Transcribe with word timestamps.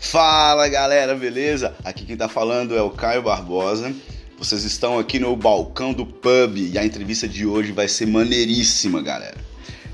Fala 0.00 0.66
galera, 0.66 1.14
beleza? 1.14 1.76
Aqui 1.84 2.06
quem 2.06 2.16
tá 2.16 2.26
falando 2.26 2.74
é 2.74 2.80
o 2.80 2.90
Caio 2.90 3.22
Barbosa. 3.22 3.94
Vocês 4.38 4.64
estão 4.64 4.98
aqui 4.98 5.18
no 5.18 5.36
balcão 5.36 5.92
do 5.92 6.06
pub 6.06 6.56
e 6.56 6.76
a 6.78 6.84
entrevista 6.84 7.28
de 7.28 7.46
hoje 7.46 7.70
vai 7.70 7.86
ser 7.86 8.06
maneiríssima, 8.06 9.02
galera. 9.02 9.36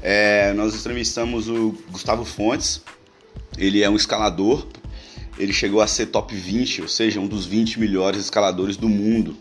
É, 0.00 0.52
nós 0.54 0.76
entrevistamos 0.76 1.48
o 1.48 1.76
Gustavo 1.90 2.24
Fontes, 2.24 2.80
ele 3.58 3.82
é 3.82 3.90
um 3.90 3.96
escalador, 3.96 4.64
ele 5.36 5.52
chegou 5.52 5.80
a 5.80 5.88
ser 5.88 6.06
top 6.06 6.34
20, 6.34 6.82
ou 6.82 6.88
seja, 6.88 7.18
um 7.18 7.26
dos 7.26 7.44
20 7.44 7.80
melhores 7.80 8.20
escaladores 8.20 8.76
do 8.76 8.88
mundo. 8.88 9.36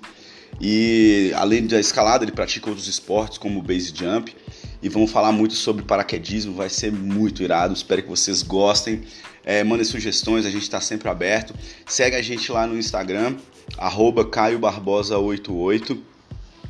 E 0.59 1.32
além 1.36 1.68
da 1.68 1.79
escalada, 1.79 2.25
ele 2.25 2.32
pratica 2.32 2.70
outros 2.70 2.88
esportes 2.88 3.38
como 3.38 3.61
base 3.61 3.93
jump. 3.95 4.36
E 4.82 4.89
vamos 4.89 5.11
falar 5.11 5.32
muito 5.32 5.54
sobre 5.54 5.84
paraquedismo, 5.84 6.54
vai 6.54 6.70
ser 6.70 6.91
muito 6.91 7.43
irado. 7.43 7.74
Espero 7.74 8.02
que 8.02 8.10
vocês 8.10 8.41
gostem. 8.41 9.04
É, 9.47 9.63
mandem 9.63 9.85
sugestões, 9.85 10.43
a 10.43 10.49
gente 10.49 10.63
está 10.63 10.81
sempre 10.81 11.07
aberto. 11.07 11.54
Segue 11.85 12.15
a 12.15 12.21
gente 12.21 12.51
lá 12.51 12.65
no 12.65 12.75
Instagram, 12.75 13.35
caiobarbosa88. 13.77 15.99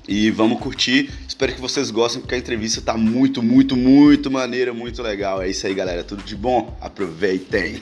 E 0.08 0.30
vamos 0.30 0.60
curtir. 0.60 1.10
Espero 1.26 1.56
que 1.56 1.62
vocês 1.62 1.90
gostem, 1.90 2.22
porque 2.22 2.36
a 2.36 2.38
entrevista 2.38 2.82
tá 2.82 2.98
muito, 2.98 3.42
muito, 3.42 3.78
muito 3.78 4.30
maneira, 4.30 4.74
muito 4.74 5.02
legal. 5.02 5.42
É 5.42 5.50
isso 5.50 5.66
aí, 5.66 5.74
galera. 5.74 6.04
Tudo 6.04 6.22
de 6.22 6.36
bom? 6.36 6.78
Aproveitem. 6.82 7.82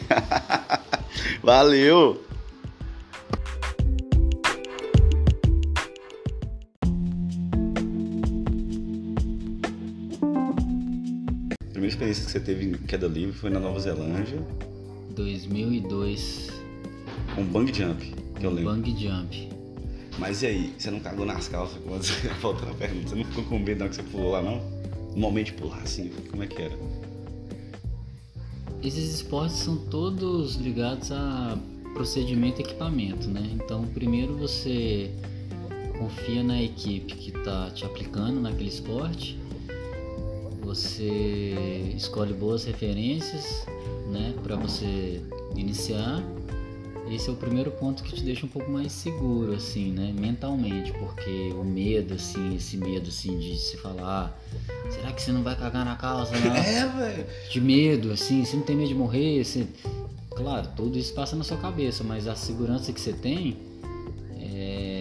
Valeu! 1.41 2.23
A 11.51 11.55
primeira 11.71 11.87
experiência 11.87 12.23
que 12.23 12.31
você 12.31 12.39
teve 12.39 12.65
em 12.65 12.73
queda 12.73 13.07
livre 13.07 13.35
foi 13.35 13.49
na 13.49 13.59
Nova 13.59 13.79
Zelândia. 13.79 14.37
2002. 15.13 16.49
Com 17.35 17.45
bang 17.45 17.73
jump, 17.73 18.13
que 18.39 18.45
eu 18.45 18.51
lembro. 18.51 18.73
Bang 18.73 18.95
jump. 18.97 19.49
Mas 20.19 20.43
e 20.43 20.47
aí, 20.47 20.73
você 20.77 20.91
não 20.91 20.99
cagou 20.99 21.25
nas 21.25 21.47
calças 21.47 21.81
quando 21.83 22.03
você 22.03 22.27
voltou 22.41 22.67
na 22.67 22.75
pergunta? 22.75 23.09
Você 23.09 23.15
não 23.15 23.25
ficou 23.25 23.43
com 23.45 23.59
medo 23.59 23.79
não 23.79 23.89
que 23.89 23.95
você 23.95 24.03
pulou 24.03 24.31
lá, 24.31 24.41
não? 24.41 24.61
Normalmente 25.09 25.53
pular 25.53 25.79
assim, 25.79 26.11
como 26.29 26.43
é 26.43 26.47
que 26.47 26.61
era? 26.61 26.77
Esses 28.83 29.13
esportes 29.15 29.57
são 29.57 29.77
todos 29.77 30.55
ligados 30.55 31.11
a 31.11 31.57
procedimento 31.93 32.59
e 32.59 32.63
equipamento, 32.63 33.27
né? 33.27 33.41
Então, 33.53 33.85
primeiro 33.85 34.35
você 34.35 35.11
confia 35.97 36.43
na 36.43 36.61
equipe 36.61 37.15
que 37.15 37.29
está 37.29 37.69
te 37.69 37.85
aplicando 37.85 38.41
naquele 38.41 38.69
esporte, 38.69 39.39
você 40.63 41.93
escolhe 41.95 42.33
boas 42.33 42.63
referências, 42.63 43.65
né, 44.11 44.33
para 44.41 44.55
você 44.55 45.21
iniciar. 45.55 46.23
Esse 47.11 47.29
é 47.29 47.33
o 47.33 47.35
primeiro 47.35 47.69
ponto 47.69 48.01
que 48.01 48.15
te 48.15 48.23
deixa 48.23 48.45
um 48.45 48.49
pouco 48.49 48.71
mais 48.71 48.91
seguro, 48.91 49.53
assim, 49.53 49.91
né, 49.91 50.13
mentalmente, 50.17 50.91
porque 50.93 51.53
o 51.53 51.63
medo, 51.63 52.13
assim, 52.13 52.55
esse 52.55 52.77
medo, 52.77 53.09
assim, 53.09 53.37
de 53.37 53.57
se 53.57 53.77
falar, 53.77 54.39
será 54.89 55.11
que 55.11 55.21
você 55.21 55.31
não 55.31 55.43
vai 55.43 55.55
cagar 55.55 55.83
na 55.83 55.95
calça, 55.95 56.31
não? 56.39 56.55
É, 56.55 56.87
velho. 56.87 57.25
De 57.51 57.59
medo, 57.59 58.11
assim, 58.11 58.45
você 58.45 58.55
não 58.55 58.63
tem 58.63 58.75
medo 58.75 58.87
de 58.87 58.95
morrer, 58.95 59.43
você... 59.43 59.67
Claro, 60.31 60.69
tudo 60.75 60.97
isso 60.97 61.13
passa 61.13 61.35
na 61.35 61.43
sua 61.43 61.57
cabeça, 61.57 62.03
mas 62.03 62.27
a 62.27 62.35
segurança 62.35 62.91
que 62.91 62.99
você 62.99 63.13
tem 63.13 63.57
é, 64.39 64.92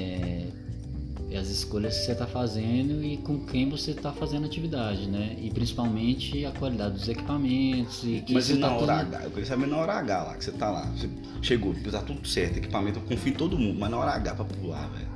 é 1.35 1.39
as 1.39 1.49
escolhas 1.49 1.97
que 1.99 2.05
você 2.07 2.13
está 2.13 2.27
fazendo 2.27 3.03
e 3.05 3.17
com 3.19 3.41
quem 3.41 3.69
você 3.69 3.93
está 3.93 4.13
fazendo 4.13 4.47
atividade, 4.47 5.09
né? 5.09 5.37
E 5.41 5.51
principalmente 5.51 6.45
a 6.45 6.51
qualidade 6.53 6.95
dos 6.95 7.09
equipamentos 7.09 8.03
e 8.05 8.21
que 8.21 8.35
Mas 8.35 8.47
você 8.47 8.55
e 8.55 8.59
na 8.59 8.69
tá 8.69 8.75
hora 8.77 9.05
tudo- 9.05 9.15
H? 9.17 9.25
Eu 9.25 9.31
queria 9.31 9.47
saber 9.47 9.67
na 9.67 9.77
hora 9.77 9.93
H 9.95 10.23
lá, 10.25 10.35
que 10.37 10.45
você 10.45 10.53
tá 10.53 10.71
lá. 10.71 10.83
Você 10.97 11.09
chegou, 11.41 11.75
tá 11.91 12.03
tudo 12.03 12.27
certo, 12.27 12.59
equipamento, 12.59 12.99
eu 12.99 13.03
confio 13.05 13.33
em 13.33 13.37
todo 13.37 13.59
mundo, 13.59 13.79
mas 13.81 13.91
na 13.91 13.99
hora 13.99 14.11
H 14.13 14.35
pra 14.35 14.45
pular, 14.45 14.89
velho. 14.91 15.09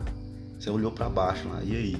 Você 0.59 0.71
olhou 0.71 0.91
pra 0.91 1.09
baixo 1.09 1.49
lá, 1.49 1.63
e 1.63 1.77
aí? 1.77 1.97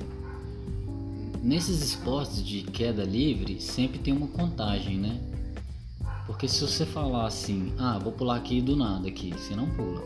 Nesses 1.43 1.81
esportes 1.83 2.45
de 2.45 2.63
queda 2.63 3.05
livre, 3.05 3.61
sempre 3.61 3.99
tem 3.99 4.13
uma 4.13 4.27
contagem, 4.27 4.97
né? 4.99 5.21
Porque 6.27 6.49
se 6.49 6.61
você 6.61 6.85
falar 6.85 7.27
assim, 7.27 7.73
ah, 7.79 7.99
vou 8.03 8.13
pular 8.13 8.37
aqui 8.37 8.61
do 8.61 8.75
nada 8.75 9.07
aqui, 9.07 9.31
você 9.31 9.55
não 9.55 9.69
pula. 9.71 10.03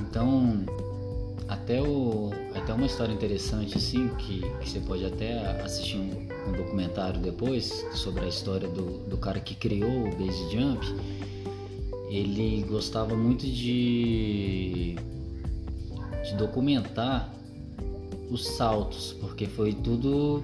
Então, 0.00 0.64
até, 1.48 1.82
o, 1.82 2.30
até 2.64 2.72
uma 2.72 2.86
história 2.86 3.12
interessante 3.12 3.76
assim, 3.76 4.08
que, 4.16 4.40
que 4.40 4.70
você 4.70 4.80
pode 4.80 5.04
até 5.04 5.60
assistir 5.60 5.98
um, 5.98 6.48
um 6.48 6.52
documentário 6.52 7.20
depois 7.20 7.84
sobre 7.92 8.24
a 8.24 8.28
história 8.28 8.66
do, 8.66 9.06
do 9.06 9.18
cara 9.18 9.38
que 9.38 9.54
criou 9.54 10.08
o 10.08 10.16
base 10.16 10.50
jump. 10.50 10.82
Ele 12.08 12.64
gostava 12.66 13.14
muito 13.14 13.44
de, 13.44 14.96
de 16.24 16.34
documentar 16.38 17.34
os 18.30 18.46
saltos, 18.46 19.14
porque 19.20 19.46
foi 19.46 19.74
tudo 19.74 20.42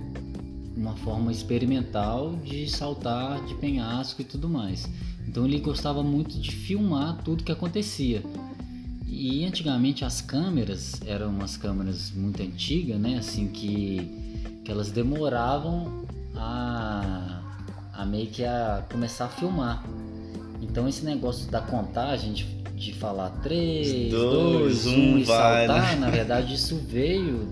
uma 0.76 0.94
forma 0.97 1.32
experimental 1.32 2.36
de 2.44 2.69
saltar 2.69 3.42
de 3.47 3.54
penhasco 3.54 4.20
e 4.20 4.25
tudo 4.25 4.47
mais. 4.47 4.86
Então 5.26 5.47
ele 5.47 5.59
gostava 5.59 6.03
muito 6.03 6.38
de 6.38 6.53
filmar 6.53 7.22
tudo 7.25 7.42
que 7.42 7.53
acontecia. 7.53 8.22
E 9.22 9.44
antigamente 9.44 10.03
as 10.03 10.22
câmeras 10.22 10.98
eram 11.04 11.28
umas 11.28 11.54
câmeras 11.54 12.10
muito 12.10 12.42
antigas, 12.42 12.98
né? 12.98 13.19
Assim 13.19 13.48
que, 13.48 14.62
que 14.64 14.72
elas 14.72 14.91
demoravam 14.91 16.06
a, 16.34 17.42
a 17.92 18.06
meio 18.06 18.28
que 18.28 18.42
a 18.42 18.82
começar 18.91 19.26
a 19.26 19.28
filmar. 19.28 19.84
Então 20.62 20.88
esse 20.88 21.04
negócio 21.04 21.50
da 21.50 21.60
contagem 21.60 22.32
de, 22.32 22.44
de 22.75 22.94
falar 22.94 23.28
3, 23.42 24.10
Dois, 24.10 24.84
2, 24.84 24.86
um, 24.86 24.91
1 25.16 25.19
e 25.19 25.25
vai, 25.25 25.66
saltar, 25.66 25.97
né? 25.97 26.00
na 26.00 26.09
verdade 26.16 26.54
isso 26.54 26.76
veio 26.76 27.47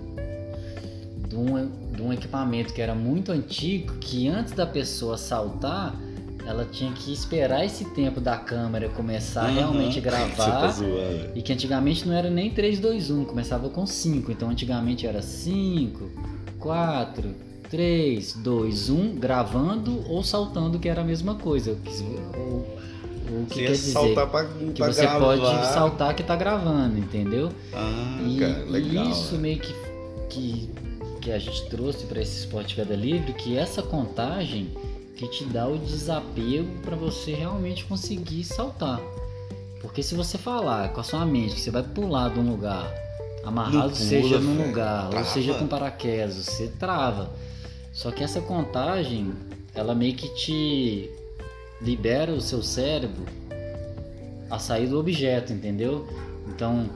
de 1.27 1.35
um, 1.35 1.91
de 1.91 2.01
um 2.01 2.11
equipamento 2.11 2.73
que 2.73 2.81
era 2.81 2.95
muito 2.95 3.31
antigo, 3.31 3.93
que 3.99 4.27
antes 4.27 4.53
da 4.53 4.65
pessoa 4.65 5.19
saltar, 5.19 5.95
ela 6.49 6.65
tinha 6.65 6.91
que 6.91 7.13
esperar 7.13 7.63
esse 7.63 7.85
tempo 7.91 8.19
da 8.19 8.35
câmera 8.37 8.89
começar 8.89 9.43
a 9.45 9.49
Uhum. 9.49 9.55
realmente 9.55 9.99
Você 10.01 10.09
tá 10.09 10.09
gravar. 10.09 10.67
zoando. 10.71 11.29
E 11.35 11.41
que 11.41 11.53
antigamente 11.53 12.07
não 12.07 12.15
era 12.15 12.29
nem 12.29 12.49
3, 12.49 12.79
2, 12.79 13.11
1, 13.11 13.25
começava 13.25 13.69
com 13.69 13.85
5. 13.85 14.31
Então 14.31 14.49
antigamente 14.49 15.05
era 15.05 15.21
5, 15.21 16.09
4, 16.59 17.35
3, 17.69 18.33
2, 18.33 18.89
1, 18.89 19.15
gravando 19.15 20.03
ou 20.09 20.23
saltando, 20.23 20.79
que 20.79 20.89
era 20.89 21.01
a 21.01 21.05
mesma 21.05 21.35
coisa. 21.35 21.71
O 21.73 21.75
que, 21.77 21.91
o, 21.91 23.45
que 23.45 23.53
Você 23.53 23.61
quer 23.61 23.71
dizer? 23.73 23.91
saltar 23.91 24.27
pra, 24.27 24.45
que 24.45 24.73
pra 24.73 24.91
você 24.91 25.01
gravar. 25.01 25.19
pode 25.37 25.65
saltar 25.67 26.15
que 26.15 26.23
tá 26.23 26.35
gravando, 26.35 26.97
entendeu? 26.97 27.49
Ah, 27.73 28.17
E, 28.27 28.37
cara, 28.39 28.63
legal. 28.65 29.05
e 29.05 29.11
isso 29.11 29.29
velho. 29.29 29.41
meio 29.41 29.59
que, 29.59 29.73
que, 30.29 30.69
que 31.21 31.31
a 31.31 31.37
gente 31.37 31.69
trouxe 31.69 32.05
para 32.07 32.19
esse 32.21 32.39
esporte 32.39 32.73
queda 32.75 32.95
livre, 32.95 33.33
que 33.33 33.55
essa 33.55 33.83
contagem 33.83 34.69
que 35.19 35.27
te 35.27 35.43
dá 35.43 35.67
o 35.67 35.77
desapego 35.77 36.69
para 36.81 36.95
você 36.95 37.33
realmente 37.33 37.83
conseguir 37.83 38.45
saltar. 38.45 39.01
Porque 39.81 40.01
se 40.01 40.15
você 40.15 40.37
falar 40.37 40.93
com 40.93 41.01
a 41.01 41.03
sua 41.03 41.25
mente 41.25 41.55
que 41.55 41.61
você 41.61 41.69
vai 41.69 41.83
pular 41.83 42.29
de 42.29 42.39
um 42.39 42.49
lugar 42.49 42.89
amarrado, 43.43 43.93
seja 43.95 44.39
num 44.39 44.67
lugar, 44.67 45.05
ou 45.05 45.09
Trava. 45.09 45.25
seja 45.27 45.53
com 45.55 45.67
paraquedas, 45.67 46.35
você 46.35 46.67
trava. 46.79 47.29
Só 47.91 48.11
que 48.11 48.23
essa 48.23 48.39
contagem, 48.39 49.33
ela 49.75 49.93
meio 49.93 50.15
que 50.15 50.29
te 50.35 51.11
libera 51.81 52.31
o 52.31 52.39
seu 52.39 52.63
cérebro 52.63 53.25
a 54.49 54.57
sair 54.57 54.87
do 54.87 54.97
objeto, 54.97 55.51
entendeu? 55.51 56.07
Então, 56.47 56.89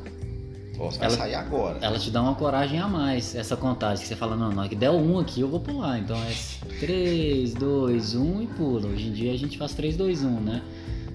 Posso 0.78 0.98
vai 1.00 1.08
ela- 1.08 1.18
sair 1.18 1.36
agora. 1.36 1.78
ela 1.82 2.00
te 2.00 2.10
dá 2.10 2.22
uma 2.22 2.36
coragem 2.36 2.80
a 2.80 2.88
mais, 2.88 3.36
essa 3.36 3.56
contagem, 3.56 4.02
que 4.02 4.08
você 4.08 4.16
fala, 4.16 4.36
não, 4.36 4.52
não, 4.52 4.68
que 4.68 4.76
der 4.76 4.90
um 4.92 5.20
aqui 5.20 5.42
eu 5.42 5.48
vou 5.48 5.60
pular. 5.60 6.00
Então 6.00 6.18
é 6.18 6.34
3, 6.80 7.54
2, 7.54 8.16
1 8.16 8.42
e 8.42 8.48
pula. 8.48 8.88
Hoje 8.88 9.08
em 9.08 9.14
dia 9.14 9.32
a 9.34 9.38
gente 9.38 9.58
faz 9.58 9.74
3, 9.74 9.96
2, 9.96 10.24
1, 10.24 10.40
né? 10.42 10.62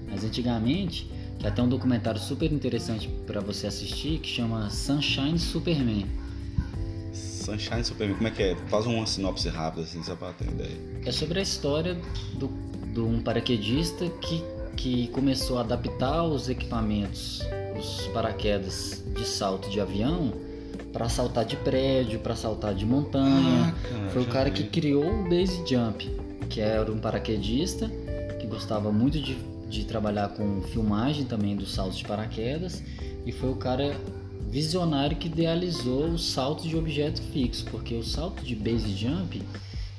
Mas 0.09 0.23
antigamente, 0.23 1.09
que 1.37 1.45
até 1.45 1.61
um 1.61 1.67
documentário 1.69 2.19
super 2.19 2.51
interessante 2.51 3.07
pra 3.27 3.41
você 3.41 3.67
assistir, 3.67 4.19
que 4.19 4.27
chama 4.29 4.69
Sunshine 4.69 5.37
Superman. 5.37 6.05
Sunshine 7.13 7.83
Superman, 7.83 8.15
como 8.15 8.27
é 8.27 8.31
que 8.31 8.43
é? 8.43 8.55
Faz 8.67 8.85
uma 8.85 9.05
sinopse 9.05 9.49
rápida 9.49 9.83
assim, 9.83 10.01
só 10.03 10.15
pra 10.15 10.31
ter 10.33 10.45
uma 10.45 10.53
ideia. 10.53 10.77
É 11.05 11.11
sobre 11.11 11.39
a 11.39 11.41
história 11.41 11.97
do, 12.35 12.49
de 12.93 12.99
um 12.99 13.21
paraquedista 13.21 14.07
que, 14.21 14.43
que 14.75 15.07
começou 15.09 15.57
a 15.57 15.61
adaptar 15.61 16.23
os 16.23 16.49
equipamentos, 16.49 17.41
os 17.79 18.07
paraquedas 18.07 19.03
de 19.15 19.25
salto 19.25 19.69
de 19.69 19.79
avião, 19.79 20.33
para 20.91 21.07
saltar 21.07 21.45
de 21.45 21.55
prédio, 21.55 22.19
para 22.19 22.35
saltar 22.35 22.73
de 22.73 22.85
montanha. 22.85 23.73
cara, 23.83 24.09
Foi 24.11 24.21
o 24.21 24.25
cara 24.25 24.49
vi. 24.49 24.55
que 24.55 24.63
criou 24.65 25.05
o 25.05 25.23
base 25.29 25.63
jump, 25.67 26.09
que 26.49 26.59
era 26.61 26.91
um 26.91 26.99
paraquedista 26.99 27.89
que 28.39 28.47
gostava 28.47 28.91
muito 28.91 29.19
de, 29.19 29.37
de 29.69 29.85
trabalhar 29.85 30.29
com 30.29 30.61
filmagem 30.63 31.25
também 31.25 31.55
dos 31.55 31.73
saltos 31.73 31.97
de 31.97 32.05
paraquedas 32.05 32.83
e 33.25 33.31
foi 33.31 33.49
o 33.51 33.55
cara 33.55 33.95
visionário 34.49 35.15
que 35.17 35.27
idealizou 35.27 36.05
o 36.05 36.17
salto 36.17 36.67
de 36.67 36.75
objeto 36.75 37.21
fixo, 37.21 37.65
porque 37.69 37.93
o 37.93 38.03
salto 38.03 38.43
de 38.43 38.55
base 38.55 38.91
jump 38.95 39.41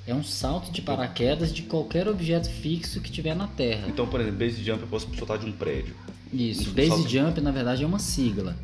é 0.07 0.15
um 0.15 0.25
salto 0.25 0.73
de 0.73 0.83
paraquedas 0.83 1.53
de 1.53 1.63
qualquer 1.63 2.09
objeto 2.09 2.51
fixo 2.51 3.01
que 3.01 3.13
tiver 3.13 3.37
na 3.37 3.47
Terra. 3.47 3.85
Então, 3.87 4.09
por 4.09 4.21
exemplo, 4.21 4.39
base 4.41 4.63
jump 4.65 4.83
eu 4.83 4.89
posso 4.89 5.07
soltar 5.17 5.39
de 5.39 5.47
um 5.47 5.53
prédio. 5.53 5.95
Isso, 6.33 6.71
base 6.71 7.09
jump 7.09 7.41
na 7.41 7.51
verdade 7.51 7.83
é 7.83 7.87
uma 7.87 7.99
sigla. 7.99 8.57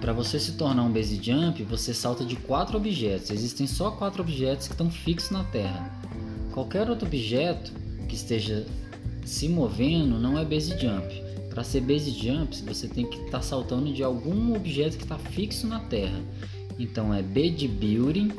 Para 0.00 0.12
você 0.12 0.38
se 0.40 0.52
tornar 0.52 0.82
um 0.82 0.90
base 0.92 1.18
jump, 1.22 1.62
você 1.62 1.94
salta 1.94 2.24
de 2.24 2.34
quatro 2.36 2.76
objetos. 2.76 3.30
Existem 3.30 3.66
só 3.66 3.92
quatro 3.92 4.22
objetos 4.22 4.66
que 4.66 4.74
estão 4.74 4.90
fixos 4.90 5.30
na 5.30 5.44
Terra. 5.44 5.90
Qualquer 6.52 6.90
outro 6.90 7.06
objeto 7.06 7.72
que 8.08 8.14
esteja 8.14 8.66
se 9.24 9.48
movendo 9.48 10.18
não 10.18 10.36
é 10.38 10.44
base 10.44 10.70
jump. 10.78 11.22
Para 11.48 11.62
ser 11.62 11.82
base 11.82 12.10
jump, 12.10 12.54
você 12.66 12.88
tem 12.88 13.06
que 13.06 13.18
estar 13.22 13.42
saltando 13.42 13.92
de 13.92 14.02
algum 14.02 14.54
objeto 14.56 14.96
que 14.96 15.04
está 15.04 15.16
fixo 15.18 15.66
na 15.66 15.78
Terra. 15.80 16.20
Então 16.78 17.14
é 17.14 17.22
B 17.22 17.50
de 17.50 17.68
building, 17.68 18.32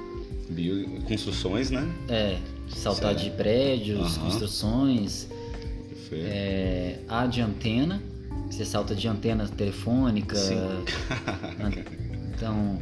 Construções, 1.08 1.72
né? 1.72 1.90
é 2.10 2.38
saltar 2.68 3.16
de 3.16 3.30
prédios, 3.32 4.18
Aham. 4.18 4.26
construções, 4.26 5.28
é, 6.12 7.00
A 7.08 7.26
de 7.26 7.42
antena, 7.42 8.02
você 8.54 8.66
salta 8.66 8.94
de 8.96 9.08
antena 9.08 9.48
telefônica, 9.48 10.36
an- 11.60 11.72
então 12.36 12.80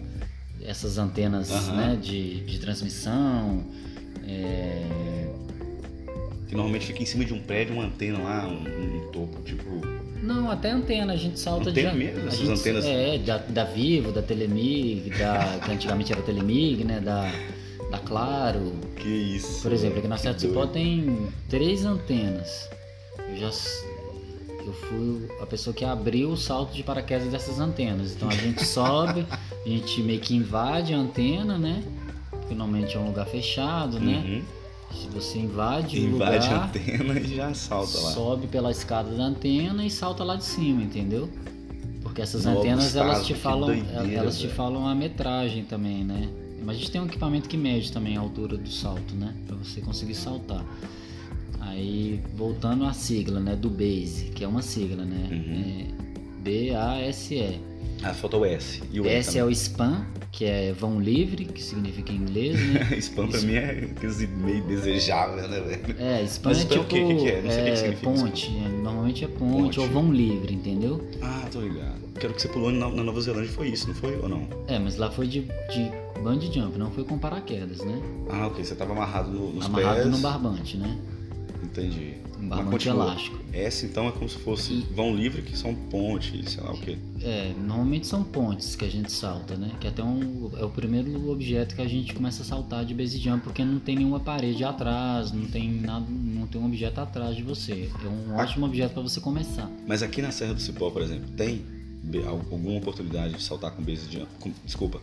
essas 0.63 0.97
antenas 0.97 1.49
né, 1.69 1.97
de, 2.01 2.41
de 2.41 2.59
transmissão, 2.59 3.63
é, 4.27 5.27
Que 6.47 6.55
normalmente 6.55 6.85
fica 6.87 7.01
em 7.01 7.05
cima 7.05 7.25
de 7.25 7.33
um 7.33 7.41
prédio, 7.41 7.73
uma 7.75 7.85
antena 7.85 8.19
lá, 8.19 8.47
um, 8.47 9.07
um 9.07 9.11
topo, 9.11 9.41
tipo. 9.43 9.65
não 10.21 10.51
até 10.51 10.69
antena 10.71 11.13
a 11.13 11.15
gente 11.15 11.39
salta 11.39 11.69
Antena 11.71 11.91
de 11.91 11.97
mesmo? 11.97 12.27
Essas 12.27 12.39
gente- 12.39 12.59
antenas- 12.59 12.85
é 12.85 13.17
da, 13.17 13.37
da 13.37 13.63
Vivo, 13.63 14.11
da 14.11 14.21
Telemig, 14.21 15.09
da 15.17 15.59
que 15.65 15.71
antigamente 15.71 16.11
era 16.13 16.21
Telemig, 16.21 16.83
né, 16.83 16.99
da 16.99 17.31
da 17.89 17.97
Claro, 17.99 18.71
Que 18.95 19.07
isso. 19.09 19.63
Por 19.63 19.73
exemplo, 19.73 19.99
aqui 19.99 20.07
na 20.07 20.15
do 20.15 20.39
Cipó 20.39 20.65
tem 20.65 21.27
três 21.49 21.83
antenas. 21.83 22.69
Eu 23.27 23.35
já 23.35 23.51
eu 24.65 24.73
fui 24.73 25.27
a 25.41 25.45
pessoa 25.45 25.73
que 25.73 25.83
abriu 25.85 26.31
o 26.31 26.37
salto 26.37 26.73
de 26.73 26.83
paraquedas 26.83 27.31
dessas 27.31 27.59
antenas. 27.59 28.13
Então 28.13 28.29
a 28.29 28.33
gente 28.33 28.63
sobe, 28.65 29.25
a 29.65 29.69
gente 29.69 30.01
meio 30.01 30.19
que 30.19 30.35
invade 30.35 30.93
a 30.93 30.97
antena, 30.97 31.57
né? 31.57 31.83
Porque 32.29 32.53
normalmente 32.55 32.95
é 32.95 32.99
um 32.99 33.07
lugar 33.07 33.25
fechado, 33.27 33.99
né? 33.99 34.23
Uhum. 34.25 34.41
Se 34.99 35.07
você 35.07 35.39
invade, 35.39 35.99
o 35.99 36.03
Invade 36.03 36.47
a 36.47 36.51
lugar, 36.51 36.63
antena 36.67 37.19
e 37.19 37.35
já 37.35 37.53
salta 37.53 37.97
lá. 37.97 38.11
sobe 38.11 38.47
pela 38.47 38.71
escada 38.71 39.09
da 39.15 39.23
antena 39.23 39.85
e 39.85 39.89
salta 39.89 40.23
lá 40.23 40.35
de 40.35 40.43
cima, 40.43 40.83
entendeu? 40.83 41.29
Porque 42.01 42.21
essas 42.21 42.43
Novo 42.43 42.59
antenas 42.59 42.93
elas 42.95 43.19
estado, 43.19 43.25
te 43.27 43.33
que 43.33 43.39
falam, 43.39 43.67
doideira, 43.67 44.13
elas 44.13 44.37
te 44.37 44.47
falam 44.49 44.85
a 44.85 44.93
metragem 44.93 45.63
também, 45.63 46.03
né? 46.03 46.29
Mas 46.63 46.75
a 46.75 46.79
gente 46.79 46.91
tem 46.91 46.99
um 47.01 47.05
equipamento 47.05 47.47
que 47.47 47.55
mede 47.57 47.91
também 47.91 48.17
a 48.17 48.19
altura 48.19 48.57
do 48.57 48.69
salto, 48.69 49.15
né? 49.15 49.33
Pra 49.47 49.55
você 49.55 49.79
conseguir 49.79 50.13
saltar. 50.13 50.63
Aí 51.71 52.19
voltando 52.35 52.83
à 52.85 52.93
sigla, 52.93 53.39
né? 53.39 53.55
Do 53.55 53.69
base, 53.69 54.25
que 54.35 54.43
é 54.43 54.47
uma 54.47 54.61
sigla, 54.61 55.03
né? 55.05 55.27
Uhum. 55.31 55.97
É 55.97 56.41
B-A-S-E. 56.43 57.59
Ah, 58.03 58.13
falta 58.13 58.37
o 58.37 58.45
S. 58.45 58.81
E 58.91 58.99
o 58.99 59.07
S 59.07 59.37
é 59.37 59.43
o 59.45 59.49
spam, 59.51 60.05
que 60.31 60.43
é 60.45 60.73
vão 60.73 60.99
livre, 60.99 61.45
que 61.45 61.61
significa 61.61 62.11
em 62.11 62.15
inglês, 62.15 62.59
né? 62.59 62.97
Spam 62.97 63.27
pra 63.27 63.39
mim 63.41 63.53
é 63.53 63.87
e-mail 64.23 64.63
desejável, 64.63 65.47
né, 65.47 65.59
velho? 65.59 65.95
É, 65.99 66.23
spam 66.23 66.49
Mas 66.49 66.59
é 66.59 66.61
é 66.61 66.65
o 66.65 66.69
tipo 66.69 66.85
quê? 66.85 67.03
Que 67.05 67.15
que 67.15 67.27
é? 67.29 67.41
Não 67.43 67.51
sei 67.51 67.61
o 67.61 67.63
que 67.65 67.69
é, 67.69 67.75
significa 67.75 68.09
ponte. 68.11 68.47
é, 68.57 68.69
normalmente 68.69 69.23
é 69.23 69.27
ponte, 69.27 69.61
Ponte. 69.63 69.79
ou 69.79 69.87
vão 69.89 70.11
livre, 70.11 70.53
entendeu? 70.55 71.07
Ah, 71.21 71.47
tô 71.51 71.61
ligado. 71.61 72.01
Quero 72.19 72.33
que 72.33 72.41
você 72.41 72.47
pulou 72.47 72.71
na, 72.71 72.89
na 72.89 73.03
Nova 73.03 73.21
Zelândia, 73.21 73.51
foi 73.51 73.69
isso, 73.69 73.87
não 73.87 73.95
foi? 73.95 74.17
Ou 74.17 74.27
não? 74.27 74.47
É, 74.67 74.79
mas 74.79 74.97
lá 74.97 75.11
foi 75.11 75.27
de, 75.27 75.41
de 75.41 75.91
bungee 76.23 76.51
jump, 76.51 76.77
não 76.79 76.89
foi 76.91 77.03
com 77.03 77.19
paraquedas, 77.19 77.79
né? 77.79 78.01
Ah, 78.31 78.47
ok. 78.47 78.63
Você 78.65 78.73
tava 78.73 78.93
amarrado 78.93 79.29
no- 79.31 79.53
nos 79.53 79.65
Amarrado 79.65 79.97
pés. 80.01 80.07
no 80.09 80.17
barbante, 80.17 80.77
né? 80.77 80.97
Entendi. 81.63 82.15
Um 82.39 82.47
barbante 82.49 82.89
elástico. 82.89 83.39
S 83.53 83.85
então 83.85 84.07
é 84.07 84.11
como 84.11 84.27
se 84.27 84.37
fosse 84.39 84.73
E- 84.73 84.81
vão 84.95 85.15
livre, 85.15 85.41
que 85.41 85.55
são 85.57 85.73
pontes, 85.75 86.51
sei 86.53 86.63
lá 86.63 86.71
o 86.73 86.77
quê. 86.79 86.97
É, 87.21 87.53
normalmente 87.59 88.07
são 88.07 88.23
pontes 88.23 88.75
que 88.75 88.83
a 88.83 88.89
gente 88.89 89.11
salta, 89.11 89.55
né? 89.55 89.71
Que 89.79 89.87
até 89.87 90.01
um, 90.03 90.49
é 90.57 90.63
o 90.65 90.69
primeiro 90.69 91.29
objeto 91.29 91.75
que 91.75 91.81
a 91.81 91.87
gente 91.87 92.13
começa 92.15 92.41
a 92.41 92.45
saltar 92.45 92.83
de 92.83 92.93
base 92.93 93.17
jump, 93.19 93.43
porque 93.43 93.63
não 93.63 93.79
tem 93.79 93.95
nenhuma 93.95 94.19
parede 94.19 94.63
atrás, 94.63 95.31
não 95.31 95.45
tem 95.45 95.71
nada, 95.71 96.05
não 96.09 96.47
tem 96.47 96.59
um 96.59 96.65
objeto 96.65 96.99
atrás 96.99 97.35
de 97.35 97.43
você. 97.43 97.89
É 98.03 98.07
um 98.07 98.37
Ah. 98.39 98.43
ótimo 98.43 98.65
objeto 98.65 98.93
para 98.93 99.03
você 99.03 99.19
começar. 99.21 99.69
Mas 99.87 100.01
aqui 100.01 100.21
na 100.21 100.31
Serra 100.31 100.53
do 100.53 100.61
Cipó, 100.61 100.89
por 100.89 101.01
exemplo, 101.01 101.29
tem 101.37 101.63
alguma 102.27 102.77
oportunidade 102.79 103.35
de 103.35 103.43
saltar 103.43 103.71
com 103.71 103.83
base 103.83 104.11
jump? 104.11 104.27
Com, 104.39 104.51
desculpa, 104.65 104.99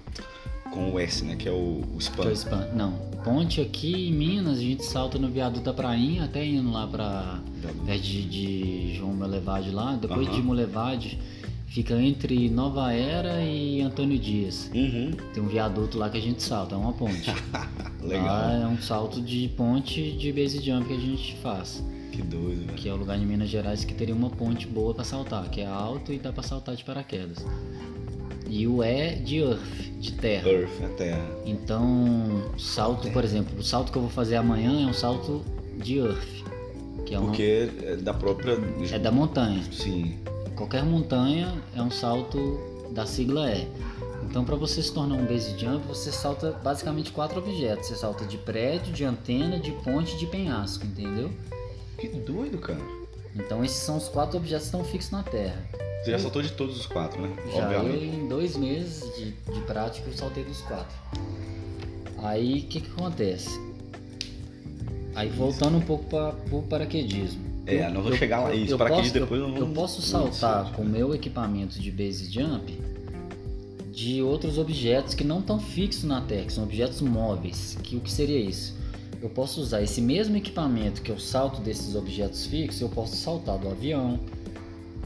com 0.72 0.92
o 0.92 0.98
S, 0.98 1.24
né? 1.24 1.36
Que 1.36 1.48
é 1.48 1.52
o, 1.52 1.82
o 1.94 1.98
spam. 1.98 2.22
Que 2.22 2.28
é 2.28 2.30
o 2.30 2.34
spam. 2.34 2.68
Não, 2.74 2.92
ponte 3.24 3.60
aqui 3.60 4.08
em 4.08 4.12
Minas, 4.12 4.58
a 4.58 4.62
gente 4.62 4.84
salta 4.84 5.18
no 5.18 5.28
viaduto 5.28 5.64
da 5.64 5.72
Prainha, 5.72 6.24
até 6.24 6.44
indo 6.44 6.70
lá 6.70 6.86
pra 6.86 7.40
perto 7.84 8.02
de, 8.02 8.22
de 8.24 8.94
João 8.96 9.14
Molevade 9.14 9.70
lá. 9.70 9.96
Depois 9.96 10.26
Aham. 10.26 10.36
de 10.36 10.42
Molevade, 10.42 11.18
fica 11.66 12.00
entre 12.00 12.48
Nova 12.48 12.92
Era 12.92 13.42
e 13.42 13.80
Antônio 13.80 14.18
Dias. 14.18 14.70
Uhum. 14.74 15.12
Tem 15.32 15.42
um 15.42 15.48
viaduto 15.48 15.98
lá 15.98 16.08
que 16.08 16.18
a 16.18 16.22
gente 16.22 16.42
salta, 16.42 16.74
é 16.74 16.78
uma 16.78 16.92
ponte. 16.92 17.32
Legal. 18.02 18.26
Lá 18.26 18.52
é 18.52 18.66
um 18.66 18.78
salto 18.78 19.20
de 19.20 19.48
ponte 19.56 20.12
de 20.12 20.32
base 20.32 20.60
jump 20.60 20.86
que 20.86 20.94
a 20.94 20.98
gente 20.98 21.36
faz. 21.36 21.82
Que 22.12 22.22
doido, 22.22 22.66
velho. 22.66 22.72
Que 22.74 22.88
é 22.88 22.92
o 22.92 22.96
lugar 22.96 23.18
de 23.18 23.24
Minas 23.26 23.48
Gerais 23.48 23.84
que 23.84 23.94
teria 23.94 24.14
uma 24.14 24.30
ponte 24.30 24.66
boa 24.66 24.94
pra 24.94 25.04
saltar, 25.04 25.48
que 25.50 25.60
é 25.60 25.66
alto 25.66 26.12
e 26.12 26.18
dá 26.18 26.32
pra 26.32 26.42
saltar 26.42 26.74
de 26.74 26.84
paraquedas. 26.84 27.44
E 28.48 28.66
o 28.66 28.82
E 28.82 29.16
de 29.16 29.38
Earth, 29.40 29.60
de 30.00 30.12
terra. 30.12 30.48
Earth, 30.48 30.82
a 30.84 30.88
terra. 30.96 31.26
Então, 31.44 32.50
salto, 32.58 33.10
por 33.10 33.24
exemplo, 33.24 33.58
o 33.58 33.62
salto 33.62 33.92
que 33.92 33.98
eu 33.98 34.02
vou 34.02 34.10
fazer 34.10 34.36
amanhã 34.36 34.84
é 34.84 34.86
um 34.86 34.92
salto 34.94 35.42
de 35.76 35.98
Earth, 35.98 36.44
que 37.04 37.14
é, 37.14 37.18
uma, 37.18 37.28
Porque 37.28 37.68
é 37.82 37.96
da 37.96 38.14
própria. 38.14 38.58
é 38.90 38.98
da 38.98 39.10
montanha. 39.10 39.62
Sim. 39.70 40.18
Qualquer 40.56 40.82
montanha 40.82 41.54
é 41.76 41.82
um 41.82 41.90
salto 41.90 42.58
da 42.92 43.06
sigla 43.06 43.50
E. 43.52 43.68
Então, 44.28 44.44
para 44.44 44.56
você 44.56 44.82
se 44.82 44.92
tornar 44.92 45.14
um 45.14 45.24
base 45.24 45.56
jump, 45.58 45.86
você 45.86 46.10
salta 46.10 46.52
basicamente 46.52 47.12
quatro 47.12 47.38
objetos. 47.38 47.88
Você 47.88 47.94
salta 47.94 48.24
de 48.26 48.36
prédio, 48.36 48.92
de 48.92 49.04
antena, 49.04 49.58
de 49.58 49.72
ponte 49.72 50.14
e 50.14 50.18
de 50.18 50.26
penhasco, 50.26 50.84
entendeu? 50.84 51.30
Que 51.98 52.08
doido, 52.08 52.58
cara. 52.58 52.80
Então, 53.34 53.64
esses 53.64 53.78
são 53.78 53.96
os 53.96 54.08
quatro 54.08 54.36
objetos 54.36 54.68
que 54.68 54.76
estão 54.76 54.84
fixos 54.84 55.12
na 55.12 55.22
Terra. 55.22 55.64
Você 56.04 56.12
já 56.12 56.18
saltou 56.18 56.42
de 56.42 56.52
todos 56.52 56.78
os 56.78 56.86
quatro, 56.86 57.20
né? 57.20 57.34
Já 57.52 57.72
eu, 57.72 57.80
Obviamente. 57.80 58.16
em 58.16 58.28
dois 58.28 58.56
meses 58.56 59.02
de, 59.16 59.32
de 59.52 59.60
prática, 59.66 60.08
eu 60.08 60.14
saltei 60.16 60.44
dos 60.44 60.60
quatro. 60.62 60.96
Aí, 62.18 62.60
o 62.60 62.62
que 62.64 62.80
que 62.80 62.90
acontece? 62.90 63.60
Aí, 65.14 65.28
voltando 65.28 65.76
um 65.76 65.80
pouco 65.80 66.04
para 66.04 66.34
o 66.52 66.62
paraquedismo. 66.62 67.46
É, 67.66 67.86
Eu- 67.86 67.90
não 67.90 68.02
vou 68.02 68.12
eu- 68.12 68.16
chegar 68.16 68.40
lá. 68.44 68.54
Isso, 68.54 68.72
eu 68.72 68.78
paraquedas 68.78 69.06
posso- 69.10 69.20
depois 69.20 69.40
eu, 69.40 69.48
não 69.48 69.54
eu 69.56 69.60
vamos- 69.62 69.74
posso 69.76 70.00
saltar 70.02 70.64
dizer. 70.64 70.76
com 70.76 70.82
o 70.82 70.86
meu 70.86 71.14
equipamento 71.14 71.78
de 71.78 71.90
base 71.90 72.30
jump 72.32 72.78
de 73.92 74.22
outros 74.22 74.56
objetos 74.58 75.14
que 75.14 75.24
não 75.24 75.40
estão 75.40 75.58
fixos 75.58 76.04
na 76.04 76.20
Terra, 76.22 76.44
que 76.46 76.52
são 76.52 76.64
objetos 76.64 77.00
móveis. 77.00 77.76
Que 77.82 77.96
o 77.96 78.00
que 78.00 78.10
seria 78.10 78.38
isso? 78.40 78.74
Eu 79.20 79.28
posso 79.28 79.60
usar 79.60 79.82
esse 79.82 80.00
mesmo 80.00 80.36
equipamento 80.36 81.02
que 81.02 81.10
eu 81.10 81.18
salto 81.18 81.60
desses 81.60 81.94
objetos 81.96 82.46
fixos, 82.46 82.80
eu 82.80 82.88
posso 82.88 83.16
saltar 83.16 83.58
do 83.58 83.68
avião, 83.68 84.18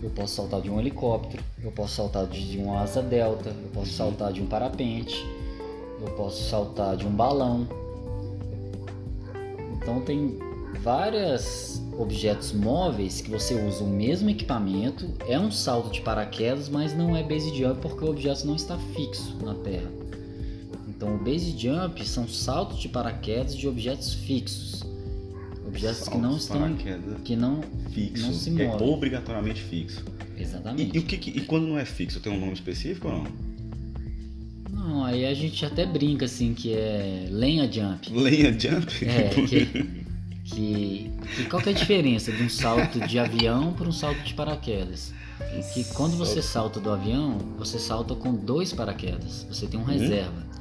eu 0.03 0.11
posso 0.11 0.35
saltar 0.35 0.61
de 0.61 0.69
um 0.69 0.81
helicóptero, 0.81 1.43
eu 1.63 1.71
posso 1.71 1.95
saltar 1.95 2.27
de, 2.27 2.59
uma 2.59 2.81
asa 2.81 3.01
delta, 3.01 3.51
eu 3.51 3.71
posso 3.73 3.93
saltar 3.93 4.33
de 4.33 4.43
um 4.43 4.47
parapente, 4.47 5.25
eu 6.01 6.11
posso 6.15 6.43
saltar 6.51 6.97
de 6.97 7.07
um 7.07 7.11
balão. 7.11 7.69
Então 9.77 10.01
tem 10.01 10.39
vários 10.81 11.81
objetos 11.99 12.53
móveis 12.53 13.21
que 13.21 13.31
você 13.31 13.55
usa 13.55 13.85
o 13.85 13.87
mesmo 13.87 14.29
equipamento, 14.29 15.09
é 15.29 15.39
um 15.39 15.51
salto 15.51 15.91
de 15.91 16.01
paraquedas, 16.01 16.69
mas 16.69 16.97
não 16.97 17.17
é 17.17 17.23
base 17.23 17.55
jump 17.55 17.81
porque 17.81 18.05
o 18.05 18.11
objeto 18.11 18.45
não 18.47 18.57
está 18.57 18.77
fixo 18.95 19.37
na 19.45 19.55
Terra. 19.55 19.91
Então 20.89 21.15
o 21.15 21.19
base 21.19 21.57
jump 21.57 22.05
são 22.05 22.27
saltos 22.27 22.79
de 22.79 22.89
paraquedas 22.89 23.57
de 23.57 23.69
objetos 23.69 24.15
fixos. 24.15 24.83
Objetos 25.73 26.09
que 26.09 26.19
não 26.19 26.37
estão 26.37 26.77
que 27.25 27.35
não 27.35 27.61
fixo. 27.91 28.27
não 28.27 28.33
se 28.35 28.63
é 28.63 28.69
obrigatoriamente 28.77 29.61
fixo. 29.63 30.05
E, 30.37 30.43
exatamente. 30.43 30.95
e 30.95 30.99
o 30.99 31.03
que, 31.03 31.17
que- 31.17 31.31
e 31.31 31.41
quando 31.43 31.67
não 31.67 31.79
é 31.79 31.85
fixo, 31.85 32.21
tem 32.21 32.33
um 32.33 32.39
nome 32.39 32.53
específico 32.53 33.09
ou 33.09 33.15
não? 33.15 33.27
Não, 34.71 35.05
aí 35.05 35.25
a 35.27 35.35
gente 35.35 35.65
até 35.65 35.87
brinca 35.87 36.25
assim 36.27 36.55
que 36.55 36.73
é 36.75 37.27
lenha 37.31 37.71
jump. 37.71 38.11
Lenha 38.13 38.53
jump? 38.53 38.93
É, 39.07 39.29
que, 39.29 39.67
que, 40.45 41.11
que 41.37 41.45
qual 41.49 41.63
que 41.63 41.69
é 41.69 41.73
a 41.73 41.75
diferença 41.75 42.33
de 42.33 42.43
um 42.43 42.49
salto 42.51 43.01
de 43.07 43.19
avião 43.19 43.73
para 43.73 43.89
um 43.89 43.93
salto 43.93 44.21
de 44.23 44.35
paraquedas? 44.35 45.13
Que 45.73 45.85
quando 45.95 46.17
você 46.17 46.43
salta 46.43 46.79
do 46.81 46.91
avião, 46.91 47.39
você 47.59 47.79
salta 47.79 48.15
com 48.15 48.35
dois 48.35 48.73
paraquedas. 48.73 49.47
Você 49.49 49.67
tem 49.67 49.79
um 49.81 49.85
reserva. 49.85 50.52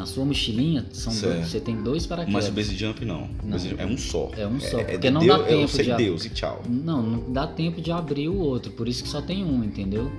Na 0.00 0.06
sua 0.06 0.24
mochilinha 0.24 0.86
são 0.92 1.12
dois, 1.14 1.46
você 1.48 1.60
tem 1.60 1.76
dois 1.82 2.06
paraquedas. 2.06 2.32
Mas 2.32 2.48
o 2.48 2.52
base 2.52 2.74
jump 2.74 3.04
não. 3.04 3.28
Não. 3.44 3.50
Base 3.50 3.68
jump 3.68 3.82
é 3.82 3.86
um 3.86 3.98
só. 3.98 4.30
É 4.34 4.46
um 4.46 4.58
só, 4.58 4.78
É, 4.80 4.84
porque 4.84 5.08
de 5.08 5.10
não 5.10 5.20
Deus, 5.20 5.38
dá 5.38 5.44
Eu 5.44 5.58
tempo 5.58 5.68
sei 5.68 5.84
de 5.84 5.92
ab- 5.92 6.02
Deus 6.02 6.24
e 6.24 6.30
tchau. 6.30 6.62
Não, 6.66 7.02
não 7.02 7.30
dá 7.32 7.46
tempo 7.46 7.82
de 7.82 7.92
abrir 7.92 8.28
o 8.30 8.38
outro, 8.38 8.72
por 8.72 8.88
isso 8.88 9.02
que 9.02 9.10
só 9.10 9.20
tem 9.20 9.44
um, 9.44 9.62
entendeu? 9.62 10.10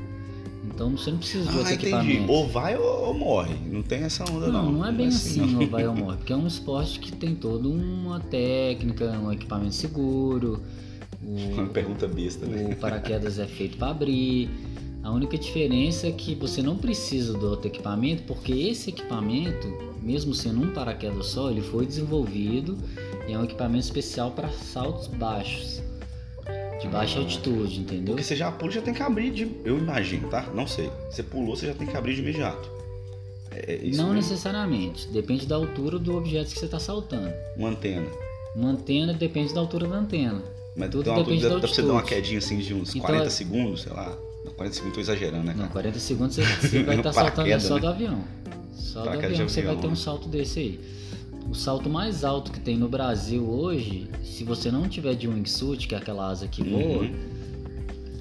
Então 0.68 0.92
você 0.96 1.10
não 1.10 1.18
precisa 1.18 1.46
de 1.46 1.50
Ah, 1.50 1.58
outro 1.58 1.74
entendi. 1.74 1.88
equipamento. 1.96 2.32
Ou 2.32 2.48
vai 2.48 2.78
ou, 2.78 3.08
ou 3.08 3.14
morre. 3.16 3.56
Não 3.72 3.82
tem 3.82 4.04
essa 4.04 4.24
onda, 4.32 4.50
não. 4.50 4.66
Não, 4.66 4.72
não 4.74 4.86
é 4.86 4.92
bem 4.92 5.08
assim, 5.08 5.42
não. 5.48 5.62
ou 5.62 5.68
vai 5.68 5.88
ou 5.88 5.96
morre, 5.96 6.18
porque 6.18 6.32
é 6.32 6.36
um 6.36 6.46
esporte 6.46 7.00
que 7.00 7.12
tem 7.12 7.34
toda 7.34 7.68
uma 7.68 8.20
técnica, 8.20 9.10
um 9.20 9.32
equipamento 9.32 9.74
seguro, 9.74 10.62
Uma 11.26 11.64
o, 11.64 11.70
pergunta 11.70 12.08
besta, 12.08 12.46
né? 12.46 12.70
o 12.72 12.76
paraquedas 12.76 13.40
é 13.40 13.48
feito 13.48 13.78
para 13.78 13.90
abrir. 13.90 14.48
A 15.04 15.10
única 15.12 15.38
diferença 15.38 16.08
é 16.08 16.12
que 16.12 16.36
você 16.36 16.62
não 16.62 16.78
precisa 16.78 17.34
do 17.34 17.50
outro 17.50 17.68
equipamento, 17.68 18.24
porque 18.24 18.52
esse 18.52 18.90
equipamento, 18.92 19.68
mesmo 20.02 20.34
sendo 20.34 20.62
um 20.62 20.72
paraquedas 20.72 21.26
só, 21.28 21.50
ele 21.50 21.62
foi 21.62 21.86
desenvolvido 21.88 22.78
e 23.28 23.34
é 23.34 23.38
um 23.38 23.44
equipamento 23.44 23.84
especial 23.86 24.32
para 24.32 24.50
saltos 24.50 25.08
baixos, 25.08 25.82
de 26.80 26.88
baixa 26.88 27.18
Ah. 27.18 27.22
altitude, 27.24 27.80
entendeu? 27.80 28.14
Porque 28.16 28.24
você 28.24 28.36
já 28.36 28.52
pula, 28.52 28.72
já 28.72 28.82
tem 28.82 28.94
que 28.94 29.02
abrir 29.02 29.32
de. 29.32 29.50
Eu 29.66 29.78
imagino, 29.78 30.28
tá? 30.30 30.44
Não 30.54 30.68
sei. 30.68 30.90
Você 31.10 31.24
pulou, 31.24 31.56
você 31.56 31.68
já 31.68 31.74
tem 31.74 31.88
que 31.88 31.98
abrir 31.98 32.14
de 32.16 32.22
imediato. 32.22 32.70
É 33.52 33.74
é 33.74 33.76
isso 33.86 33.98
não 33.98 34.14
mesmo. 34.14 34.30
necessariamente, 34.30 35.08
depende 35.10 35.46
da 35.48 35.56
altura 35.56 35.98
do 36.00 36.16
objeto 36.16 36.52
que 36.54 36.60
você 36.60 36.66
está 36.66 36.80
saltando. 36.80 37.32
Uma 37.58 37.70
antena. 37.70 38.08
Uma 38.56 38.70
antena 38.70 39.14
depende 39.14 39.54
da 39.54 39.60
altura 39.62 39.88
da 39.88 39.98
antena. 39.98 40.42
Mas 40.76 40.90
Tudo 40.90 41.10
uma, 41.10 41.18
depende 41.24 41.42
dá, 41.44 41.50
da 41.50 41.56
dá 41.56 41.60
pra 41.62 41.70
você 41.70 41.82
dar 41.82 41.88
uma 41.90 41.96
altitude. 42.02 42.22
quedinha 42.22 42.38
assim 42.40 42.58
de 42.60 42.74
uns 42.74 42.90
Então, 42.92 43.02
40 43.02 43.26
é- 43.26 43.30
segundos, 43.30 43.82
sei 43.82 43.94
lá. 43.94 44.18
Não, 44.62 44.72
40 44.72 44.74
segundos 44.76 44.96
tô 44.96 45.02
exagerando, 45.02 45.44
né? 45.44 45.54
Não, 45.54 45.60
cara? 45.64 45.72
40 45.72 46.00
segundos 46.00 46.36
você, 46.36 46.44
você 46.44 46.84
vai 46.84 46.98
estar 46.98 47.14
saltando 47.14 47.36
paraquedas, 47.36 47.64
só 47.64 47.76
né? 47.76 47.80
do 47.82 47.88
avião. 47.88 48.24
Só 48.76 49.00
do 49.00 49.06
Paraquedas 49.06 49.34
avião 49.34 49.50
você 49.50 49.62
vai 49.62 49.76
ter 49.78 49.88
um 49.88 49.92
né? 49.92 49.96
salto 49.96 50.28
desse 50.30 50.60
aí. 50.60 50.80
O 51.50 51.54
salto 51.56 51.90
mais 51.90 52.24
alto 52.24 52.52
que 52.52 52.60
tem 52.60 52.78
no 52.78 52.88
Brasil 52.88 53.44
hoje, 53.50 54.08
se 54.24 54.44
você 54.44 54.72
não 54.72 54.88
tiver 54.88 55.16
de 55.16 55.28
wingsuit, 55.28 55.88
que 55.88 55.96
é 55.96 55.98
aquela 55.98 56.30
asa 56.30 56.48
que 56.48 56.64
voa, 56.64 57.04
Uhum. 57.04 57.14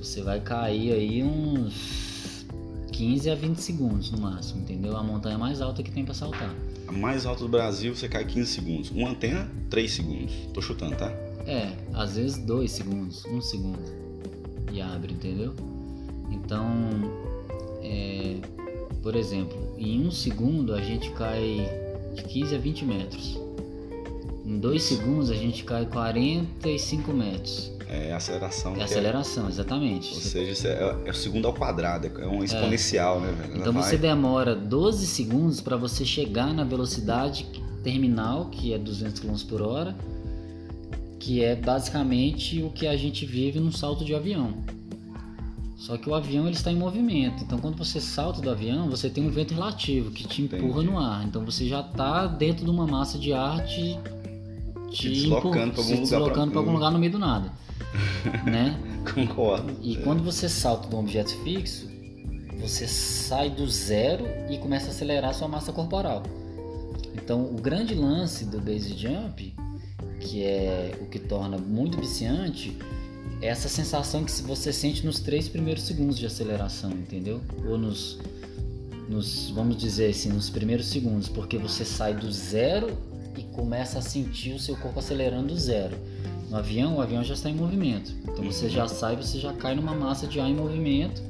você 0.03 0.23
vai 0.23 0.41
cair 0.41 0.93
aí 0.93 1.23
uns 1.23 2.45
15 2.93 3.31
a 3.31 3.35
20 3.35 3.57
segundos 3.59 4.11
no 4.11 4.21
máximo, 4.21 4.61
entendeu? 4.63 4.97
A 4.97 5.03
montanha 5.03 5.39
mais 5.39 5.61
alta 5.61 5.83
que 5.83 5.91
tem 5.91 6.05
pra 6.05 6.13
saltar. 6.15 6.53
A 6.89 6.93
mais 6.93 7.25
alta 7.25 7.43
do 7.45 7.49
Brasil, 7.49 7.95
você 7.95 8.09
cai 8.09 8.25
15 8.25 8.51
segundos. 8.51 8.91
Uma 8.91 9.11
antena, 9.11 9.49
3 9.71 9.91
segundos. 9.93 10.33
Tô 10.53 10.61
chutando, 10.61 10.97
tá? 10.97 11.09
É, 11.47 11.73
às 11.95 12.17
vezes 12.17 12.37
2 12.39 12.71
segundos, 12.71 13.25
1 13.27 13.37
um 13.37 13.41
segundo. 13.41 13.79
E 14.73 14.81
abre, 14.81 15.13
entendeu? 15.13 15.55
Então, 16.31 16.67
é, 17.83 18.37
por 19.03 19.15
exemplo, 19.17 19.75
em 19.79 20.07
um 20.07 20.11
segundo 20.11 20.75
a 20.75 20.81
gente 20.81 21.11
cai 21.11 21.69
de 22.15 22.23
15 22.25 22.55
a 22.55 22.59
20 22.59 22.85
metros. 22.85 23.39
Em 24.45 24.59
2 24.59 24.83
segundos 24.83 25.31
a 25.31 25.35
gente 25.35 25.65
cai 25.65 25.87
45 25.87 27.13
metros. 27.13 27.71
É 27.89 28.13
aceleração. 28.13 28.73
É 28.73 28.77
que 28.77 28.83
aceleração, 28.83 29.49
exatamente. 29.49 30.15
Ou 30.15 30.21
seja, 30.21 30.53
isso 30.53 30.67
é, 30.69 31.01
é 31.07 31.11
o 31.11 31.15
segundo 31.15 31.47
ao 31.47 31.53
quadrado, 31.55 32.07
é 32.21 32.27
um 32.27 32.43
exponencial, 32.45 33.21
né, 33.21 33.33
velho? 33.33 33.59
Então 33.61 33.73
vai- 33.73 33.83
você 33.83 33.97
demora 33.99 34.55
12 34.55 35.07
segundos 35.07 35.61
para 35.61 35.77
você 35.77 36.05
chegar 36.05 36.55
na 36.55 36.63
velocidade 36.63 37.47
terminal, 37.83 38.47
que 38.47 38.73
é 38.73 38.79
200 38.79 39.21
km 39.21 39.35
por 39.49 39.63
hora, 39.63 39.97
que 41.19 41.43
é 41.43 41.57
basicamente 41.57 42.63
o 42.63 42.71
que 42.71 42.87
a 42.87 42.97
gente 42.97 43.27
vive 43.27 43.59
num 43.59 43.73
salto 43.73 44.05
de 44.05 44.15
avião. 44.15 44.55
Só 45.81 45.97
que 45.97 46.09
o 46.11 46.15
avião 46.15 46.45
ele 46.47 46.55
está 46.57 46.71
em 46.71 46.77
movimento, 46.77 47.43
então 47.43 47.59
quando 47.59 47.77
você 47.79 48.01
salta 48.01 48.41
do 48.43 48.51
avião, 48.51 48.91
você 48.91 49.09
tem 49.09 49.27
um 49.27 49.31
vento 49.31 49.55
relativo 49.55 50.11
que 50.11 50.29
te 50.29 50.43
empurra 50.43 50.63
Entendi. 50.83 50.87
no 50.87 50.99
ar. 50.99 51.25
Então 51.27 51.43
você 51.45 51.67
já 51.67 51.81
está 51.81 52.27
dentro 52.27 52.65
de 52.67 52.71
uma 52.71 52.87
massa 52.87 53.19
de 53.19 53.33
ar 53.33 53.65
te, 53.65 53.99
Te 54.91 55.09
deslocando 55.09 55.73
pra 55.73 55.83
algum 55.83 55.97
deslocando 56.01 56.35
pra- 56.35 56.47
para 56.51 56.59
algum 56.61 56.73
lugar 56.73 56.91
no 56.91 56.99
meio 56.99 57.13
do 57.13 57.19
nada, 57.19 57.51
né? 58.45 58.79
Concordo. 59.15 59.73
E 59.81 59.97
É. 59.97 60.01
quando 60.03 60.23
você 60.23 60.49
salta 60.51 60.87
de 60.89 60.95
um 60.95 60.99
objeto 60.99 61.31
fixo, 61.43 61.89
você 62.61 62.87
sai 62.87 63.49
do 63.49 63.67
zero 63.71 64.27
e 64.51 64.59
começa 64.59 64.89
a 64.89 64.91
acelerar 64.91 65.33
sua 65.33 65.49
massa 65.49 65.73
corporal. 65.73 66.23
Então, 67.15 67.43
o 67.43 67.55
grande 67.61 67.95
lance 67.95 68.45
do 68.45 68.61
base 68.61 68.95
jump, 68.99 69.55
que 70.21 70.43
é 70.43 70.99
o 71.01 71.07
que 71.07 71.19
torna 71.19 71.57
muito 71.57 71.99
viciante, 71.99 72.77
essa 73.41 73.69
sensação 73.69 74.25
que 74.25 74.33
você 74.43 74.73
sente 74.73 75.05
nos 75.05 75.19
três 75.21 75.49
primeiros 75.49 75.85
segundos 75.85 76.19
de 76.19 76.27
aceleração, 76.27 76.91
entendeu? 76.91 77.41
Ou 77.67 77.79
nos, 77.79 78.19
nos 79.09 79.51
vamos 79.51 79.77
dizer 79.77 80.11
assim, 80.11 80.29
nos 80.29 80.51
primeiros 80.51 80.87
segundos, 80.87 81.29
porque 81.29 81.57
você 81.57 81.85
sai 81.85 82.15
do 82.15 82.31
zero 82.31 82.97
e 83.37 83.43
começa 83.43 83.99
a 83.99 84.03
sentir 84.03 84.53
o 84.53 84.59
seu 84.59 84.77
corpo 84.77 84.99
acelerando 84.99 85.49
do 85.49 85.59
zero. 85.59 85.97
No 86.51 86.57
avião, 86.57 86.97
o 86.97 87.01
avião 87.01 87.23
já 87.25 87.35
está 87.35 87.49
em 87.49 87.55
movimento. 87.55 88.13
Então 88.25 88.45
você 88.45 88.69
já 88.69 88.87
sai, 88.89 89.17
você 89.17 89.39
já 89.39 89.53
cai 89.53 89.75
numa 89.75 89.95
massa 89.95 90.27
de 90.27 90.39
ar 90.39 90.51
em 90.51 90.55
movimento. 90.55 91.23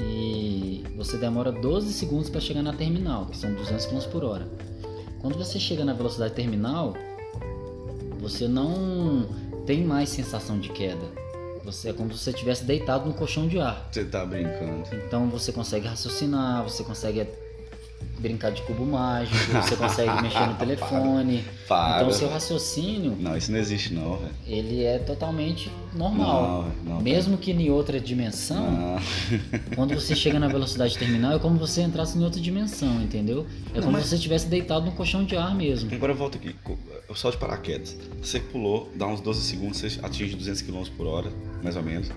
E 0.00 0.82
você 0.96 1.16
demora 1.16 1.52
12 1.52 1.92
segundos 1.92 2.28
para 2.28 2.40
chegar 2.40 2.62
na 2.62 2.72
terminal, 2.72 3.26
que 3.26 3.36
são 3.36 3.54
200 3.54 3.86
km 3.86 3.98
por 4.10 4.24
hora. 4.24 4.48
Quando 5.20 5.36
você 5.36 5.60
chega 5.60 5.84
na 5.84 5.92
velocidade 5.92 6.34
terminal, 6.34 6.94
você 8.18 8.48
não 8.48 9.28
tem 9.66 9.84
mais 9.84 10.08
sensação 10.08 10.58
de 10.58 10.68
queda. 10.70 11.22
Você 11.64 11.90
é 11.90 11.92
como 11.92 12.12
se 12.12 12.18
você 12.18 12.30
estivesse 12.30 12.64
deitado 12.64 13.06
no 13.06 13.14
colchão 13.14 13.46
de 13.46 13.58
ar. 13.60 13.88
Você 13.90 14.04
tá 14.04 14.26
brincando. 14.26 14.82
Então 15.06 15.28
você 15.28 15.52
consegue 15.52 15.86
raciocinar, 15.86 16.64
você 16.64 16.82
consegue 16.82 17.20
brincar 18.18 18.50
de 18.52 18.62
cubo 18.62 18.84
mágico, 18.86 19.36
você 19.62 19.74
consegue 19.76 20.22
mexer 20.22 20.46
no 20.46 20.54
telefone. 20.60 21.44
Para. 21.68 21.96
Então 21.96 22.08
o 22.08 22.12
seu 22.12 22.28
raciocínio, 22.28 23.16
Não, 23.18 23.36
isso 23.36 23.50
não 23.50 23.58
existe 23.58 23.92
não, 23.94 24.16
velho. 24.18 24.30
ele 24.46 24.84
é 24.84 24.98
totalmente 24.98 25.70
normal. 25.94 26.68
Não, 26.84 26.94
não. 26.96 27.00
Mesmo 27.00 27.36
que 27.38 27.50
em 27.52 27.70
outra 27.70 27.98
dimensão, 28.00 28.70
Não. 28.70 28.96
quando 29.74 29.94
você 29.94 30.14
chega 30.14 30.38
na 30.38 30.48
velocidade 30.48 30.96
terminal, 30.98 31.32
é 31.32 31.38
como 31.38 31.58
você 31.58 31.82
entrasse 31.82 32.16
em 32.18 32.22
outra 32.24 32.40
dimensão, 32.40 33.00
entendeu? 33.02 33.46
É 33.74 33.80
como 33.80 33.92
mas- 33.92 34.04
se 34.04 34.10
você 34.10 34.14
estivesse 34.16 34.46
deitado 34.46 34.84
no 34.86 34.92
colchão 34.92 35.24
de 35.24 35.36
ar 35.36 35.54
mesmo. 35.54 35.92
Agora 35.94 36.12
volta 36.14 36.38
aqui. 36.38 36.54
O 37.08 37.14
salto 37.14 37.34
de 37.34 37.40
paraquedas. 37.40 37.96
Você 38.22 38.38
pulou, 38.40 38.90
dá 38.94 39.06
uns 39.06 39.20
12 39.20 39.40
segundos, 39.42 39.78
você 39.78 39.98
atinge 40.02 40.34
200 40.36 40.62
km 40.62 40.82
por 40.96 41.06
hora, 41.06 41.30
mais 41.62 41.76
ou 41.76 41.82
menos. 41.82 42.10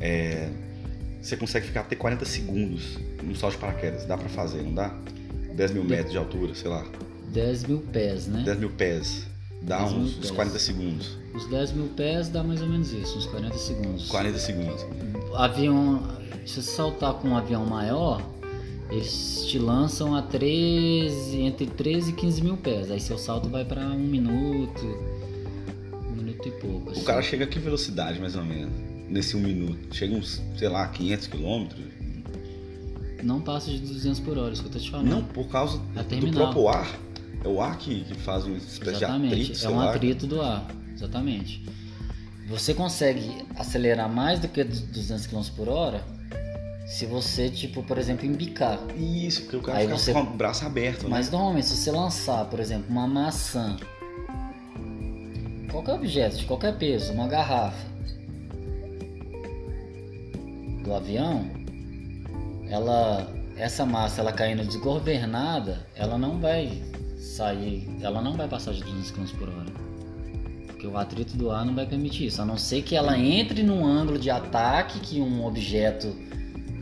É, 0.00 0.48
Você 1.22 1.36
consegue 1.36 1.66
ficar 1.66 1.80
até 1.80 1.96
40 1.96 2.24
segundos 2.24 2.98
no 3.22 3.34
salto 3.34 3.54
de 3.54 3.58
paraquedas. 3.58 4.04
Dá 4.04 4.16
pra 4.16 4.28
fazer, 4.28 4.62
não 4.62 4.72
dá? 4.74 4.94
10 5.56 5.70
mil 5.72 5.84
metros 5.84 6.12
de 6.12 6.18
altura, 6.18 6.54
sei 6.54 6.70
lá. 6.70 6.84
10 7.32 7.64
mil 7.64 7.78
pés, 7.78 8.26
né? 8.26 8.42
10 8.44 8.58
mil 8.58 8.70
pés. 8.70 9.26
Dá 9.62 9.78
10 9.78 9.92
mil 9.92 10.00
uns, 10.02 10.10
uns 10.10 10.16
pés. 10.16 10.30
40 10.30 10.58
segundos. 10.58 11.18
Os 11.34 11.46
10 11.48 11.72
mil 11.72 11.88
pés 11.88 12.28
dá 12.28 12.42
mais 12.42 12.60
ou 12.60 12.68
menos 12.68 12.92
isso, 12.92 13.16
uns 13.16 13.26
40 13.26 13.56
segundos. 13.56 14.08
40 14.08 14.38
segundos. 14.38 14.86
Avião, 15.34 16.02
se 16.44 16.62
você 16.62 16.62
saltar 16.62 17.14
com 17.14 17.28
um 17.28 17.36
avião 17.36 17.64
maior, 17.64 18.22
eles 18.90 19.46
te 19.46 19.58
lançam 19.58 20.14
a 20.14 20.22
13, 20.22 21.40
entre 21.40 21.66
13 21.66 22.10
e 22.10 22.12
15 22.12 22.42
mil 22.42 22.56
pés. 22.58 22.90
Aí 22.90 23.00
seu 23.00 23.18
salto 23.18 23.48
vai 23.48 23.64
para 23.64 23.80
um 23.80 23.98
minuto, 23.98 24.84
um 26.10 26.16
minuto 26.16 26.48
e 26.48 26.50
pouco. 26.52 26.90
O 26.90 26.92
assim. 26.92 27.04
cara 27.04 27.22
chega 27.22 27.44
a 27.44 27.46
que 27.48 27.58
velocidade, 27.58 28.20
mais 28.20 28.36
ou 28.36 28.44
menos? 28.44 28.74
Nesse 29.08 29.36
um 29.36 29.40
minuto? 29.40 29.94
Chega 29.94 30.14
uns, 30.14 30.42
sei 30.56 30.68
lá, 30.68 30.86
500 30.86 31.26
quilômetros? 31.28 31.84
Não 33.22 33.40
passa 33.40 33.70
de 33.70 33.78
200 33.78 34.20
por 34.20 34.36
hora, 34.38 34.52
isso 34.52 34.62
que 34.62 34.68
eu 34.68 34.72
tô 34.72 34.78
te 34.78 34.90
falando. 34.90 35.08
Não, 35.08 35.22
por 35.24 35.46
causa 35.48 35.80
É 35.96 36.02
do 36.16 36.30
próprio 36.30 36.68
ar. 36.68 36.98
É 37.44 37.48
o 37.48 37.60
ar 37.60 37.78
que, 37.78 38.04
que 38.04 38.14
faz 38.14 38.44
uma 38.44 38.56
espécie 38.56 38.96
Exatamente, 38.96 39.34
de 39.36 39.42
atrito, 39.52 39.66
é 39.66 39.70
um 39.70 39.80
atrito 39.80 40.26
do 40.26 40.42
ar, 40.42 40.66
exatamente. 40.94 41.64
Você 42.48 42.74
consegue 42.74 43.44
acelerar 43.56 44.08
mais 44.12 44.38
do 44.40 44.48
que 44.48 44.62
200 44.62 45.26
km 45.26 45.40
por 45.56 45.68
hora 45.68 46.02
se 46.86 47.04
você, 47.06 47.48
tipo, 47.50 47.82
por 47.82 47.98
exemplo, 47.98 48.24
embicar. 48.26 48.78
Isso, 48.96 49.42
porque 49.42 49.56
o 49.56 49.60
cara 49.62 49.78
Aí 49.78 49.86
fica 49.86 49.98
você- 49.98 50.12
com 50.12 50.20
o 50.20 50.26
braço 50.36 50.64
aberto, 50.64 51.08
Mas 51.08 51.26
né? 51.26 51.36
normalmente, 51.36 51.66
se 51.66 51.76
você 51.76 51.90
lançar, 51.90 52.44
por 52.46 52.60
exemplo, 52.60 52.86
uma 52.88 53.06
maçã, 53.08 53.76
qualquer 55.70 55.94
objeto, 55.94 56.36
de 56.36 56.44
qualquer 56.46 56.76
peso, 56.78 57.12
uma 57.12 57.26
garrafa 57.26 57.84
do 60.84 60.94
avião, 60.94 61.44
ela, 62.68 63.32
essa 63.56 63.84
massa, 63.84 64.20
ela 64.20 64.32
caindo 64.32 64.64
desgovernada, 64.64 65.86
ela 65.94 66.18
não 66.18 66.38
vai 66.38 66.82
sair, 67.16 67.88
ela 68.00 68.20
não 68.20 68.34
vai 68.34 68.48
passar 68.48 68.72
de 68.72 68.82
200 68.82 69.10
km 69.10 69.24
por 69.38 69.48
hora. 69.48 69.86
Porque 70.66 70.86
o 70.86 70.96
atrito 70.96 71.36
do 71.36 71.50
ar 71.50 71.64
não 71.64 71.74
vai 71.74 71.86
permitir 71.86 72.26
isso, 72.26 72.40
a 72.42 72.44
não 72.44 72.58
ser 72.58 72.82
que 72.82 72.94
ela 72.94 73.18
entre 73.18 73.62
num 73.62 73.84
ângulo 73.84 74.18
de 74.18 74.30
ataque 74.30 75.00
que 75.00 75.20
um 75.20 75.44
objeto 75.44 76.14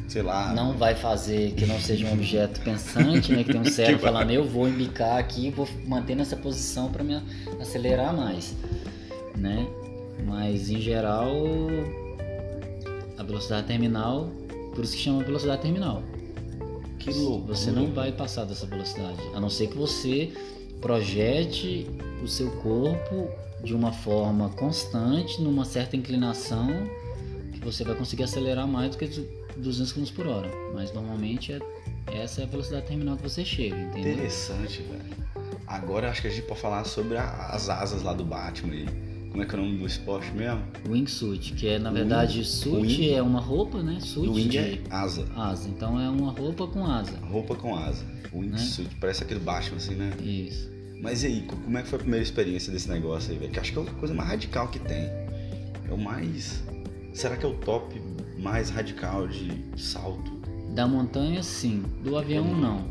Sei 0.08 0.22
lá. 0.22 0.52
não 0.52 0.76
vai 0.76 0.94
fazer 0.94 1.52
que 1.52 1.64
não 1.66 1.78
seja 1.80 2.06
um 2.06 2.12
objeto 2.12 2.60
pensante, 2.60 3.32
né? 3.32 3.42
Que 3.44 3.52
tem 3.52 3.60
um 3.60 3.64
cérebro 3.70 4.00
falando, 4.00 4.30
eu 4.30 4.44
vou 4.44 4.68
embicar 4.68 5.18
aqui, 5.18 5.50
vou 5.50 5.68
manter 5.86 6.14
nessa 6.14 6.36
posição 6.36 6.90
para 6.90 7.02
me 7.02 7.20
acelerar 7.60 8.14
mais, 8.14 8.54
né? 9.36 9.66
Mas 10.26 10.70
em 10.70 10.80
geral, 10.80 11.34
a 13.16 13.22
velocidade 13.22 13.66
terminal, 13.66 14.30
por 14.74 14.84
isso 14.84 14.96
que 14.96 15.02
chama 15.02 15.22
velocidade 15.22 15.62
terminal. 15.62 16.02
Que 16.98 17.10
louco. 17.12 17.48
Você 17.48 17.70
não 17.70 17.92
vai 17.92 18.12
passar 18.12 18.44
dessa 18.44 18.66
velocidade, 18.66 19.18
a 19.34 19.40
não 19.40 19.50
ser 19.50 19.68
que 19.68 19.76
você 19.76 20.32
projete 20.80 21.86
o 22.22 22.28
seu 22.28 22.50
corpo 22.62 23.28
de 23.62 23.74
uma 23.74 23.92
forma 23.92 24.48
constante, 24.50 25.40
numa 25.40 25.64
certa 25.64 25.96
inclinação, 25.96 26.68
que 27.52 27.60
você 27.60 27.82
vai 27.84 27.94
conseguir 27.94 28.22
acelerar 28.24 28.66
mais 28.68 28.90
do 28.90 28.98
que 28.98 29.06
200 29.56 29.92
km 29.92 30.04
por 30.14 30.26
hora, 30.26 30.50
mas 30.74 30.92
normalmente 30.92 31.52
é, 31.52 31.60
essa 32.12 32.42
é 32.42 32.44
a 32.44 32.46
velocidade 32.46 32.86
terminal 32.86 33.16
que 33.16 33.22
você 33.22 33.44
chega, 33.44 33.76
entendeu? 33.76 34.12
Interessante, 34.12 34.82
velho. 34.82 35.24
Agora 35.66 36.10
acho 36.10 36.20
que 36.20 36.28
a 36.28 36.30
gente 36.30 36.44
pode 36.46 36.60
falar 36.60 36.84
sobre 36.84 37.16
a- 37.16 37.48
as 37.52 37.68
asas 37.70 38.02
lá 38.02 38.12
do 38.12 38.24
Batman 38.24 38.72
aí. 38.74 38.86
Como 39.34 39.42
é 39.42 39.46
que 39.46 39.56
é 39.56 39.58
o 39.58 39.62
nome 39.62 39.78
do 39.78 39.86
esporte 39.86 40.30
mesmo? 40.32 40.62
Wingsuit, 40.88 41.54
que 41.54 41.66
é 41.66 41.76
na 41.76 41.90
verdade 41.90 42.44
suit 42.44 42.76
wing- 42.86 43.10
é 43.10 43.20
uma 43.20 43.40
roupa, 43.40 43.82
né? 43.82 43.98
Suit 43.98 44.28
wing 44.28 44.48
de 44.48 44.58
é 44.58 44.82
asa. 44.88 45.26
asa, 45.34 45.68
então 45.68 46.00
é 46.00 46.08
uma 46.08 46.30
roupa 46.30 46.68
com 46.68 46.86
asa. 46.86 47.16
Roupa 47.18 47.56
com 47.56 47.74
asa. 47.74 48.04
Wingsuit. 48.32 48.94
Parece 49.00 49.24
aquele 49.24 49.40
Batman 49.40 49.78
assim, 49.78 49.96
né? 49.96 50.12
Isso. 50.22 50.70
Mas 51.02 51.24
e 51.24 51.26
aí, 51.26 51.40
co- 51.42 51.56
como 51.56 51.76
é 51.76 51.82
que 51.82 51.88
foi 51.88 51.96
a 51.98 52.02
primeira 52.02 52.22
experiência 52.22 52.72
desse 52.72 52.88
negócio 52.88 53.32
aí, 53.32 53.38
velho? 53.38 53.50
Que 53.50 53.58
acho 53.58 53.72
que 53.72 53.78
é 53.80 53.82
a 53.82 53.86
coisa 53.86 54.14
mais 54.14 54.28
radical 54.28 54.68
que 54.68 54.78
tem. 54.78 55.02
É 55.88 55.92
o 55.92 55.98
mais. 55.98 56.62
Será 57.12 57.36
que 57.36 57.44
é 57.44 57.48
o 57.48 57.54
top 57.54 58.00
mais 58.38 58.70
radical 58.70 59.26
de 59.26 59.50
salto? 59.76 60.30
Da 60.76 60.86
montanha 60.86 61.42
sim, 61.42 61.82
do 62.04 62.16
avião 62.16 62.44
não. 62.56 62.84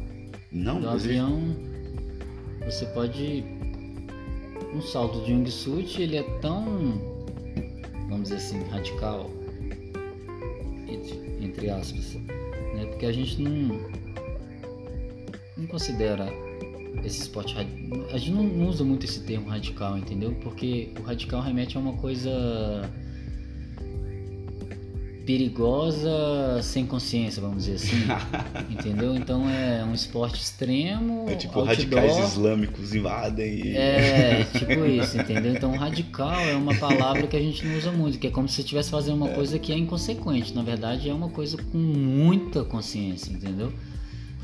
Não, 0.51 0.81
Do 0.81 0.89
avião 0.89 1.55
você 2.65 2.85
pode 2.87 3.43
um 4.73 4.81
salto 4.81 5.23
de 5.25 5.33
wingsuit, 5.33 6.01
ele 6.01 6.17
é 6.17 6.23
tão 6.39 7.13
vamos 8.09 8.23
dizer 8.23 8.35
assim, 8.35 8.63
radical 8.69 9.29
entre, 11.41 11.69
aspas, 11.69 12.15
né? 12.75 12.85
Porque 12.89 13.05
a 13.05 13.11
gente 13.11 13.41
não 13.41 13.79
não 15.57 15.67
considera 15.67 16.27
esse 17.03 17.21
esporte 17.21 17.55
a 17.57 18.17
gente 18.17 18.31
não 18.31 18.67
usa 18.67 18.83
muito 18.83 19.05
esse 19.05 19.21
termo 19.23 19.49
radical, 19.49 19.97
entendeu? 19.97 20.33
Porque 20.41 20.91
o 20.99 21.03
radical 21.03 21.41
remete 21.41 21.77
a 21.77 21.79
uma 21.79 21.93
coisa 21.93 22.31
perigosa 25.25 26.61
sem 26.61 26.85
consciência, 26.85 27.41
vamos 27.41 27.65
dizer 27.65 27.75
assim. 27.75 28.05
Entendeu? 28.69 29.15
Então 29.15 29.49
é 29.49 29.83
um 29.83 29.93
esporte 29.93 30.41
extremo. 30.41 31.25
é 31.29 31.35
tipo 31.35 31.59
outdoor. 31.59 31.75
radicais 31.75 32.31
islâmicos 32.31 32.93
invadem 32.93 33.53
e. 33.67 33.77
É, 33.77 34.43
tipo 34.57 34.85
isso, 34.85 35.17
entendeu? 35.17 35.53
Então 35.53 35.75
radical 35.75 36.39
é 36.39 36.55
uma 36.55 36.75
palavra 36.75 37.27
que 37.27 37.35
a 37.35 37.41
gente 37.41 37.65
não 37.65 37.77
usa 37.77 37.91
muito, 37.91 38.17
que 38.19 38.27
é 38.27 38.31
como 38.31 38.47
se 38.47 38.55
você 38.55 38.61
estivesse 38.61 38.89
fazendo 38.91 39.15
uma 39.17 39.29
coisa 39.29 39.57
que 39.59 39.71
é 39.71 39.77
inconsequente. 39.77 40.53
Na 40.53 40.63
verdade, 40.63 41.09
é 41.09 41.13
uma 41.13 41.29
coisa 41.29 41.57
com 41.71 41.77
muita 41.77 42.63
consciência, 42.63 43.31
entendeu? 43.31 43.71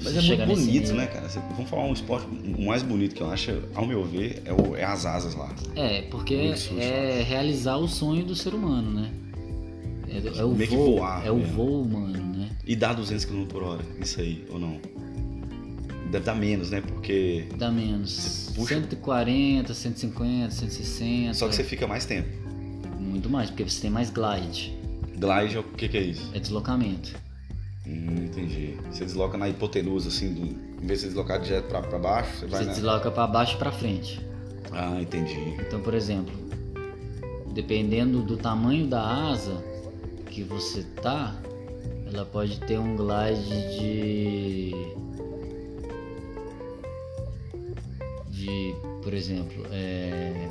Mas 0.01 0.13
Você 0.13 0.33
é 0.33 0.45
muito 0.45 0.59
bonito, 0.65 0.93
né, 0.93 1.07
cara? 1.07 1.27
Vamos 1.55 1.69
falar 1.69 1.83
um 1.83 1.91
esporte, 1.91 2.25
o 2.57 2.65
mais 2.67 2.81
bonito 2.81 3.15
que 3.15 3.21
eu 3.21 3.29
acho, 3.29 3.51
ao 3.75 3.85
meu 3.85 4.05
ver, 4.05 4.41
é, 4.45 4.53
o- 4.53 4.73
é 4.75 4.85
as 4.85 5.05
asas 5.05 5.35
lá. 5.35 5.53
É, 5.75 6.03
porque 6.03 6.53
é 6.79 7.21
realizar 7.27 7.75
o 7.75 7.85
sonho 7.87 8.23
do 8.23 8.33
ser 8.33 8.53
humano, 8.53 8.91
né? 8.91 9.09
É, 10.11 10.39
é 10.39 10.43
o 10.43 10.49
Meio 10.49 10.69
que 10.69 10.75
voo, 10.75 10.97
voar 10.97 11.25
é 11.25 11.31
o 11.31 11.35
mesmo. 11.37 11.53
voo 11.53 11.81
humano, 11.83 12.37
né? 12.37 12.49
E 12.65 12.75
dá 12.75 12.93
200 12.93 13.25
km 13.25 13.45
por 13.45 13.63
hora, 13.63 13.83
isso 14.01 14.19
aí, 14.19 14.45
ou 14.49 14.59
não? 14.59 14.79
Deve 16.11 16.25
dar 16.25 16.35
menos, 16.35 16.71
né? 16.71 16.81
Porque. 16.81 17.45
Dá 17.57 17.69
menos. 17.71 18.11
Você 18.11 18.53
puxa- 18.55 18.75
140, 18.75 19.73
150, 19.73 20.51
160. 20.51 21.33
Só 21.35 21.47
que 21.47 21.55
você 21.55 21.63
fica 21.63 21.85
mais 21.85 22.05
tempo. 22.05 22.27
Muito 22.99 23.29
mais, 23.29 23.49
porque 23.49 23.63
você 23.63 23.81
tem 23.81 23.91
mais 23.91 24.09
glide. 24.09 24.73
Glide, 25.17 25.57
é 25.57 25.59
o 25.59 25.63
que, 25.63 25.87
que 25.87 25.97
é 25.97 26.01
isso? 26.01 26.31
É 26.33 26.39
deslocamento. 26.39 27.13
Hum, 27.85 28.25
entendi. 28.25 28.75
Você 28.91 29.05
desloca 29.05 29.37
na 29.37 29.47
hipotenusa, 29.49 30.09
assim, 30.09 30.33
do... 30.33 30.41
em 30.41 30.85
vez 30.87 30.99
de 30.99 31.05
você 31.05 31.07
deslocar 31.07 31.39
direto 31.41 31.65
pra, 31.67 31.81
pra 31.81 31.99
baixo, 31.99 32.37
você 32.39 32.45
vai 32.47 32.63
Você 32.63 32.69
desloca 32.71 33.11
para 33.11 33.27
baixo 33.27 33.55
e 33.55 33.59
para 33.59 33.71
frente. 33.71 34.19
Ah, 34.71 34.99
entendi. 35.01 35.55
Então, 35.59 35.79
por 35.81 35.93
exemplo, 35.93 36.33
dependendo 37.53 38.21
do 38.21 38.37
tamanho 38.37 38.87
da 38.87 39.01
asa 39.29 39.63
que 40.29 40.43
você 40.43 40.83
tá, 41.01 41.35
ela 42.11 42.25
pode 42.25 42.59
ter 42.61 42.79
um 42.79 42.95
glide 42.95 43.49
de 43.77 44.71
de, 48.29 48.73
por 49.03 49.13
exemplo, 49.13 49.65
é, 49.71 50.49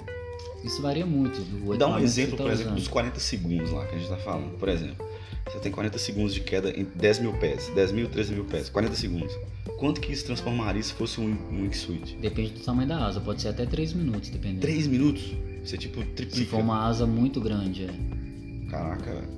isso 0.65 0.83
varia 0.83 1.07
muito 1.07 1.41
Dá 1.77 1.89
um 1.89 1.99
exemplo, 1.99 2.37
tá 2.37 2.45
por 2.45 2.53
exemplo, 2.53 2.73
usando. 2.73 2.79
dos 2.79 2.89
40 2.89 3.21
segundos 3.21 3.71
lá 3.71 3.87
que 3.87 3.95
a 3.95 3.99
gente 3.99 4.09
tá 4.11 4.17
falando. 4.19 4.59
Por 4.59 4.69
exemplo, 4.69 5.07
você 5.47 5.59
tem 5.59 5.73
40 5.73 5.99
segundos 5.99 6.35
de 6.35 6.41
queda 6.41 6.71
em 6.71 6.85
10 6.85 7.21
mil 7.21 7.33
pés, 7.35 7.71
10 7.75 7.93
mil, 7.93 8.09
13 8.09 8.35
mil 8.35 8.45
pés, 8.45 8.69
40 8.69 8.95
segundos. 8.95 9.33
Quanto 9.79 10.01
que 10.01 10.13
isso 10.13 10.25
transformaria 10.27 10.83
se 10.83 10.93
fosse 10.93 11.21
um, 11.21 11.31
um 11.51 11.63
wingsuit? 11.63 12.17
Depende 12.17 12.51
do 12.51 12.61
tamanho 12.61 12.89
da 12.89 13.07
asa, 13.07 13.21
pode 13.21 13.41
ser 13.41 13.49
até 13.49 13.65
3 13.65 13.93
minutos, 13.93 14.29
dependendo. 14.29 14.61
3 14.61 14.87
minutos? 14.89 15.33
Você 15.65 15.79
tipo 15.79 16.01
Se 16.03 16.07
triplica. 16.09 16.51
for 16.51 16.61
uma 16.61 16.87
asa 16.87 17.07
muito 17.07 17.41
grande, 17.41 17.85
é. 17.85 18.69
Caraca, 18.71 19.15
velho. 19.15 19.38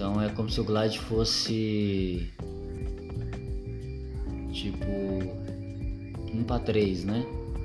Então 0.00 0.18
é 0.22 0.30
como 0.30 0.48
se 0.48 0.58
o 0.58 0.64
glide 0.64 0.98
fosse 0.98 2.26
tipo 4.50 4.86
1 6.34 6.42
para 6.44 6.58
3, 6.60 7.04
né? 7.04 7.22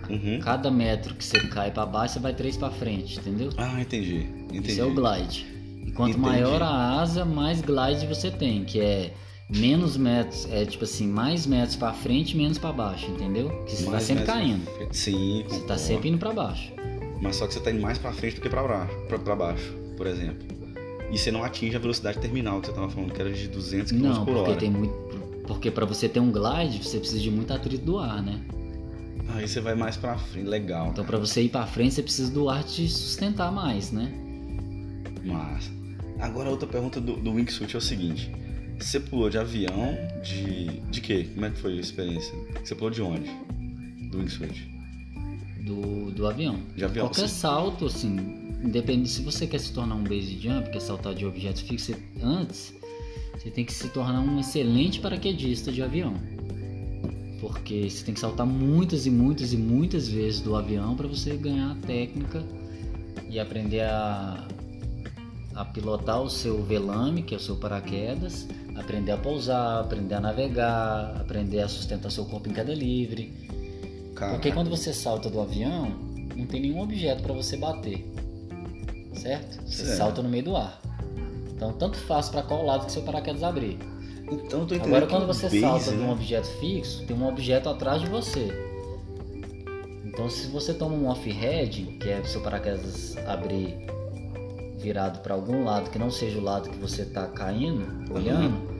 Uhum. 0.10 0.42
Cada 0.42 0.70
metro 0.70 1.16
que 1.16 1.24
você 1.24 1.40
cai 1.48 1.72
para 1.72 1.86
baixo, 1.86 2.16
você 2.16 2.20
vai 2.20 2.34
3 2.34 2.58
para 2.58 2.72
frente, 2.72 3.20
entendeu? 3.20 3.52
Ah, 3.56 3.80
entendi. 3.80 4.28
Entendi. 4.50 4.70
Isso 4.70 4.82
é 4.82 4.84
o 4.84 4.94
glide. 4.94 5.46
E 5.88 5.92
quanto 5.94 6.10
Entendi. 6.18 6.20
maior 6.28 6.62
a 6.62 7.00
asa, 7.00 7.24
mais 7.24 7.62
glide 7.62 8.06
você 8.06 8.30
tem, 8.30 8.66
que 8.66 8.82
é 8.82 9.14
menos 9.50 9.96
metros, 9.96 10.46
é 10.52 10.66
tipo 10.66 10.84
assim, 10.84 11.08
mais 11.08 11.48
metros 11.48 11.78
para 11.78 11.94
frente, 11.94 12.36
menos 12.36 12.58
para 12.58 12.74
baixo, 12.74 13.10
entendeu? 13.12 13.64
Que 13.64 13.78
você 13.78 13.86
tá 13.86 13.92
Mais 13.92 14.04
sempre 14.04 14.26
metros 14.26 14.42
caindo. 14.44 14.66
pra. 14.66 14.88
Sim, 14.92 15.46
Você 15.48 15.60
tá 15.62 15.78
sempre 15.78 16.10
indo 16.10 16.18
para 16.18 16.34
baixo. 16.34 16.74
Mas 17.22 17.38
só 17.38 17.48
que 17.48 17.54
você 17.54 17.62
tá 17.62 17.72
indo 17.72 17.82
mais 17.82 17.98
pra 17.98 18.12
frente 18.12 18.36
do 18.36 18.42
que 18.42 18.50
pra 18.50 19.36
baixo, 19.38 19.74
por 19.96 20.06
exemplo. 20.06 20.55
E 21.16 21.18
você 21.18 21.32
não 21.32 21.46
atinge 21.46 21.74
a 21.78 21.80
velocidade 21.80 22.20
terminal 22.20 22.60
que 22.60 22.68
você 22.68 22.74
tava 22.74 22.90
falando, 22.90 23.14
que 23.14 23.22
era 23.22 23.32
de 23.32 23.48
200 23.48 23.94
km 23.94 24.02
Não, 24.02 24.26
por 24.26 24.34
porque 24.36 24.50
hora. 24.52 24.60
tem 24.60 24.70
muito 24.70 24.94
porque 25.48 25.72
para 25.72 25.86
você 25.86 26.10
ter 26.10 26.20
um 26.20 26.30
glide, 26.30 26.84
você 26.84 27.00
precisa 27.00 27.22
de 27.22 27.32
muito 27.32 27.54
atrito 27.54 27.86
do 27.86 28.00
ar, 28.00 28.22
né? 28.22 28.42
Aí 29.30 29.48
você 29.48 29.62
vai 29.62 29.76
mais 29.76 29.96
pra 29.96 30.18
frente, 30.18 30.46
legal. 30.46 30.90
Então, 30.90 31.06
para 31.06 31.18
você 31.18 31.44
ir 31.44 31.50
para 31.50 31.66
frente, 31.66 31.94
você 31.94 32.04
precisa 32.04 32.32
do 32.32 32.50
ar 32.50 32.64
te 32.64 32.90
sustentar 32.90 33.50
mais, 33.50 33.92
né? 33.92 34.12
Massa. 35.24 35.72
Agora 36.20 36.50
outra 36.50 36.68
pergunta 36.68 37.00
do, 37.00 37.16
do 37.16 37.32
wingsuit 37.32 37.74
é 37.76 37.78
o 37.78 37.82
seguinte. 37.82 38.30
Você 38.78 39.00
pulou 39.00 39.30
de 39.30 39.38
avião, 39.38 39.98
de. 40.22 40.82
de 40.92 41.00
quê? 41.00 41.30
Como 41.34 41.46
é 41.46 41.50
que 41.50 41.60
foi 41.60 41.78
a 41.78 41.80
experiência? 41.80 42.34
Você 42.62 42.76
pulou 42.76 42.92
de 42.92 43.02
onde? 43.02 43.30
Do 44.12 44.18
wingsuit? 44.18 44.75
Do, 45.66 46.12
do 46.12 46.28
avião. 46.28 46.60
De 46.76 46.86
avião, 46.86 47.08
Qualquer 47.08 47.28
sim. 47.28 47.40
salto, 47.40 47.88
assim, 47.88 48.16
independente 48.64 49.10
se 49.10 49.22
você 49.24 49.48
quer 49.48 49.60
se 49.60 49.74
tornar 49.74 49.96
um 49.96 50.04
base 50.04 50.38
jump, 50.40 50.70
que 50.70 50.78
é 50.78 50.80
saltar 50.80 51.16
de 51.16 51.26
objetos 51.26 51.62
fixos, 51.62 51.96
antes 52.22 52.74
você 53.34 53.50
tem 53.50 53.66
que 53.66 53.74
se 53.74 53.90
tornar 53.90 54.22
um 54.22 54.40
excelente 54.40 55.00
paraquedista 55.00 55.72
de 55.72 55.82
avião. 55.82 56.14
Porque 57.40 57.90
você 57.90 58.04
tem 58.04 58.14
que 58.14 58.20
saltar 58.20 58.46
muitas 58.46 59.06
e 59.06 59.12
muitas 59.12 59.54
e 59.54 59.58
muitas 59.58 60.08
vezes 60.08 60.40
do 60.40 60.56
avião 60.56 60.96
para 60.96 61.08
você 61.08 61.36
ganhar 61.36 61.72
a 61.72 61.76
técnica 61.76 62.44
e 63.30 63.40
aprender 63.40 63.82
a, 63.82 64.48
a 65.54 65.66
pilotar 65.66 66.22
o 66.22 66.30
seu 66.30 66.64
velame, 66.64 67.22
que 67.22 67.34
é 67.34 67.38
o 67.38 67.40
seu 67.40 67.56
paraquedas, 67.56 68.48
aprender 68.76 69.12
a 69.12 69.18
pousar, 69.18 69.82
aprender 69.82 70.16
a 70.16 70.20
navegar, 70.20 71.18
aprender 71.20 71.60
a 71.60 71.68
sustentar 71.68 72.10
seu 72.10 72.26
corpo 72.26 72.50
em 72.50 72.54
queda 72.54 72.74
livre. 72.74 73.45
Caraca. 74.16 74.36
Porque 74.36 74.52
quando 74.52 74.70
você 74.70 74.94
salta 74.94 75.30
do 75.30 75.40
avião, 75.42 75.90
não 76.36 76.46
tem 76.46 76.62
nenhum 76.62 76.82
objeto 76.82 77.22
para 77.22 77.34
você 77.34 77.58
bater. 77.58 78.06
Certo? 79.14 79.62
Você 79.66 79.86
Certo. 79.86 79.98
salta 79.98 80.22
no 80.24 80.30
meio 80.30 80.44
do 80.44 80.56
ar. 80.56 80.82
Então, 81.54 81.74
tanto 81.74 81.98
faz 81.98 82.30
para 82.30 82.42
qual 82.42 82.66
lado 82.66 82.86
que 82.86 82.92
seu 82.92 83.02
paraquedas 83.02 83.44
abrir. 83.44 83.78
Então 84.32 84.66
tô 84.66 84.76
entendendo. 84.76 84.86
Agora, 84.86 85.08
quando 85.08 85.28
você 85.28 85.44
base, 85.44 85.60
salta 85.60 85.92
de 85.92 85.98
né? 85.98 86.06
um 86.06 86.12
objeto 86.12 86.48
fixo, 86.60 87.06
tem 87.06 87.16
um 87.16 87.28
objeto 87.28 87.70
atrás 87.70 88.02
de 88.02 88.10
você. 88.10 88.48
Então, 90.04 90.30
se 90.30 90.48
você 90.48 90.74
toma 90.74 90.96
um 90.96 91.08
off-head, 91.08 91.84
que 92.00 92.10
é 92.10 92.20
o 92.20 92.26
seu 92.26 92.42
paraquedas 92.42 93.16
abrir 93.28 93.78
virado 94.80 95.20
para 95.20 95.34
algum 95.34 95.64
lado 95.64 95.90
que 95.90 96.00
não 96.00 96.12
seja 96.12 96.38
o 96.38 96.42
lado 96.44 96.70
que 96.70 96.78
você 96.78 97.04
está 97.04 97.28
caindo, 97.28 98.14
olhando, 98.14 98.76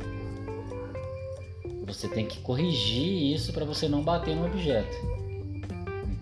você 1.86 2.08
tem 2.08 2.26
que 2.26 2.40
corrigir 2.40 3.34
isso 3.34 3.54
para 3.54 3.66
você 3.66 3.88
não 3.88 4.04
bater 4.04 4.36
no 4.36 4.46
objeto. 4.46 5.15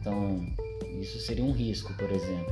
Então, 0.03 0.45
isso 0.99 1.17
seria 1.19 1.45
um 1.45 1.53
risco, 1.53 1.93
por 1.93 2.11
exemplo, 2.11 2.51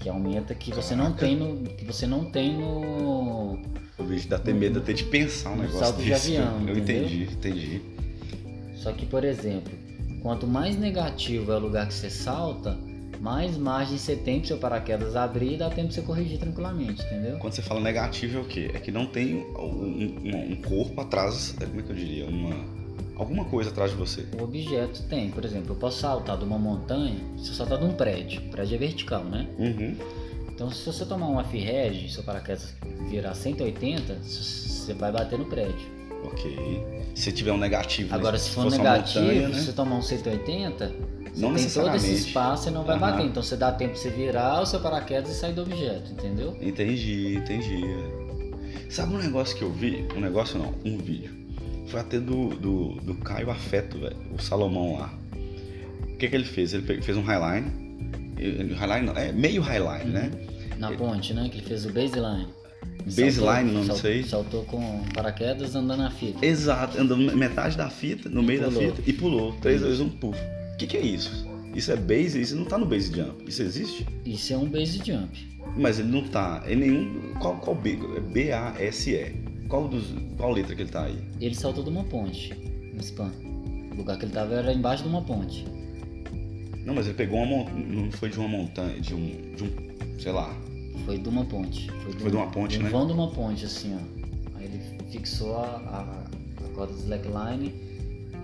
que 0.00 0.08
aumenta 0.08 0.54
que 0.54 0.72
você 0.72 0.96
não 0.96 1.12
tem 1.12 1.36
no 1.36 1.62
que 1.64 1.84
você 1.84 2.06
não 2.06 2.24
tem 2.30 2.56
no 2.56 3.58
O 3.98 4.04
bicho 4.04 4.26
dá 4.26 4.36
até 4.36 4.54
medo 4.54 4.78
até 4.78 4.94
de 4.94 5.04
pensar 5.04 5.50
um 5.50 5.56
negócio 5.56 5.80
salto 5.80 6.00
de 6.02 6.08
desse. 6.08 6.34
avião, 6.38 6.66
eu 6.66 6.78
entendeu? 6.78 7.02
entendi, 7.04 7.22
entendi. 7.24 7.82
Só 8.74 8.90
que, 8.92 9.04
por 9.04 9.22
exemplo, 9.22 9.70
quanto 10.22 10.46
mais 10.46 10.78
negativo 10.78 11.52
é 11.52 11.56
o 11.56 11.58
lugar 11.58 11.86
que 11.88 11.92
você 11.94 12.08
salta, 12.08 12.78
mais 13.20 13.54
margem 13.58 13.98
você 13.98 14.16
tem 14.16 14.38
pro 14.38 14.48
seu 14.48 14.56
paraquedas 14.56 15.14
abrir 15.14 15.54
e 15.54 15.56
dá 15.58 15.68
tempo 15.68 15.88
de 15.88 15.94
você 15.94 16.00
corrigir 16.02 16.38
tranquilamente, 16.38 17.02
entendeu? 17.02 17.36
Quando 17.38 17.52
você 17.52 17.60
fala 17.60 17.80
negativo 17.80 18.38
é 18.38 18.40
o 18.40 18.44
quê? 18.46 18.70
É 18.72 18.78
que 18.78 18.90
não 18.90 19.04
tem 19.06 19.34
um, 19.34 19.58
um- 19.58 20.52
um 20.52 20.56
corpo 20.62 20.98
atrás, 21.02 21.54
é, 21.60 21.66
como 21.66 21.80
é 21.80 21.82
que 21.82 21.90
eu 21.90 21.96
diria? 21.96 22.24
Uma. 22.26 22.77
Alguma 23.18 23.44
coisa 23.46 23.70
atrás 23.70 23.90
de 23.90 23.96
você. 23.96 24.24
O 24.38 24.44
objeto 24.44 25.02
tem, 25.04 25.30
por 25.30 25.44
exemplo, 25.44 25.72
eu 25.72 25.76
posso 25.76 25.98
saltar 26.00 26.38
de 26.38 26.44
uma 26.44 26.58
montanha, 26.58 27.18
se 27.36 27.48
eu 27.48 27.54
saltar 27.54 27.78
de 27.78 27.84
um 27.84 27.92
prédio, 27.92 28.40
o 28.42 28.50
prédio 28.50 28.76
é 28.76 28.78
vertical, 28.78 29.24
né? 29.24 29.48
Uhum. 29.58 29.96
Então, 30.48 30.70
se 30.70 30.86
você 30.86 31.04
tomar 31.04 31.26
um 31.28 31.36
off-red, 31.36 32.08
seu 32.10 32.22
paraquedas 32.22 32.74
virar 33.08 33.34
180, 33.34 34.14
você 34.22 34.94
vai 34.94 35.10
bater 35.12 35.38
no 35.38 35.46
prédio. 35.46 35.98
Ok. 36.24 36.82
Se 37.14 37.30
tiver 37.32 37.52
um 37.52 37.58
negativo, 37.58 38.12
Agora, 38.14 38.32
né? 38.32 38.38
se 38.38 38.50
for 38.50 38.64
fosse 38.64 38.76
uma 38.78 38.84
negativo, 38.90 39.24
montanha, 39.24 39.48
se 39.48 39.54
né? 39.54 39.60
você 39.62 39.72
tomar 39.72 39.96
um 39.96 40.02
180, 40.02 40.92
Não 41.36 41.52
você 41.52 41.68
tem 41.68 41.84
todo 41.84 41.96
esse 41.96 42.12
espaço 42.12 42.68
e 42.68 42.72
não 42.72 42.84
vai 42.84 42.96
Aham. 42.96 43.10
bater. 43.10 43.26
Então, 43.26 43.42
você 43.42 43.56
dá 43.56 43.70
tempo 43.72 43.94
de 43.94 44.00
você 44.00 44.10
virar 44.10 44.60
o 44.60 44.66
seu 44.66 44.80
paraquedas 44.80 45.30
e 45.30 45.34
sair 45.34 45.52
do 45.52 45.62
objeto, 45.62 46.10
entendeu? 46.12 46.56
Entendi, 46.60 47.36
entendi. 47.36 47.82
Sabe 48.88 49.14
um 49.14 49.18
negócio 49.18 49.56
que 49.56 49.62
eu 49.62 49.72
vi? 49.72 50.06
Um 50.16 50.20
negócio 50.20 50.58
não, 50.58 50.74
um 50.84 50.98
vídeo. 50.98 51.37
Foi 51.88 52.00
até 52.00 52.18
do, 52.18 52.48
do, 52.50 52.94
do 53.00 53.14
Caio 53.14 53.50
Afeto, 53.50 53.98
velho. 53.98 54.16
O 54.36 54.42
Salomão 54.42 54.98
lá. 54.98 55.12
O 56.02 56.16
que, 56.16 56.28
que 56.28 56.34
ele 56.34 56.44
fez? 56.44 56.74
Ele 56.74 57.00
fez 57.02 57.16
um 57.16 57.22
highline. 57.22 57.66
Ele- 58.36 58.74
Highline 58.74 59.06
não, 59.06 59.16
é 59.16 59.32
meio 59.32 59.62
highline, 59.62 60.10
né? 60.10 60.30
Na 60.78 60.92
ponte, 60.92 61.32
né? 61.34 61.48
Que 61.48 61.58
ele 61.58 61.66
fez 61.66 61.84
o 61.86 61.92
baseline. 61.92 62.46
Baseline, 63.04 63.70
o 63.70 63.74
nome 63.74 63.88
disso 63.88 64.06
aí? 64.06 64.22
Saltou 64.24 64.64
com 64.64 65.02
paraquedas 65.14 65.74
andando 65.74 65.98
na 66.02 66.10
fita. 66.10 66.44
Exato, 66.44 67.00
andou 67.00 67.16
metade 67.16 67.76
da 67.76 67.88
fita, 67.88 68.28
no 68.28 68.42
meio 68.42 68.60
da 68.60 68.70
fita 68.70 69.02
e 69.06 69.12
pulou. 69.12 69.52
3, 69.60 69.80
2, 69.80 70.00
1, 70.00 70.08
puf. 70.10 70.38
O 70.38 70.76
que, 70.76 70.86
que 70.86 70.96
é 70.96 71.00
isso? 71.00 71.46
Isso 71.74 71.90
é 71.90 71.96
base? 71.96 72.40
Isso 72.40 72.54
não 72.56 72.64
tá 72.64 72.76
no 72.76 72.86
base 72.86 73.12
jump. 73.14 73.44
Isso 73.48 73.62
existe? 73.62 74.06
Isso 74.26 74.52
é 74.52 74.56
um 74.58 74.68
base 74.68 74.98
jump. 75.04 75.48
Mas 75.76 75.98
ele 75.98 76.08
não 76.08 76.22
tá 76.24 76.62
em 76.68 76.76
nenhum. 76.76 77.34
Qual, 77.40 77.56
qual 77.56 77.74
B? 77.76 77.98
É 78.16 78.20
B-A-S-E. 78.20 79.34
Qual, 79.68 79.86
dos, 79.86 80.14
qual 80.36 80.52
letra 80.52 80.74
que 80.74 80.82
ele 80.82 80.90
tá 80.90 81.04
aí? 81.04 81.18
Ele 81.40 81.54
saltou 81.54 81.84
de 81.84 81.90
uma 81.90 82.04
ponte, 82.04 82.54
no 82.94 83.00
spam. 83.00 83.30
O 83.92 83.96
lugar 83.96 84.18
que 84.18 84.24
ele 84.24 84.32
tava 84.32 84.54
era 84.54 84.72
embaixo 84.72 85.02
de 85.02 85.08
uma 85.08 85.22
ponte. 85.22 85.66
Não, 86.84 86.94
mas 86.94 87.06
ele 87.06 87.16
pegou 87.16 87.38
uma 87.40 87.46
montanha. 87.46 87.86
Não 87.86 88.10
foi 88.12 88.30
de 88.30 88.38
uma 88.38 88.48
montanha, 88.48 88.98
de 89.00 89.14
um. 89.14 89.54
De 89.54 89.64
um 89.64 89.70
sei 90.18 90.32
lá. 90.32 90.56
Foi 91.04 91.18
de 91.18 91.28
uma 91.28 91.44
ponte. 91.44 91.90
Foi 92.18 92.30
de 92.30 92.36
uma 92.36 92.46
ponte, 92.50 92.72
de 92.72 92.80
um 92.80 92.82
né? 92.84 92.90
vão 92.90 93.06
de 93.06 93.12
uma 93.12 93.30
ponte, 93.30 93.64
assim, 93.66 93.94
ó. 93.94 94.58
Aí 94.58 94.64
ele 94.64 94.80
fixou 95.10 95.56
a, 95.56 95.66
a, 95.66 96.64
a 96.64 96.68
corda 96.74 96.94
de 96.94 97.00
slackline 97.00 97.74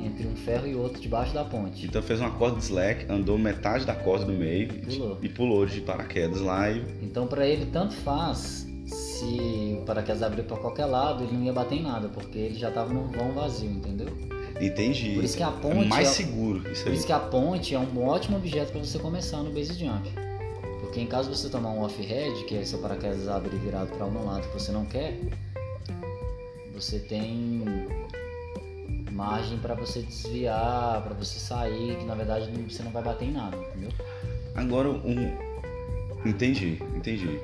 entre 0.00 0.26
um 0.26 0.36
ferro 0.36 0.66
e 0.66 0.74
outro 0.74 1.00
debaixo 1.00 1.32
da 1.32 1.44
ponte. 1.44 1.86
Então 1.86 2.02
fez 2.02 2.20
uma 2.20 2.30
corda 2.32 2.58
de 2.58 2.64
slack, 2.64 3.10
andou 3.10 3.38
metade 3.38 3.86
da 3.86 3.94
corda 3.94 4.26
do 4.26 4.32
meio 4.32 4.68
Pulou. 4.68 5.18
e 5.22 5.28
pulou 5.28 5.64
de 5.64 5.80
paraquedas 5.80 6.40
lá 6.40 6.70
e. 6.70 6.84
Então 7.02 7.26
pra 7.26 7.46
ele 7.46 7.66
tanto 7.66 7.94
faz 7.94 8.66
se 9.14 9.76
o 9.80 9.84
paraquedas 9.84 10.22
abrir 10.22 10.42
pra 10.42 10.56
qualquer 10.56 10.86
lado, 10.86 11.24
ele 11.24 11.32
não 11.32 11.44
ia 11.44 11.52
bater 11.52 11.76
em 11.76 11.82
nada, 11.82 12.08
porque 12.08 12.38
ele 12.38 12.54
já 12.58 12.70
tava 12.70 12.92
num 12.92 13.08
vão 13.08 13.32
vazio, 13.32 13.70
entendeu? 13.70 14.08
Entendi. 14.60 15.14
Por 15.14 15.24
isso 15.24 15.36
que 15.36 15.42
a 15.42 15.48
é 15.48 15.52
ponte 15.62 15.88
mais 15.88 16.08
é- 16.08 16.10
seguro. 16.12 16.70
Isso 16.70 16.82
Por 16.84 16.90
aí. 16.90 16.96
isso 16.96 17.06
que 17.06 17.12
a 17.12 17.18
ponte 17.18 17.74
é 17.74 17.78
um 17.78 18.06
ótimo 18.06 18.36
objeto 18.36 18.72
para 18.72 18.80
você 18.80 18.98
começar 18.98 19.38
no 19.38 19.50
base 19.52 19.74
jump. 19.74 20.08
Porque 20.80 21.00
em 21.00 21.06
caso 21.06 21.34
você 21.34 21.48
tomar 21.48 21.70
um 21.70 21.82
off-head, 21.82 22.44
que 22.44 22.56
é 22.56 22.64
seu 22.64 22.78
paraquedas 22.78 23.26
abre 23.28 23.56
virado 23.56 23.88
para 23.96 24.06
um 24.06 24.26
lado 24.26 24.46
que 24.46 24.54
você 24.54 24.70
não 24.70 24.84
quer, 24.84 25.18
você 26.72 26.98
tem 26.98 27.62
margem 29.10 29.58
para 29.58 29.74
você 29.74 30.02
desviar, 30.02 31.02
para 31.02 31.14
você 31.14 31.38
sair, 31.38 31.96
que 31.96 32.04
na 32.04 32.14
verdade 32.14 32.50
você 32.68 32.82
não 32.82 32.90
vai 32.90 33.02
bater 33.02 33.26
em 33.28 33.32
nada, 33.32 33.56
entendeu? 33.56 33.90
Agora 34.54 34.88
um. 34.88 35.32
Entendi, 36.24 36.78
entendi. 36.96 37.40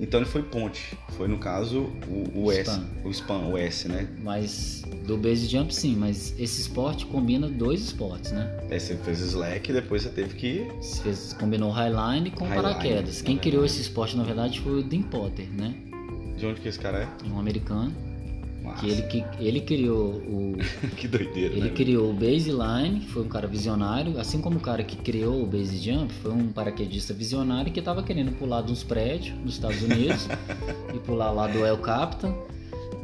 Então 0.00 0.20
ele 0.20 0.28
foi 0.28 0.42
ponte. 0.42 0.96
Foi 1.10 1.28
no 1.28 1.38
caso 1.38 1.90
o, 2.08 2.46
o 2.46 2.52
S. 2.52 2.62
Spam. 2.62 2.84
O 3.04 3.10
spam, 3.10 3.46
o 3.48 3.56
S, 3.58 3.88
né? 3.88 4.08
Mas 4.22 4.82
do 5.06 5.16
base 5.16 5.46
jump 5.46 5.72
sim, 5.74 5.94
mas 5.94 6.34
esse 6.38 6.62
esporte 6.62 7.06
combina 7.06 7.48
dois 7.48 7.80
esportes, 7.80 8.32
né? 8.32 8.50
Aí 8.70 8.80
você 8.80 8.96
fez 8.96 9.20
slack 9.20 9.70
e 9.70 9.74
depois 9.74 10.02
você 10.02 10.08
teve 10.08 10.34
que. 10.34 10.66
Você 10.80 11.02
fez- 11.02 11.32
combinou 11.34 11.70
highline 11.70 12.30
com 12.32 12.44
Highline, 12.44 12.62
paraquedas. 12.62 13.22
Quem 13.22 13.38
criou 13.38 13.64
esse 13.64 13.80
esporte 13.80 14.16
na 14.16 14.24
verdade 14.24 14.60
foi 14.60 14.80
o 14.80 14.82
Dean 14.82 15.02
Potter, 15.02 15.46
né? 15.52 15.74
De 16.36 16.44
onde 16.46 16.60
que 16.60 16.68
esse 16.68 16.78
cara 16.80 16.98
é? 17.04 17.08
Um 17.28 17.38
americano. 17.38 17.92
Massa. 18.64 18.80
Que 18.80 18.90
ele, 18.90 19.02
que 19.02 19.24
ele 19.38 19.60
criou 19.60 20.14
o. 20.14 20.56
que 20.96 21.06
doideira, 21.06 21.54
Ele 21.54 21.68
né? 21.68 21.70
criou 21.70 22.10
o 22.10 22.14
baseline, 22.14 23.00
foi 23.08 23.22
um 23.22 23.28
cara 23.28 23.46
visionário, 23.46 24.18
assim 24.18 24.40
como 24.40 24.56
o 24.56 24.60
cara 24.60 24.82
que 24.82 24.96
criou 24.96 25.42
o 25.42 25.46
base 25.46 25.76
jump, 25.78 26.12
foi 26.14 26.32
um 26.32 26.48
paraquedista 26.48 27.12
visionário 27.12 27.70
que 27.70 27.78
estava 27.78 28.02
querendo 28.02 28.32
pular 28.32 28.62
de 28.62 28.72
uns 28.72 28.82
prédios 28.82 29.36
nos 29.38 29.54
Estados 29.54 29.82
Unidos 29.82 30.26
e 30.94 30.98
pular 31.00 31.30
lá 31.30 31.46
do 31.46 31.64
El 31.64 31.78
Capitan, 31.78 32.34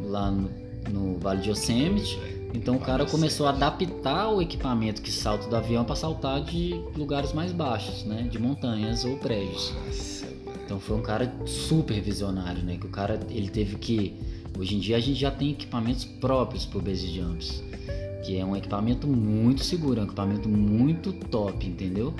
lá 0.03 0.31
no, 0.31 0.51
no 0.91 1.19
Vale 1.19 1.43
de 1.43 1.51
Yosemite. 1.51 2.19
Então 2.53 2.75
o 2.77 2.81
cara 2.81 3.07
começou 3.07 3.47
a 3.47 3.51
adaptar 3.51 4.29
o 4.29 4.43
equipamento 4.43 5.03
que 5.03 5.13
salta 5.13 5.47
do 5.47 5.55
avião 5.55 5.85
para 5.85 5.95
saltar 5.95 6.43
de 6.43 6.81
lugares 6.97 7.33
mais 7.33 7.53
baixos, 7.53 8.05
né, 8.05 8.27
de 8.29 8.39
montanhas 8.41 9.05
ou 9.05 9.17
prédios. 9.19 9.73
Nossa. 9.87 10.21
Então 10.71 10.79
foi 10.79 10.97
um 10.97 11.03
cara 11.03 11.35
super 11.47 12.01
visionário, 12.01 12.63
né? 12.63 12.77
Que 12.81 12.87
o 12.87 12.91
cara 12.91 13.19
ele 13.29 13.49
teve 13.49 13.75
que. 13.75 14.15
Hoje 14.59 14.77
em 14.77 14.79
dia 14.79 14.97
a 14.97 15.01
gente 15.01 15.19
já 15.19 15.31
tem 15.31 15.51
equipamentos 15.53 16.05
próprios 16.05 16.67
para 16.67 16.81
base 16.81 17.07
jumps, 17.09 17.63
que 18.25 18.37
é 18.37 18.45
um 18.45 18.55
equipamento 18.55 19.07
muito 19.07 19.65
seguro, 19.65 20.01
é 20.01 20.03
um 20.03 20.07
equipamento 20.07 20.49
muito 20.49 21.13
top, 21.13 21.67
entendeu? 21.67 22.15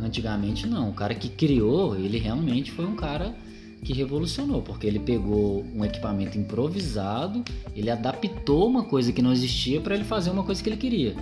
Antigamente 0.00 0.66
não, 0.66 0.90
o 0.90 0.92
cara 0.92 1.14
que 1.14 1.28
criou, 1.28 1.96
ele 1.96 2.18
realmente 2.18 2.70
foi 2.70 2.84
um 2.86 2.94
cara 2.94 3.34
que 3.82 3.92
revolucionou, 3.92 4.60
porque 4.60 4.86
ele 4.86 4.98
pegou 4.98 5.64
um 5.74 5.84
equipamento 5.84 6.36
improvisado, 6.36 7.42
ele 7.74 7.90
adaptou 7.90 8.68
uma 8.68 8.84
coisa 8.84 9.12
que 9.12 9.22
não 9.22 9.32
existia 9.32 9.80
para 9.80 9.94
ele 9.94 10.04
fazer 10.04 10.30
uma 10.30 10.44
coisa 10.44 10.62
que 10.62 10.68
ele 10.68 10.76
queria. 10.76 11.16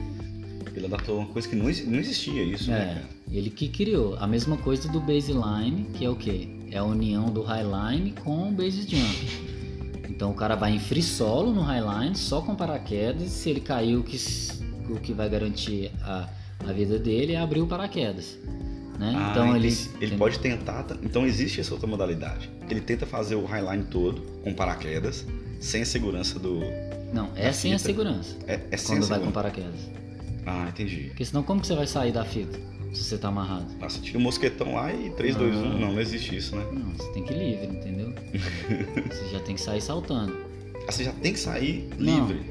Ele 0.74 0.86
adaptou 0.86 1.18
uma 1.18 1.26
coisa 1.28 1.48
que 1.48 1.56
não, 1.56 1.70
exi- 1.70 1.84
não 1.86 1.98
existia 1.98 2.42
isso, 2.42 2.70
né, 2.70 2.78
É, 2.82 2.94
cara? 2.94 3.08
ele 3.30 3.48
que 3.48 3.68
criou. 3.68 4.14
A 4.18 4.26
mesma 4.26 4.58
coisa 4.58 4.90
do 4.90 5.00
baseline, 5.00 5.86
que 5.94 6.04
é 6.04 6.10
o 6.10 6.16
quê? 6.16 6.48
É 6.70 6.76
a 6.78 6.84
união 6.84 7.30
do 7.30 7.40
highline 7.42 8.12
com 8.22 8.48
o 8.48 8.52
base 8.52 8.82
jump. 8.82 9.45
Então 10.16 10.30
o 10.30 10.34
cara 10.34 10.54
vai 10.56 10.72
em 10.72 10.78
free 10.78 11.02
solo 11.02 11.52
no 11.52 11.60
highline, 11.60 12.16
só 12.16 12.40
com 12.40 12.54
paraquedas. 12.56 13.28
Se 13.30 13.50
ele 13.50 13.60
cair, 13.60 13.96
o 13.96 14.02
que, 14.02 14.16
o 14.90 14.96
que 14.98 15.12
vai 15.12 15.28
garantir 15.28 15.92
a, 16.02 16.26
a 16.66 16.72
vida 16.72 16.98
dele 16.98 17.34
é 17.34 17.38
abrir 17.38 17.60
o 17.60 17.66
paraquedas. 17.66 18.38
Né? 18.98 19.12
Ah, 19.14 19.28
então 19.30 19.54
ele, 19.54 19.76
ele 20.00 20.16
pode 20.16 20.38
tentar. 20.38 20.82
ta- 20.84 20.96
Então 21.02 21.26
existe 21.26 21.60
essa 21.60 21.74
outra 21.74 21.86
modalidade. 21.86 22.48
Ele 22.68 22.80
tenta 22.80 23.04
fazer 23.04 23.34
o 23.34 23.44
highline 23.44 23.84
todo 23.84 24.22
com 24.42 24.54
paraquedas, 24.54 25.26
sem 25.60 25.82
a 25.82 25.86
segurança 25.86 26.38
do. 26.38 26.60
Não, 27.12 27.28
é 27.36 27.52
sem 27.52 27.74
a 27.74 27.78
fita. 27.78 27.90
segurança. 27.90 28.36
É, 28.46 28.58
é 28.70 28.76
sem 28.78 28.96
Quando 28.96 29.04
a 29.04 29.06
vai 29.08 29.18
com 29.18 29.26
segurança. 29.26 29.32
paraquedas. 29.32 29.80
Ah, 30.46 30.66
entendi. 30.70 31.08
Porque 31.08 31.26
senão 31.26 31.42
como 31.42 31.60
que 31.60 31.66
você 31.66 31.74
vai 31.74 31.86
sair 31.86 32.10
da 32.12 32.24
fita? 32.24 32.58
Se 32.96 33.04
você 33.04 33.18
tá 33.18 33.28
amarrado? 33.28 33.66
Nossa, 33.78 34.00
tira 34.00 34.18
o 34.18 34.20
mosquetão 34.20 34.74
lá 34.74 34.92
e 34.92 35.10
3, 35.10 35.36
2, 35.36 35.54
1. 35.54 35.60
Não. 35.60 35.78
Não, 35.78 35.92
não 35.92 36.00
existe 36.00 36.34
isso, 36.34 36.56
né? 36.56 36.66
Não, 36.72 36.92
você 36.94 37.12
tem 37.12 37.22
que 37.22 37.32
ir 37.34 37.38
livre, 37.38 37.66
entendeu? 37.66 38.12
você 39.12 39.28
já 39.32 39.40
tem 39.40 39.54
que 39.54 39.60
sair 39.60 39.82
saltando. 39.82 40.34
Ah, 40.88 40.92
você 40.92 41.04
já 41.04 41.12
tem 41.12 41.32
que 41.32 41.38
sair 41.38 41.90
Não. 41.98 42.26
livre. 42.26 42.50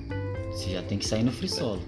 Você 0.52 0.70
já 0.70 0.84
tem 0.84 1.00
que 1.00 1.08
sair 1.08 1.24
no 1.24 1.32
free 1.32 1.50
solo. 1.50 1.82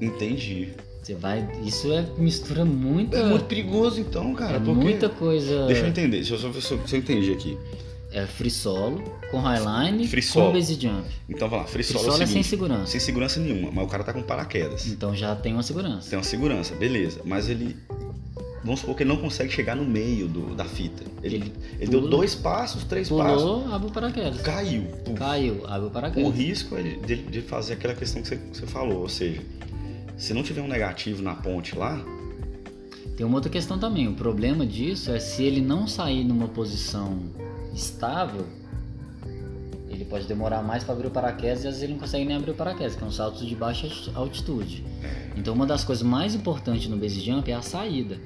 Entendi. 0.00 0.70
Você 1.02 1.14
vai. 1.14 1.46
Isso 1.64 1.92
é 1.92 2.06
mistura 2.16 2.64
muita. 2.64 3.18
É 3.18 3.24
muito 3.28 3.44
perigoso 3.44 4.00
então, 4.00 4.34
cara. 4.34 4.56
é 4.56 4.58
muita 4.58 5.10
coisa. 5.10 5.66
Deixa 5.66 5.82
eu 5.82 5.88
entender, 5.88 6.16
deixa 6.16 6.34
eu 6.34 6.38
só 6.38 6.48
ver 6.48 6.62
se 6.62 6.72
eu 6.72 6.98
entendi 6.98 7.32
aqui. 7.32 7.58
É 8.10 8.26
free 8.26 8.50
solo, 8.50 9.02
com 9.30 9.38
highline, 9.38 10.06
Free 10.08 10.22
com 10.22 10.28
solo. 10.28 10.52
base 10.52 10.74
jump. 10.80 11.06
Então 11.28 11.46
vai 11.48 11.60
lá, 11.60 11.66
free 11.66 11.82
Free 11.82 11.92
solo, 11.98 12.04
solo 12.04 12.16
é 12.16 12.20
o 12.20 12.22
é 12.22 12.26
sem 12.26 12.26
seguinte, 12.42 12.48
segurança. 12.48 12.86
sem 12.86 13.00
segurança 13.00 13.38
nenhuma, 13.40 13.70
mas 13.70 13.84
o 13.84 13.88
cara 13.88 14.02
tá 14.02 14.12
com 14.14 14.22
paraquedas. 14.22 14.86
Então 14.86 15.14
já 15.14 15.36
tem 15.36 15.52
uma 15.52 15.62
segurança. 15.62 16.08
Tem 16.08 16.18
uma 16.18 16.24
segurança, 16.24 16.74
beleza. 16.74 17.20
Mas 17.24 17.48
ele. 17.50 17.76
Vamos 18.64 18.80
supor 18.80 18.96
que 18.96 19.02
ele 19.04 19.10
não 19.10 19.18
consegue 19.18 19.52
chegar 19.52 19.76
no 19.76 19.84
meio 19.84 20.26
do, 20.26 20.54
da 20.54 20.64
fita. 20.64 21.04
Ele, 21.22 21.36
Ele 21.36 21.52
ele 21.80 21.90
deu 21.90 22.08
dois 22.08 22.34
passos, 22.34 22.82
três 22.84 23.08
passos. 23.08 23.42
Pulou, 23.42 23.72
abre 23.72 23.88
o 23.88 23.92
paraquedas. 23.92 24.40
Caiu. 24.40 24.82
Puf. 25.04 25.16
Caiu, 25.16 25.64
abre 25.66 25.84
o 25.84 25.86
O 25.86 25.90
paraquedas. 25.90 26.34
risco 26.34 26.76
é 26.76 26.82
de, 26.82 27.16
de 27.16 27.40
fazer 27.42 27.74
aquela 27.74 27.94
questão 27.94 28.20
que 28.20 28.28
você, 28.28 28.36
que 28.36 28.56
você 28.58 28.66
falou, 28.66 29.02
ou 29.02 29.08
seja, 29.08 29.40
se 30.16 30.34
não 30.34 30.42
tiver 30.42 30.60
um 30.60 30.66
negativo 30.68 31.22
na 31.22 31.34
ponte 31.36 31.76
lá, 31.76 32.02
Tem 33.16 33.24
uma 33.24 33.36
outra 33.36 33.50
questão 33.50 33.78
também. 33.78 34.08
O 34.08 34.14
problema 34.14 34.66
disso 34.66 35.12
é 35.12 35.20
se 35.20 35.42
ele 35.44 35.60
não 35.60 35.86
sair 35.86 36.24
numa 36.24 36.48
posição 36.48 37.18
estável, 37.78 38.44
ele 39.88 40.04
pode 40.04 40.26
demorar 40.26 40.62
mais 40.62 40.84
para 40.84 40.94
abrir 40.94 41.06
o 41.06 41.10
paraquedas 41.10 41.64
e 41.64 41.68
às 41.68 41.74
vezes 41.74 41.82
ele 41.82 41.92
não 41.94 42.00
consegue 42.00 42.24
nem 42.24 42.36
abrir 42.36 42.50
o 42.50 42.54
paraquedas, 42.54 42.94
que 42.94 43.02
é 43.02 43.06
um 43.06 43.10
salto 43.10 43.44
de 43.44 43.54
baixa 43.54 43.86
alti- 43.86 44.10
altitude. 44.14 44.84
Então 45.36 45.54
uma 45.54 45.66
das 45.66 45.84
coisas 45.84 46.02
mais 46.02 46.34
importantes 46.34 46.88
no 46.88 46.96
base 46.96 47.20
jump 47.20 47.50
é 47.50 47.54
a 47.54 47.62
saída. 47.62 48.18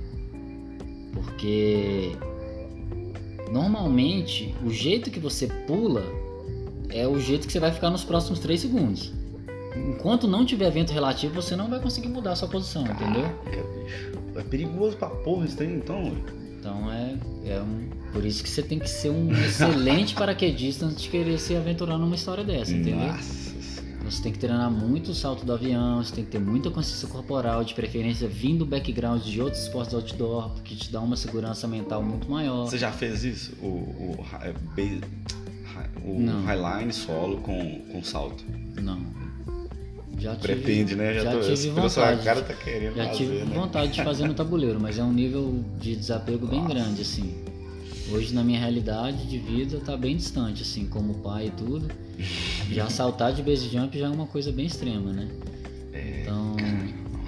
Porque 1.12 2.12
normalmente 3.50 4.54
o 4.64 4.70
jeito 4.70 5.10
que 5.10 5.20
você 5.20 5.46
pula 5.66 6.02
é 6.88 7.06
o 7.06 7.18
jeito 7.20 7.46
que 7.46 7.52
você 7.52 7.60
vai 7.60 7.70
ficar 7.72 7.90
nos 7.90 8.04
próximos 8.04 8.38
3 8.38 8.60
segundos. 8.60 9.12
Enquanto 9.74 10.28
não 10.28 10.44
tiver 10.44 10.70
vento 10.70 10.92
relativo, 10.92 11.34
você 11.34 11.56
não 11.56 11.68
vai 11.68 11.80
conseguir 11.80 12.08
mudar 12.08 12.32
a 12.32 12.36
sua 12.36 12.48
posição, 12.48 12.82
entendeu? 12.82 13.22
Caraca, 13.44 13.62
bicho. 13.78 14.12
É 14.36 14.42
perigoso 14.42 14.96
pra 14.96 15.08
porra 15.08 15.46
esse 15.46 15.56
trem, 15.56 15.74
então. 15.76 16.12
Então 16.58 16.92
é, 16.92 17.16
é 17.46 17.60
um, 17.62 17.88
por 18.12 18.24
isso 18.24 18.42
que 18.42 18.48
você 18.48 18.62
tem 18.62 18.78
que 18.78 18.88
ser 18.88 19.10
um 19.10 19.32
excelente 19.32 20.14
paraquedista 20.16 20.86
antes 20.86 21.02
de 21.02 21.08
querer 21.08 21.38
se 21.38 21.56
aventurar 21.56 21.98
numa 21.98 22.14
história 22.14 22.44
dessa, 22.44 22.72
entendeu? 22.72 23.06
Nossa 23.06 23.42
você 24.12 24.22
tem 24.22 24.32
que 24.32 24.38
treinar 24.38 24.70
muito 24.70 25.12
o 25.12 25.14
salto 25.14 25.44
do 25.44 25.52
avião, 25.52 26.02
você 26.02 26.14
tem 26.14 26.24
que 26.24 26.30
ter 26.30 26.38
muita 26.38 26.70
consciência 26.70 27.08
corporal, 27.08 27.64
de 27.64 27.72
preferência 27.74 28.28
vindo 28.28 28.58
do 28.58 28.66
background 28.66 29.22
de 29.22 29.40
outros 29.40 29.62
esportes 29.62 29.94
outdoor, 29.94 30.50
que 30.62 30.76
te 30.76 30.92
dá 30.92 31.00
uma 31.00 31.16
segurança 31.16 31.66
mental 31.66 32.02
muito 32.02 32.30
maior. 32.30 32.66
Você 32.66 32.78
já 32.78 32.92
fez 32.92 33.24
isso? 33.24 33.52
O, 33.62 33.66
o, 33.66 34.26
é, 34.42 34.52
o 36.04 36.44
highline 36.44 36.92
solo 36.92 37.38
com, 37.38 37.80
com 37.90 38.04
salto? 38.04 38.44
Não. 38.80 39.00
Já 40.18 40.36
tive, 40.36 40.54
Pretende, 40.54 40.94
né? 40.94 41.14
Já, 41.14 41.22
já 41.22 41.32
tô, 41.32 41.40
tive 41.40 41.70
vontade. 41.70 42.22
cara 42.22 42.42
tá 42.42 42.54
querendo 42.54 42.94
já 42.94 43.06
fazer, 43.06 43.16
tive 43.16 43.38
né? 43.38 43.54
vontade 43.54 43.92
de 43.92 44.04
fazer 44.04 44.28
no 44.28 44.34
tabuleiro, 44.34 44.78
mas 44.78 44.98
é 44.98 45.02
um 45.02 45.12
nível 45.12 45.64
de 45.80 45.96
desapego 45.96 46.46
bem 46.46 46.60
Nossa. 46.60 46.74
grande, 46.74 47.02
assim. 47.02 47.34
Hoje 48.12 48.34
na 48.34 48.44
minha 48.44 48.58
realidade 48.60 49.26
de 49.26 49.38
vida 49.38 49.80
tá 49.80 49.96
bem 49.96 50.16
distante, 50.16 50.62
assim, 50.62 50.86
como 50.86 51.14
pai 51.14 51.46
e 51.46 51.50
tudo. 51.50 51.88
Já 52.70 52.88
saltar 52.90 53.32
de 53.32 53.42
base 53.42 53.68
jump 53.68 53.98
já 53.98 54.06
é 54.06 54.10
uma 54.10 54.26
coisa 54.26 54.52
bem 54.52 54.66
extrema, 54.66 55.12
né? 55.12 55.28
Então 56.20 56.56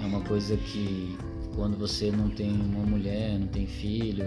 é 0.01 0.05
uma 0.05 0.21
coisa 0.21 0.55
que 0.57 1.15
quando 1.55 1.77
você 1.77 2.11
não 2.11 2.29
tem 2.29 2.51
uma 2.51 2.85
mulher, 2.85 3.37
não 3.39 3.47
tem 3.47 3.67
filho, 3.67 4.25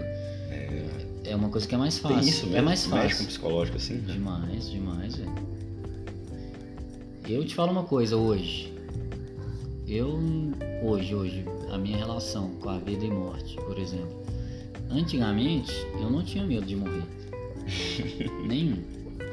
é, 1.23 1.35
uma 1.35 1.49
coisa 1.49 1.67
que 1.67 1.75
é 1.75 1.77
mais 1.77 1.97
fácil. 1.99 2.19
Tem 2.19 2.29
isso 2.29 2.45
mesmo? 2.45 2.57
é 2.57 2.61
mais 2.61 2.87
Mexe 2.87 2.89
com 3.01 3.09
fácil. 3.09 3.27
psicológico 3.27 3.77
assim? 3.77 3.93
né? 3.95 4.13
Demais, 4.13 4.69
demais, 4.69 5.15
velho. 5.15 5.35
Eu 7.27 7.45
te 7.45 7.53
falo 7.53 7.71
uma 7.71 7.83
coisa 7.83 8.17
hoje. 8.17 8.73
Eu, 9.87 10.19
hoje, 10.83 11.15
hoje, 11.15 11.45
a 11.71 11.77
minha 11.77 11.97
relação 11.97 12.49
com 12.61 12.69
a 12.69 12.77
vida 12.77 13.05
e 13.05 13.09
morte, 13.09 13.55
por 13.57 13.77
exemplo. 13.77 14.28
Antigamente, 14.89 15.73
eu 15.93 16.09
não 16.09 16.23
tinha 16.23 16.43
medo 16.43 16.65
de 16.65 16.75
morrer. 16.75 17.03
Nenhum. 18.47 18.83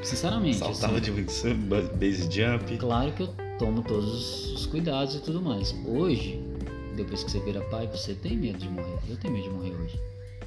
Sinceramente. 0.03 0.59
Saltava 0.59 0.99
assim. 0.99 1.13
de 1.13 1.55
base 1.99 2.29
jump. 2.31 2.77
Claro 2.79 3.13
que 3.13 3.23
eu 3.23 3.35
tomo 3.59 3.83
todos 3.83 4.53
os 4.53 4.67
cuidados 4.67 5.15
e 5.15 5.21
tudo 5.21 5.41
mais. 5.41 5.75
Hoje, 5.87 6.41
depois 6.95 7.25
que 7.25 7.31
você 7.31 7.41
vira 7.41 7.61
pai, 7.63 7.87
você 7.87 8.15
tem 8.15 8.37
medo 8.37 8.59
de 8.59 8.69
morrer. 8.69 8.99
Eu 9.09 9.17
tenho 9.17 9.35
medo 9.35 9.45
de 9.45 9.51
morrer 9.51 9.75
hoje. 9.75 10.01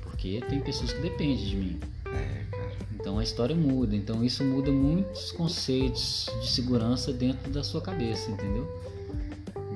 Porque 0.04 0.42
tem 0.48 0.60
pessoas 0.62 0.94
que 0.94 1.02
dependem 1.02 1.38
de 1.38 1.56
mim. 1.56 1.80
É, 2.06 2.46
cara. 2.52 2.72
Então 2.94 3.18
a 3.18 3.24
história 3.24 3.56
muda. 3.56 3.96
Então 3.96 4.24
isso 4.24 4.44
muda 4.44 4.72
muitos 4.72 5.32
conceitos 5.32 6.30
de 6.42 6.48
segurança 6.48 7.12
dentro 7.12 7.50
da 7.52 7.64
sua 7.64 7.82
cabeça, 7.82 8.30
entendeu? 8.30 8.68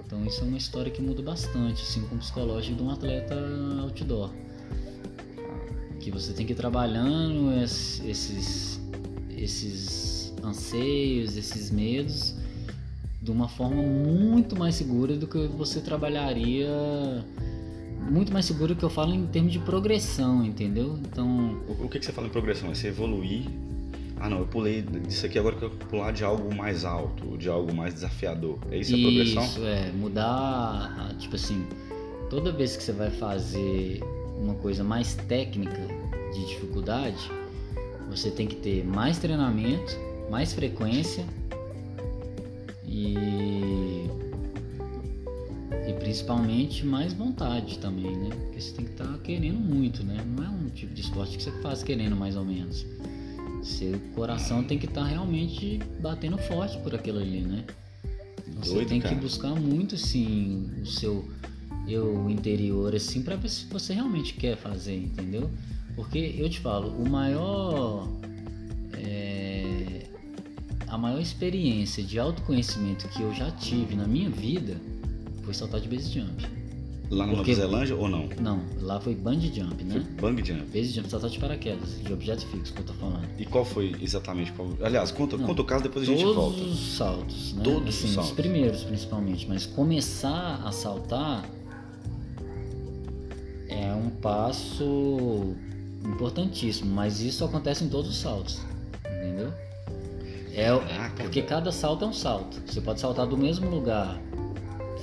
Então 0.05 0.23
isso 0.25 0.41
é 0.41 0.43
uma 0.43 0.57
história 0.57 0.91
que 0.91 1.01
muda 1.01 1.21
bastante, 1.21 1.81
assim, 1.81 2.01
com 2.03 2.15
o 2.15 2.19
psicológico 2.19 2.75
de 2.75 2.83
um 2.83 2.91
atleta 2.91 3.35
outdoor. 3.81 4.29
Que 6.03 6.11
você 6.11 6.33
tem 6.33 6.45
que 6.45 6.51
ir 6.51 6.55
trabalhando 6.55 7.53
es- 7.63 8.01
esses, 8.05 8.79
esses 9.29 10.33
anseios, 10.43 11.37
esses 11.37 11.71
medos 11.71 12.35
de 13.21 13.31
uma 13.31 13.47
forma 13.47 13.81
muito 13.81 14.57
mais 14.59 14.75
segura 14.75 15.15
do 15.15 15.25
que 15.27 15.47
você 15.47 15.79
trabalharia. 15.79 16.67
Muito 18.11 18.33
mais 18.33 18.45
segura 18.45 18.75
que 18.75 18.83
eu 18.83 18.89
falo 18.89 19.13
em 19.13 19.25
termos 19.27 19.53
de 19.53 19.59
progressão, 19.59 20.43
entendeu? 20.45 20.99
Então, 21.05 21.57
O, 21.69 21.85
o 21.85 21.89
que, 21.89 21.99
que 21.99 22.05
você 22.05 22.11
fala 22.11 22.27
em 22.27 22.29
progressão? 22.29 22.69
É 22.69 22.75
você 22.75 22.89
evoluir. 22.89 23.45
Ah, 24.19 24.29
não, 24.29 24.39
eu 24.39 24.45
pulei 24.45 24.81
disso 24.81 25.25
aqui, 25.25 25.39
agora 25.39 25.55
que 25.55 25.63
eu 25.63 25.69
pular 25.69 26.11
de 26.11 26.23
algo 26.23 26.53
mais 26.53 26.83
alto, 26.83 27.37
de 27.37 27.47
algo 27.47 27.73
mais 27.73 27.93
desafiador. 27.93 28.57
É 28.71 28.77
isso 28.77 28.93
a 28.93 28.97
progressão? 28.99 29.43
Isso, 29.45 29.63
é, 29.65 29.89
mudar, 29.93 31.15
tipo 31.17 31.35
assim, 31.35 31.65
toda 32.29 32.51
vez 32.51 32.75
que 32.75 32.83
você 32.83 32.91
vai 32.91 33.09
fazer 33.09 34.01
uma 34.37 34.55
coisa 34.55 34.83
mais 34.83 35.13
técnica 35.15 35.79
de 36.33 36.45
dificuldade, 36.45 37.31
você 38.09 38.29
tem 38.29 38.47
que 38.47 38.55
ter 38.55 38.85
mais 38.85 39.17
treinamento, 39.17 39.95
mais 40.29 40.53
frequência 40.53 41.25
e 42.85 43.15
e 45.87 45.93
principalmente 45.99 46.85
mais 46.85 47.13
vontade 47.13 47.77
também, 47.79 48.15
né? 48.15 48.29
Porque 48.29 48.61
você 48.61 48.71
tem 48.73 48.85
que 48.85 48.91
estar 48.91 49.17
querendo 49.19 49.59
muito, 49.59 50.03
né? 50.03 50.23
Não 50.25 50.43
é 50.43 50.49
um 50.49 50.69
tipo 50.69 50.93
de 50.93 51.01
esporte 51.01 51.37
que 51.37 51.43
você 51.43 51.51
faz 51.61 51.83
querendo 51.83 52.15
mais 52.15 52.35
ou 52.35 52.45
menos. 52.45 52.85
Seu 53.61 53.99
coração 54.15 54.63
tem 54.63 54.77
que 54.77 54.85
estar 54.85 55.03
realmente 55.03 55.79
batendo 55.99 56.37
forte 56.37 56.77
por 56.79 56.93
aquilo 56.95 57.19
ali, 57.19 57.41
né? 57.41 57.65
Você 58.57 58.73
Doido, 58.75 58.89
tem 58.89 59.01
cara. 59.01 59.15
que 59.15 59.21
buscar 59.21 59.55
muito, 59.55 59.95
assim, 59.95 60.69
o 60.81 60.85
seu 60.85 61.25
eu 61.87 62.29
interior, 62.29 62.95
assim, 62.95 63.21
pra 63.21 63.35
ver 63.35 63.49
se 63.49 63.65
você 63.65 63.93
realmente 63.93 64.33
quer 64.35 64.55
fazer, 64.55 64.95
entendeu? 64.95 65.49
Porque 65.95 66.35
eu 66.37 66.49
te 66.49 66.59
falo, 66.59 66.89
o 66.89 67.07
maior. 67.07 68.07
é, 68.93 70.03
a 70.87 70.97
maior 70.97 71.19
experiência 71.19 72.03
de 72.03 72.19
autoconhecimento 72.19 73.07
que 73.09 73.21
eu 73.21 73.33
já 73.33 73.49
tive 73.51 73.95
na 73.95 74.07
minha 74.07 74.29
vida 74.29 74.77
foi 75.43 75.53
saltar 75.53 75.79
de 75.81 75.87
base 75.87 76.09
jump. 76.11 76.45
Lá 77.09 77.27
na 77.27 77.33
Nova 77.33 77.53
Zelândia 77.53 77.95
ou 77.95 78.07
não? 78.09 78.27
Não, 78.39 78.63
lá 78.81 78.99
foi 78.99 79.13
bungee 79.13 79.53
jump, 79.53 79.75
Foi 79.83 79.99
né? 79.99 80.05
bang 80.19 80.43
jump. 80.43 80.63
Base 80.71 80.89
jump, 80.93 81.09
saltar 81.09 81.29
de 81.29 81.37
paraquedas, 81.37 81.99
de 82.03 82.11
objeto 82.11 82.43
fixo 82.47 82.73
que 82.73 82.79
eu 82.81 82.85
tô 82.85 82.93
falando. 82.93 83.27
E 83.37 83.45
qual 83.45 83.63
foi 83.65 83.93
exatamente? 84.01 84.51
qual- 84.53 84.69
Aliás, 84.81 85.11
conta, 85.11 85.37
Não, 85.37 85.45
conta 85.45 85.61
o 85.61 85.65
caso, 85.65 85.83
depois 85.83 86.07
a 86.07 86.11
gente 86.11 86.23
Todos 86.23 86.35
volta. 86.35 86.61
os 86.63 86.79
saltos, 86.95 87.53
né? 87.53 87.63
Todos 87.63 87.89
assim, 87.95 88.07
os 88.07 88.13
saltos. 88.13 88.31
primeiros 88.31 88.83
principalmente, 88.83 89.47
mas 89.47 89.65
começar 89.67 90.61
a 90.65 90.71
saltar 90.71 91.45
é 93.69 93.93
um 93.93 94.09
passo 94.09 95.55
importantíssimo, 96.05 96.93
mas 96.93 97.21
isso 97.21 97.43
acontece 97.45 97.83
em 97.83 97.89
todos 97.89 98.09
os 98.09 98.17
saltos, 98.19 98.61
entendeu? 99.05 99.51
É, 100.55 100.65
Caraca, 100.67 101.23
porque 101.23 101.41
cada 101.41 101.71
salto 101.71 102.05
é 102.05 102.07
um 102.07 102.13
salto. 102.13 102.61
Você 102.67 102.79
pode 102.81 102.99
saltar 102.99 103.25
do 103.25 103.35
mesmo 103.37 103.69
lugar 103.69 104.19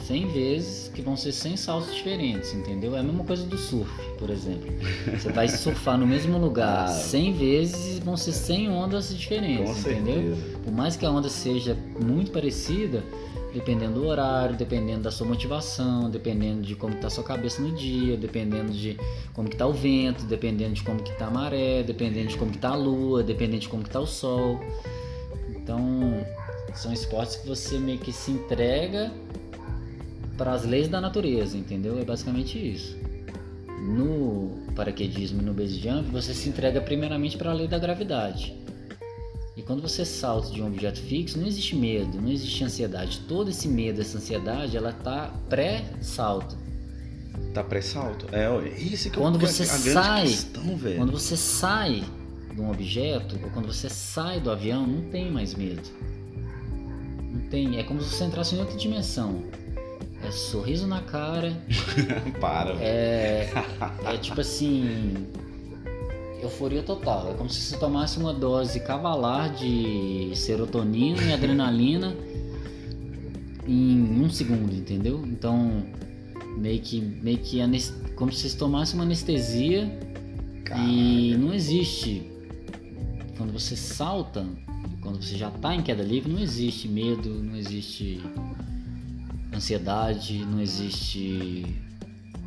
100 0.06 0.28
vezes, 0.28 0.88
que 0.88 1.02
vão 1.02 1.16
ser 1.16 1.32
100 1.32 1.56
saltos 1.56 1.94
diferentes, 1.94 2.52
entendeu? 2.54 2.94
É 2.96 3.00
a 3.00 3.02
mesma 3.02 3.24
coisa 3.24 3.44
do 3.44 3.56
surf, 3.58 3.90
por 4.18 4.30
exemplo. 4.30 4.70
Você 5.18 5.32
vai 5.32 5.46
surfar 5.50 5.98
no 5.98 6.06
mesmo 6.06 6.38
lugar 6.38 6.84
Ah. 6.84 6.88
100 6.88 7.32
vezes 7.34 7.98
e 7.98 8.00
vão 8.00 8.16
ser 8.16 8.32
100 8.32 8.70
ondas 8.70 9.14
diferentes, 9.16 9.82
Com 9.84 9.90
entendeu? 9.90 10.14
certeza. 10.36 10.58
Por 10.64 10.72
mais 10.72 10.96
que 10.96 11.04
a 11.04 11.10
onda 11.10 11.28
seja 11.28 11.76
muito 12.04 12.30
parecida, 12.30 13.02
dependendo 13.52 14.00
do 14.00 14.06
horário, 14.06 14.56
dependendo 14.56 15.02
da 15.02 15.10
sua 15.10 15.26
motivação, 15.26 16.10
dependendo 16.10 16.62
de 16.62 16.74
como 16.74 16.94
está 16.94 17.08
a 17.08 17.10
sua 17.10 17.24
cabeça 17.24 17.60
no 17.60 17.72
dia, 17.72 18.16
dependendo 18.16 18.72
de 18.72 18.98
como 19.32 19.48
que 19.48 19.56
tá 19.56 19.66
o 19.66 19.72
vento, 19.72 20.24
dependendo 20.24 20.74
de 20.74 20.82
como 20.82 21.02
que 21.02 21.12
tá 21.12 21.26
a 21.26 21.30
maré, 21.30 21.82
dependendo 21.82 22.28
de 22.28 22.36
como 22.36 22.50
que 22.50 22.58
tá 22.58 22.70
a 22.70 22.76
lua, 22.76 23.22
dependendo 23.22 23.60
de 23.60 23.68
como 23.68 23.82
que 23.82 23.90
tá 23.90 24.00
o 24.00 24.06
sol. 24.06 24.60
Então, 25.50 26.24
são 26.74 26.92
esportes 26.92 27.36
que 27.36 27.48
você 27.48 27.78
meio 27.78 27.98
que 27.98 28.12
se 28.12 28.30
entrega 28.30 29.12
para 30.36 30.52
as 30.52 30.64
leis 30.64 30.88
da 30.88 31.00
natureza, 31.00 31.56
entendeu? 31.56 31.98
É 31.98 32.04
basicamente 32.04 32.58
isso. 32.58 32.96
No 33.78 34.58
paraquedismo 34.74 35.40
e 35.40 35.44
no 35.44 35.52
base 35.52 35.78
jump, 35.78 36.10
você 36.10 36.32
se 36.32 36.48
entrega 36.48 36.80
primeiramente 36.80 37.36
para 37.36 37.50
a 37.50 37.54
lei 37.54 37.66
da 37.66 37.78
gravidade. 37.78 38.59
E 39.56 39.62
quando 39.62 39.82
você 39.82 40.04
salta 40.04 40.50
de 40.50 40.62
um 40.62 40.66
objeto 40.68 41.00
fixo, 41.00 41.38
não 41.38 41.46
existe 41.46 41.74
medo, 41.76 42.20
não 42.20 42.30
existe 42.30 42.62
ansiedade. 42.64 43.20
Todo 43.28 43.50
esse 43.50 43.68
medo, 43.68 44.00
essa 44.00 44.16
ansiedade, 44.18 44.76
ela 44.76 44.92
tá 44.92 45.32
pré-salto. 45.48 46.56
Tá 47.52 47.62
pré-salto. 47.64 48.26
É, 48.32 48.48
isso 48.78 49.10
que 49.10 49.16
é 49.18 49.20
Quando 49.20 49.36
o- 49.36 49.40
você 49.40 49.64
a 49.64 49.66
grande 49.66 49.92
sai- 49.92 50.22
questão, 50.22 50.76
velho. 50.76 50.96
Quando 50.98 51.12
você 51.12 51.36
sai 51.36 52.04
de 52.54 52.60
um 52.60 52.70
objeto, 52.70 53.38
ou 53.42 53.50
quando 53.50 53.66
você 53.66 53.88
sai 53.88 54.40
do 54.40 54.50
avião, 54.50 54.86
não 54.86 55.10
tem 55.10 55.30
mais 55.30 55.54
medo. 55.54 55.82
Não 57.32 57.40
tem. 57.48 57.78
É 57.78 57.82
como 57.82 58.00
se 58.00 58.08
você 58.14 58.24
entrasse 58.24 58.54
em 58.54 58.58
outra 58.60 58.76
dimensão. 58.76 59.42
É 60.22 60.30
sorriso 60.30 60.86
na 60.86 61.00
cara, 61.00 61.56
Para, 62.40 62.74
velho. 62.74 62.82
é, 62.82 63.50
é 64.04 64.16
tipo 64.18 64.40
assim. 64.40 65.26
Euforia 66.42 66.82
total. 66.82 67.30
É 67.30 67.34
como 67.34 67.48
se 67.48 67.60
você 67.60 67.76
tomasse 67.76 68.18
uma 68.18 68.32
dose 68.32 68.80
cavalar 68.80 69.54
de 69.54 70.32
serotonina 70.34 71.22
e 71.22 71.32
adrenalina 71.32 72.16
em 73.66 74.22
um 74.22 74.30
segundo, 74.30 74.74
entendeu? 74.74 75.24
Então, 75.26 75.84
meio 76.56 76.80
que, 76.80 77.00
meio 77.00 77.38
que 77.38 77.58
como 78.16 78.32
se 78.32 78.48
você 78.48 78.56
tomasse 78.56 78.94
uma 78.94 79.04
anestesia 79.04 79.90
e 80.76 81.36
não 81.36 81.52
existe. 81.52 82.30
Quando 83.36 83.52
você 83.52 83.74
salta, 83.74 84.46
quando 85.00 85.22
você 85.22 85.36
já 85.36 85.48
está 85.48 85.74
em 85.74 85.82
queda 85.82 86.02
livre, 86.02 86.30
não 86.30 86.40
existe 86.40 86.86
medo, 86.86 87.30
não 87.30 87.56
existe 87.56 88.20
ansiedade, 89.54 90.44
não 90.44 90.60
existe 90.60 91.64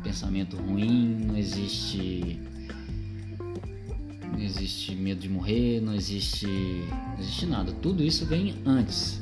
pensamento 0.02 0.56
ruim, 0.56 1.16
não 1.26 1.36
existe 1.36 2.40
não 4.34 4.42
existe 4.42 4.94
medo 4.94 5.20
de 5.20 5.28
morrer, 5.28 5.80
não 5.80 5.94
existe 5.94 6.46
não 6.46 7.18
existe 7.18 7.46
nada. 7.46 7.72
Tudo 7.72 8.02
isso 8.02 8.26
vem 8.26 8.56
antes 8.66 9.20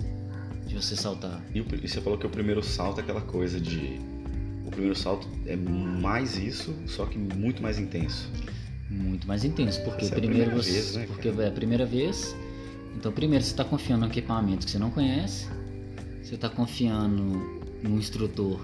de 0.66 0.74
você 0.74 0.96
saltar. 0.96 1.42
E, 1.54 1.60
você 1.60 2.00
falou 2.00 2.18
que 2.18 2.26
o 2.26 2.30
primeiro 2.30 2.62
salto 2.62 2.98
é 2.98 3.02
aquela 3.02 3.20
coisa 3.20 3.60
de. 3.60 4.00
O 4.64 4.70
primeiro 4.70 4.96
salto 4.96 5.28
é 5.46 5.54
mais 5.54 6.38
isso, 6.38 6.74
só 6.86 7.04
que 7.04 7.18
muito 7.18 7.62
mais 7.62 7.78
intenso. 7.78 8.30
Muito 8.88 9.26
mais 9.26 9.44
intenso, 9.44 9.82
porque 9.84 10.04
Essa 10.04 10.14
é 10.14 10.16
a 10.16 10.20
primeiro 10.20 10.50
primeira 10.50 10.62
você, 10.62 10.72
vez, 10.72 10.96
né, 10.96 11.06
porque 11.06 11.28
é 11.28 11.46
a 11.46 11.50
primeira 11.50 11.86
vez. 11.86 12.34
Então 12.96 13.12
primeiro 13.12 13.44
você 13.44 13.50
está 13.50 13.64
confiando 13.64 14.02
num 14.02 14.10
equipamento 14.10 14.64
que 14.64 14.70
você 14.70 14.78
não 14.78 14.90
conhece. 14.90 15.46
você 16.22 16.36
tá 16.36 16.48
confiando 16.48 17.22
no 17.82 17.98
instrutor. 17.98 18.60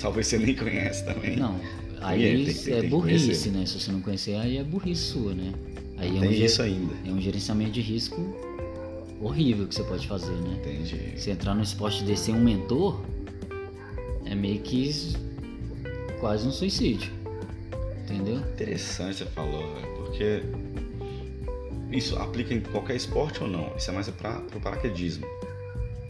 Talvez 0.00 0.26
você 0.26 0.38
nem 0.38 0.54
conhece 0.54 1.04
também. 1.04 1.36
Não, 1.36 1.58
aí 2.06 2.44
tem- 2.44 2.54
tem- 2.54 2.74
é 2.74 2.80
tem 2.80 2.90
burrice, 2.90 3.24
conhecer. 3.26 3.50
né? 3.50 3.66
Se 3.66 3.80
você 3.80 3.92
não 3.92 4.00
conhecer, 4.00 4.34
aí 4.36 4.56
é 4.58 4.64
burrice 4.64 5.02
sua, 5.02 5.34
né? 5.34 5.52
Aí 5.96 6.08
é 6.08 6.12
um, 6.12 6.20
Tem 6.20 6.32
ge- 6.32 6.44
isso 6.44 6.62
ainda. 6.62 6.92
é 7.06 7.10
um 7.10 7.20
gerenciamento 7.20 7.70
de 7.72 7.80
risco 7.80 8.20
horrível 9.20 9.66
que 9.66 9.74
você 9.74 9.84
pode 9.84 10.06
fazer, 10.06 10.32
né? 10.32 10.56
Entendi. 10.60 11.12
Você 11.16 11.30
entrar 11.30 11.54
no 11.54 11.62
esporte 11.62 12.02
desse 12.04 12.24
sem 12.24 12.34
um 12.34 12.42
mentor 12.42 13.00
é 14.26 14.34
meio 14.34 14.60
que 14.60 14.90
quase 16.20 16.46
um 16.46 16.50
suicídio. 16.52 17.10
Entendeu? 18.04 18.36
Interessante 18.36 19.18
você 19.18 19.24
falou, 19.26 19.60
velho, 19.74 19.94
porque 19.96 20.42
isso 21.90 22.16
aplica 22.16 22.52
em 22.52 22.60
qualquer 22.60 22.96
esporte 22.96 23.42
ou 23.42 23.48
não? 23.48 23.72
Isso 23.76 23.90
é 23.90 23.94
mais 23.94 24.08
para 24.10 24.42
o 24.54 24.60
paraquedismo, 24.60 25.24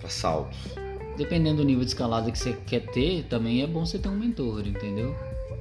para 0.00 0.08
saltos. 0.08 0.56
Dependendo 1.16 1.58
do 1.58 1.64
nível 1.64 1.84
de 1.84 1.90
escalada 1.90 2.32
que 2.32 2.38
você 2.38 2.56
quer 2.66 2.86
ter, 2.86 3.24
também 3.24 3.62
é 3.62 3.66
bom 3.66 3.86
você 3.86 3.98
ter 3.98 4.08
um 4.08 4.16
mentor, 4.18 4.66
entendeu? 4.66 5.14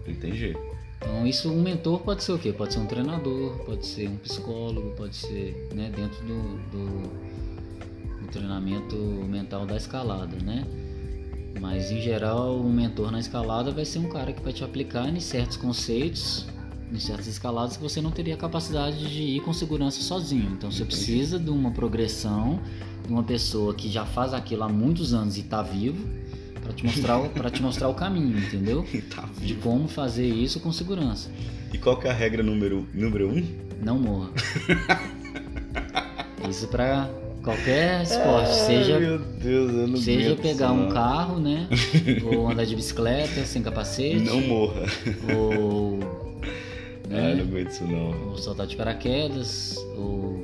Entendi. 0.07 0.55
Então 0.97 1.27
isso 1.27 1.51
um 1.51 1.61
mentor 1.61 1.99
pode 1.99 2.23
ser 2.23 2.31
o 2.31 2.39
quê? 2.39 2.53
Pode 2.53 2.73
ser 2.73 2.79
um 2.79 2.85
treinador, 2.85 3.57
pode 3.65 3.85
ser 3.85 4.07
um 4.07 4.17
psicólogo, 4.17 4.91
pode 4.91 5.15
ser 5.15 5.69
né, 5.73 5.91
dentro 5.93 6.25
do, 6.25 6.57
do, 6.71 8.21
do 8.21 8.27
treinamento 8.31 8.95
mental 8.95 9.65
da 9.65 9.75
escalada, 9.75 10.37
né? 10.37 10.65
Mas 11.59 11.91
em 11.91 12.01
geral 12.01 12.57
um 12.57 12.71
mentor 12.71 13.11
na 13.11 13.19
escalada 13.19 13.71
vai 13.71 13.85
ser 13.85 13.99
um 13.99 14.09
cara 14.09 14.31
que 14.31 14.41
vai 14.41 14.53
te 14.53 14.63
aplicar 14.63 15.07
em 15.07 15.19
certos 15.19 15.57
conceitos, 15.57 16.45
em 16.91 16.99
certas 16.99 17.27
escaladas 17.27 17.75
que 17.75 17.83
você 17.83 18.01
não 18.01 18.11
teria 18.11 18.37
capacidade 18.37 19.09
de 19.09 19.23
ir 19.23 19.41
com 19.41 19.51
segurança 19.51 20.01
sozinho. 20.01 20.51
Então 20.53 20.71
você 20.71 20.83
Entendi. 20.83 20.95
precisa 20.95 21.37
de 21.37 21.49
uma 21.49 21.71
progressão 21.71 22.59
de 23.05 23.11
uma 23.11 23.23
pessoa 23.23 23.73
que 23.73 23.89
já 23.89 24.05
faz 24.05 24.33
aquilo 24.33 24.63
há 24.63 24.69
muitos 24.69 25.13
anos 25.13 25.35
e 25.37 25.41
está 25.41 25.61
vivo 25.61 26.22
para 26.63 26.73
te 26.73 26.85
mostrar 26.85 27.19
pra 27.29 27.49
te 27.49 27.61
mostrar 27.61 27.89
o 27.89 27.93
caminho, 27.93 28.37
entendeu? 28.37 28.85
tá 29.13 29.27
de 29.41 29.53
como 29.55 29.87
fazer 29.87 30.27
isso 30.27 30.59
com 30.59 30.71
segurança. 30.71 31.29
E 31.73 31.77
qual 31.77 31.97
que 31.99 32.07
é 32.07 32.11
a 32.11 32.13
regra 32.13 32.41
número, 32.43 32.87
número 32.93 33.29
um? 33.29 33.43
Não 33.83 33.97
morra. 33.99 34.29
isso 36.49 36.67
para 36.67 37.09
qualquer 37.43 38.03
esporte, 38.03 38.53
seja 38.55 38.99
meu 38.99 39.17
Deus, 39.19 39.71
eu 39.73 39.87
não 39.87 39.97
seja 39.97 40.35
pegar 40.35 40.71
um 40.71 40.89
carro, 40.89 41.39
né, 41.39 41.67
ou 42.23 42.49
andar 42.49 42.65
de 42.65 42.75
bicicleta 42.75 43.43
sem 43.45 43.61
capacete, 43.61 44.19
Não 44.19 44.39
morra. 44.41 44.83
ou 45.35 45.99
Ah, 47.05 47.09
não 47.09 47.35
né, 47.35 47.41
aguento 47.41 47.69
isso 47.71 47.83
não. 47.85 48.29
ou 48.29 48.37
saltar 48.37 48.65
de 48.67 48.75
paraquedas, 48.77 49.75
ou 49.97 50.41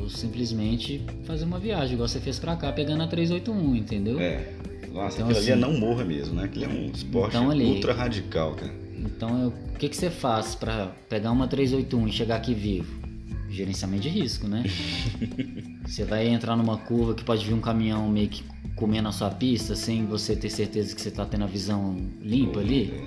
ou 0.00 0.08
simplesmente 0.08 1.00
fazer 1.24 1.44
uma 1.44 1.58
viagem, 1.58 1.94
igual 1.94 2.08
você 2.08 2.18
fez 2.20 2.38
pra 2.38 2.56
cá 2.56 2.72
pegando 2.72 3.02
a 3.02 3.06
381, 3.06 3.76
entendeu? 3.76 4.18
É. 4.18 4.48
Nossa, 4.92 5.16
Então, 5.16 5.26
aquilo 5.30 5.38
ali 5.38 5.50
é 5.50 5.52
assim- 5.52 5.60
não 5.60 5.78
morra 5.78 6.04
mesmo, 6.04 6.34
né? 6.34 6.44
Aquilo 6.44 6.64
é 6.64 6.68
um 6.68 6.86
esporte 6.90 7.36
Então, 7.36 7.50
ali- 7.50 7.64
ultra 7.64 7.92
radical, 7.94 8.54
cara. 8.54 8.72
Então, 8.98 9.48
o 9.48 9.78
que, 9.78 9.88
que 9.88 9.96
você 9.96 10.10
faz 10.10 10.54
para 10.54 10.86
pegar 11.08 11.30
uma 11.32 11.46
381 11.48 12.06
e 12.08 12.12
chegar 12.12 12.36
aqui 12.36 12.52
vivo? 12.52 13.00
Gerenciamento 13.48 14.02
de 14.02 14.08
risco, 14.08 14.46
né? 14.46 14.62
você 15.86 16.04
vai 16.04 16.28
entrar 16.28 16.56
numa 16.56 16.76
curva 16.76 17.14
que 17.14 17.24
pode 17.24 17.44
vir 17.44 17.54
um 17.54 17.60
caminhão 17.60 18.08
meio 18.08 18.28
que 18.28 18.44
comendo 18.76 19.08
a 19.08 19.12
sua 19.12 19.30
pista 19.30 19.74
sem 19.74 20.06
você 20.06 20.36
ter 20.36 20.50
certeza 20.50 20.94
que 20.94 21.00
você 21.00 21.10
tá 21.10 21.24
tendo 21.24 21.44
a 21.44 21.46
visão 21.46 21.96
limpa 22.20 22.60
ali. 22.60 23.02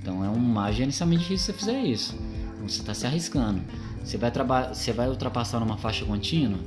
Então, 0.00 0.24
é 0.24 0.28
um 0.28 0.38
má 0.38 0.70
gerenciamento 0.72 1.22
de 1.22 1.28
risco 1.30 1.46
se 1.46 1.52
você 1.52 1.58
fizer 1.58 1.82
isso. 1.84 2.16
Então, 2.54 2.68
você 2.68 2.80
está 2.80 2.94
se 2.94 3.06
arriscando. 3.06 3.60
Você 4.04 4.16
vai, 4.16 4.30
você 4.72 4.92
vai 4.92 5.08
ultrapassar 5.08 5.60
numa 5.60 5.76
faixa 5.76 6.04
contínua, 6.06 6.58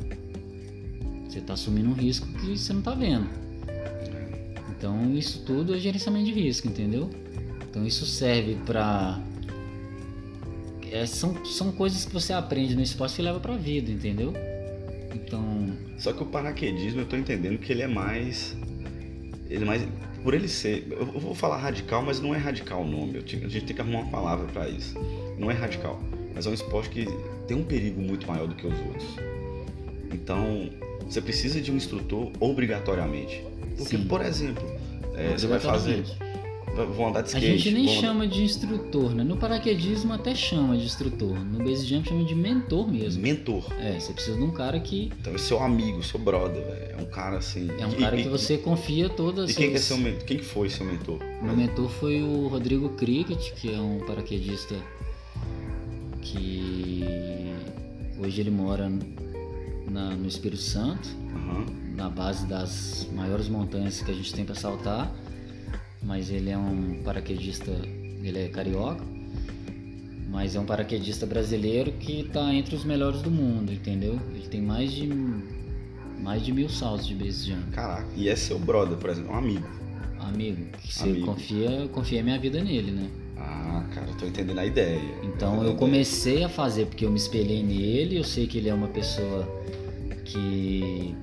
você 1.28 1.40
está 1.40 1.54
assumindo 1.54 1.90
um 1.90 1.94
risco 1.94 2.28
que 2.28 2.56
você 2.58 2.72
não 2.74 2.80
está 2.80 2.94
vendo. 2.94 3.28
Então, 4.84 5.16
isso 5.16 5.40
tudo 5.46 5.74
é 5.74 5.80
gerenciamento 5.80 6.26
de 6.26 6.34
risco, 6.34 6.68
entendeu? 6.68 7.10
Então 7.62 7.86
isso 7.86 8.06
serve 8.06 8.58
para 8.66 9.18
são, 11.08 11.46
são 11.46 11.72
coisas 11.72 12.04
que 12.04 12.12
você 12.12 12.34
aprende 12.34 12.76
no 12.76 12.82
esporte 12.82 13.16
que 13.16 13.22
leva 13.22 13.40
pra 13.40 13.56
vida, 13.56 13.90
entendeu? 13.90 14.34
Então, 15.16 15.72
Só 15.98 16.12
que 16.12 16.22
o 16.22 16.26
paraquedismo 16.26 17.00
eu 17.00 17.06
tô 17.06 17.16
entendendo 17.16 17.58
que 17.60 17.72
ele 17.72 17.82
é 17.82 17.88
mais. 17.88 18.58
Ele 19.50 19.64
é 19.64 19.66
mais. 19.66 19.88
Por 20.22 20.34
ele 20.34 20.50
ser. 20.50 20.86
Eu 20.92 21.06
vou 21.06 21.34
falar 21.34 21.60
radical, 21.60 22.04
mas 22.04 22.20
não 22.20 22.36
é 22.36 22.38
radical 22.38 22.82
o 22.82 22.86
nome. 22.86 23.20
A 23.20 23.22
gente 23.22 23.64
tem 23.64 23.74
que 23.74 23.82
arrumar 23.82 24.02
uma 24.02 24.12
palavra 24.12 24.48
pra 24.48 24.68
isso. 24.68 25.00
Não 25.40 25.50
é 25.50 25.54
radical. 25.54 25.98
Mas 26.36 26.46
é 26.46 26.50
um 26.50 26.54
esporte 26.54 26.90
que 26.90 27.08
tem 27.48 27.56
um 27.56 27.64
perigo 27.64 28.02
muito 28.02 28.28
maior 28.28 28.50
do 28.50 28.56
que 28.56 28.68
os 28.68 28.78
outros. 28.80 29.16
Então, 30.12 30.70
você 31.08 31.22
precisa 31.22 31.62
de 31.62 31.72
um 31.72 31.78
instrutor 31.78 32.34
obrigatoriamente. 32.42 33.53
Porque, 33.78 33.98
Sim. 33.98 34.06
por 34.06 34.22
exemplo, 34.22 34.64
é, 35.16 35.38
você 35.38 35.48
vai 35.48 35.60
fazer. 35.60 36.04
Vou 36.96 37.08
andar 37.08 37.22
de 37.22 37.28
A 37.36 37.38
skate. 37.38 37.58
gente 37.60 37.72
nem 37.72 37.84
andar- 37.88 38.02
chama 38.02 38.28
de 38.28 38.42
instrutor, 38.44 39.14
né? 39.14 39.24
No 39.24 39.38
paraquedismo 39.38 40.12
até 40.12 40.34
chama 40.34 40.76
de 40.76 40.86
instrutor. 40.86 41.38
No 41.46 41.60
base 41.64 41.86
jump 41.86 42.10
chama 42.10 42.24
de 42.24 42.34
mentor 42.34 42.92
mesmo. 42.92 43.22
Mentor. 43.22 43.64
É, 43.80 44.00
você 44.00 44.12
precisa 44.12 44.36
de 44.38 44.44
um 44.44 44.50
cara 44.50 44.80
que 44.80 45.12
Então, 45.22 45.36
é 45.36 45.38
seu 45.38 45.62
amigo, 45.62 46.02
seu 46.02 46.20
brother, 46.20 46.64
velho. 46.66 46.96
É 46.98 47.02
um 47.02 47.06
cara 47.06 47.38
assim. 47.38 47.70
é 47.78 47.86
um 47.86 47.92
E- 47.92 47.96
cara 47.98 48.20
e- 48.20 48.24
que 48.24 48.30
você 48.30 48.58
confia 48.58 49.08
todas 49.08 49.52
E 49.52 49.54
quem, 49.56 49.68
que 49.68 49.74
é 49.76 49.78
as 49.78 49.84
seu 49.84 49.98
mentor? 50.00 50.26
quem 50.26 50.38
que 50.38 50.44
foi 50.46 50.68
seu 50.68 50.84
mentor? 50.84 51.20
Meu 51.44 51.56
mentor 51.56 51.90
foi 51.92 52.24
o 52.24 52.48
Rodrigo 52.48 52.90
Cricket, 52.90 53.52
que 53.54 53.72
é 53.72 53.78
um 53.80 54.00
paraquedista 54.00 54.74
que 56.22 57.04
hoje 58.18 58.42
ele 58.42 58.50
mora 58.52 58.92
na- 59.92 60.16
no 60.16 60.28
Espírito 60.28 60.62
Santo, 60.62 61.08
Aham. 61.36 61.66
Na 61.96 62.10
base 62.10 62.46
das 62.48 63.08
maiores 63.14 63.48
montanhas 63.48 64.02
que 64.02 64.12
a 64.12 64.14
gente 64.14 64.34
tem 64.34 64.46
para 64.46 64.56
saltar. 64.56 65.14
Mas 66.02 66.30
ele 66.30 66.50
é 66.50 66.58
um 66.58 67.02
paraquedista, 67.04 67.72
ele 67.72 68.38
é 68.38 68.48
carioca, 68.50 69.04
mas 70.30 70.56
é 70.56 70.60
um 70.60 70.66
paraquedista 70.66 71.26
brasileiro 71.26 71.94
que 71.94 72.22
está 72.22 72.54
entre 72.54 72.76
os 72.76 72.84
melhores 72.84 73.22
do 73.22 73.32
mundo, 73.32 73.72
entendeu? 73.72 74.20
Ele 74.34 74.48
tem 74.48 74.62
mais 74.62 74.92
de 74.92 75.08
mais 76.20 76.42
de 76.44 76.54
mil 76.54 76.70
saltos 76.70 77.06
de 77.06 77.14
base 77.14 77.50
jump. 77.50 77.72
Caraca. 77.72 78.08
E 78.16 78.30
é 78.30 78.36
seu 78.36 78.58
brother, 78.58 78.98
por 78.98 79.10
exemplo, 79.10 79.32
um 79.32 79.36
amigo. 79.38 79.68
Amigo, 80.20 80.66
que 80.78 80.94
você 80.94 81.04
Amigo. 81.04 81.26
confia, 81.26 81.90
confia 81.92 82.24
minha 82.24 82.40
vida 82.40 82.64
nele, 82.64 82.92
né? 82.92 83.10
Ah, 83.38 83.84
cara, 83.94 84.08
eu 84.08 84.16
tô 84.16 84.26
entendendo 84.26 84.58
a 84.58 84.66
ideia. 84.66 85.02
Então 85.22 85.56
eu 85.56 85.60
entendendo 85.64 85.80
comecei 85.80 86.44
a 86.44 86.50
fazer 86.50 86.86
porque 86.86 87.06
eu 87.06 87.12
me 87.12 87.18
espelhei 87.18 87.62
nele, 87.62 88.18
eu 88.18 88.24
sei 88.24 88.48
que 88.48 88.58
ele 88.58 88.70
é 88.70 88.74
uma 88.74 88.88
pessoa 88.88 89.46
que, 90.24 91.14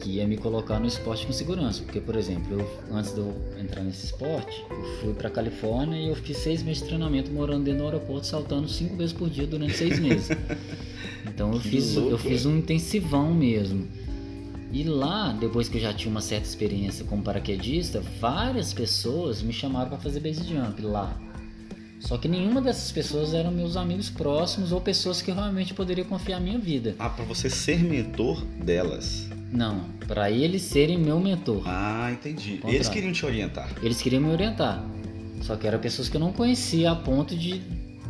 que 0.00 0.10
ia 0.10 0.26
me 0.26 0.36
colocar 0.36 0.78
no 0.78 0.86
esporte 0.86 1.26
com 1.26 1.32
segurança. 1.32 1.82
Porque, 1.82 2.00
por 2.00 2.16
exemplo, 2.16 2.60
eu, 2.60 2.80
antes 2.92 3.12
de 3.12 3.20
eu 3.20 3.34
entrar 3.58 3.82
nesse 3.82 4.06
esporte, 4.06 4.64
eu 4.70 4.84
fui 5.00 5.14
pra 5.14 5.30
Califórnia 5.30 5.96
e 5.96 6.08
eu 6.08 6.16
fiz 6.16 6.36
seis 6.38 6.62
meses 6.62 6.82
de 6.82 6.88
treinamento 6.88 7.30
morando 7.30 7.64
dentro 7.64 7.80
do 7.80 7.84
aeroporto, 7.86 8.26
saltando 8.26 8.68
cinco 8.68 8.96
vezes 8.96 9.12
por 9.12 9.28
dia 9.28 9.46
durante 9.46 9.76
seis 9.76 9.98
meses. 9.98 10.28
Então 11.28 11.52
eu 11.52 11.60
Que 11.60 11.68
fiz, 11.68 11.94
louco, 11.96 12.10
eu 12.12 12.18
fiz 12.18 12.46
um 12.46 12.56
intensivão 12.56 13.34
mesmo. 13.34 13.86
E 14.72 14.84
lá, 14.84 15.32
depois 15.32 15.68
que 15.68 15.76
eu 15.76 15.80
já 15.82 15.92
tinha 15.92 16.10
uma 16.10 16.20
certa 16.20 16.46
experiência 16.46 17.04
como 17.04 17.22
paraquedista, 17.22 18.02
várias 18.20 18.72
pessoas 18.72 19.42
me 19.42 19.52
chamaram 19.52 19.88
para 19.88 19.98
fazer 19.98 20.20
base 20.20 20.44
jump 20.44 20.80
lá. 20.80 21.20
Só 22.00 22.16
que 22.16 22.28
nenhuma 22.28 22.60
dessas 22.60 22.92
pessoas 22.92 23.34
eram 23.34 23.50
meus 23.50 23.76
amigos 23.76 24.08
próximos 24.08 24.72
ou 24.72 24.80
pessoas 24.80 25.20
que 25.20 25.30
realmente 25.30 25.74
poderia 25.74 26.04
confiar 26.04 26.40
minha 26.40 26.58
vida. 26.58 26.94
Ah, 26.98 27.08
pra 27.10 27.24
você 27.24 27.50
ser 27.50 27.82
mentor 27.82 28.44
delas. 28.44 29.28
Não, 29.50 29.84
para 30.06 30.30
eles 30.30 30.62
serem 30.62 30.98
meu 30.98 31.20
mentor. 31.20 31.62
Ah, 31.66 32.10
entendi. 32.12 32.60
Eles 32.64 32.88
queriam 32.88 33.12
te 33.12 33.24
orientar. 33.24 33.70
Eles 33.82 34.00
queriam 34.00 34.22
me 34.22 34.30
orientar. 34.30 34.84
Só 35.42 35.56
que 35.56 35.66
eram 35.66 35.78
pessoas 35.78 36.08
que 36.08 36.16
eu 36.16 36.20
não 36.20 36.32
conhecia 36.32 36.90
a 36.90 36.96
ponto 36.96 37.36
de 37.36 37.62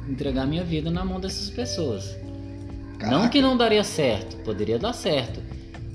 entregar 0.09 0.47
minha 0.47 0.65
vida 0.65 0.91
na 0.91 1.05
mão 1.05 1.21
dessas 1.21 1.51
pessoas. 1.51 2.17
Não 2.93 3.11
Caraca. 3.11 3.29
que 3.29 3.43
não 3.43 3.57
daria 3.57 3.85
certo, 3.85 4.37
poderia 4.39 4.79
dar 4.79 4.93
certo. 4.93 5.41